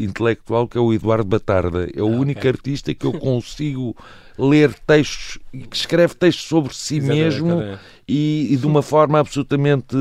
intelectual, 0.00 0.66
que 0.66 0.76
é 0.76 0.80
o 0.80 0.92
Eduardo 0.92 1.24
Batarda. 1.24 1.88
É 1.94 2.02
o 2.02 2.12
ah, 2.12 2.18
único 2.18 2.40
okay. 2.40 2.50
artista 2.50 2.94
que 2.94 3.06
eu 3.06 3.12
consigo 3.12 3.96
ler 4.38 4.74
textos, 4.86 5.38
que 5.52 5.76
escreve 5.76 6.14
textos 6.14 6.46
sobre 6.46 6.74
si 6.74 6.96
Exatamente, 6.96 7.22
mesmo 7.22 7.78
e, 8.08 8.48
e, 8.50 8.56
de 8.56 8.66
uma 8.66 8.82
forma 8.82 9.18
absolutamente 9.20 9.96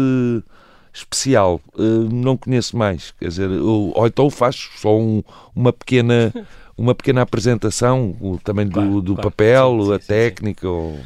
especial. 0.92 1.62
Uh, 1.76 2.10
não 2.12 2.36
conheço 2.36 2.76
mais. 2.76 3.14
Quer 3.20 3.28
dizer, 3.28 3.50
ou, 3.50 3.94
ou 3.96 4.08
então 4.08 4.30
faz 4.30 4.70
só 4.76 4.98
um, 4.98 5.24
uma 5.56 5.72
pequena 5.72 6.34
uma 6.78 6.96
pequena 6.96 7.22
apresentação, 7.22 8.16
o, 8.20 8.40
também 8.44 8.66
do, 8.66 8.74
claro, 8.74 9.02
do 9.02 9.14
claro. 9.14 9.30
papel, 9.30 9.78
sim, 9.80 9.86
sim, 9.86 9.94
a 9.94 10.00
técnica. 10.00 10.68
Sim, 10.68 10.74
ou... 10.74 11.00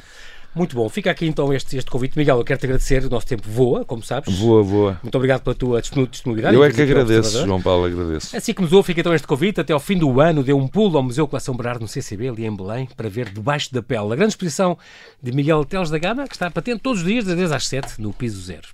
Muito 0.55 0.73
bom. 0.73 0.87
Fica 0.87 1.11
aqui 1.11 1.27
então 1.27 1.53
este, 1.53 1.75
este 1.75 1.91
convite. 1.91 2.17
Miguel, 2.17 2.37
eu 2.37 2.45
quero 2.45 2.59
te 2.59 2.65
agradecer. 2.65 3.03
O 3.03 3.09
nosso 3.09 3.27
tempo 3.27 3.43
voa, 3.45 3.83
como 3.83 4.01
sabes. 4.01 4.33
Voa, 4.39 4.63
voa. 4.63 4.99
Muito 5.03 5.15
obrigado 5.15 5.41
pela 5.41 5.53
tua 5.53 5.81
disponibilidade. 5.81 6.55
Eu 6.55 6.63
é 6.63 6.71
que 6.71 6.81
agradeço, 6.81 7.45
João 7.45 7.61
Paulo, 7.61 7.85
agradeço. 7.85 8.35
Assim 8.35 8.53
que 8.53 8.61
nos 8.61 8.71
ouve, 8.71 8.87
fica 8.87 9.01
então 9.01 9.13
este 9.13 9.27
convite. 9.27 9.59
Até 9.59 9.73
ao 9.73 9.79
fim 9.79 9.97
do 9.97 10.21
ano, 10.21 10.43
dê 10.43 10.53
um 10.53 10.65
pulo 10.65 10.97
ao 10.97 11.03
Museu 11.03 11.27
Coleção 11.27 11.55
Berardo 11.57 11.81
no 11.81 11.87
CCB, 11.87 12.29
ali 12.29 12.45
em 12.45 12.55
Belém, 12.55 12.87
para 12.95 13.09
ver 13.09 13.29
debaixo 13.29 13.73
da 13.73 13.83
pele 13.83 14.13
a 14.13 14.15
grande 14.15 14.29
exposição 14.29 14.77
de 15.21 15.31
Miguel 15.33 15.65
Teles 15.65 15.89
da 15.89 15.97
Gama, 15.97 16.25
que 16.25 16.35
está 16.35 16.49
patente 16.49 16.79
todos 16.79 17.01
os 17.01 17.05
dias, 17.05 17.25
das 17.25 17.35
10 17.35 17.51
às 17.51 17.67
7, 17.67 18.01
no 18.01 18.13
piso 18.13 18.41
zero. 18.41 18.67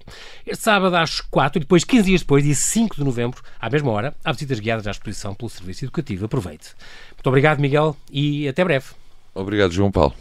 Este 0.45 0.63
sábado 0.63 0.95
às 0.95 1.19
4 1.19 1.57
e 1.57 1.61
depois, 1.61 1.83
15 1.83 2.03
dias 2.03 2.21
depois, 2.21 2.43
dia 2.43 2.53
5 2.53 2.97
de 2.97 3.03
novembro, 3.03 3.41
à 3.59 3.69
mesma 3.69 3.91
hora, 3.91 4.13
há 4.23 4.31
visitas 4.31 4.59
guiadas 4.59 4.85
à 4.85 4.91
exposição 4.91 5.33
pelo 5.33 5.49
Serviço 5.49 5.85
Educativo. 5.85 6.25
Aproveite. 6.25 6.69
Muito 7.15 7.27
obrigado, 7.27 7.59
Miguel, 7.59 7.95
e 8.11 8.47
até 8.47 8.63
breve. 8.63 8.85
Obrigado, 9.33 9.71
João 9.71 9.91
Paulo. 9.91 10.13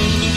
Thank 0.00 0.24
you. 0.24 0.29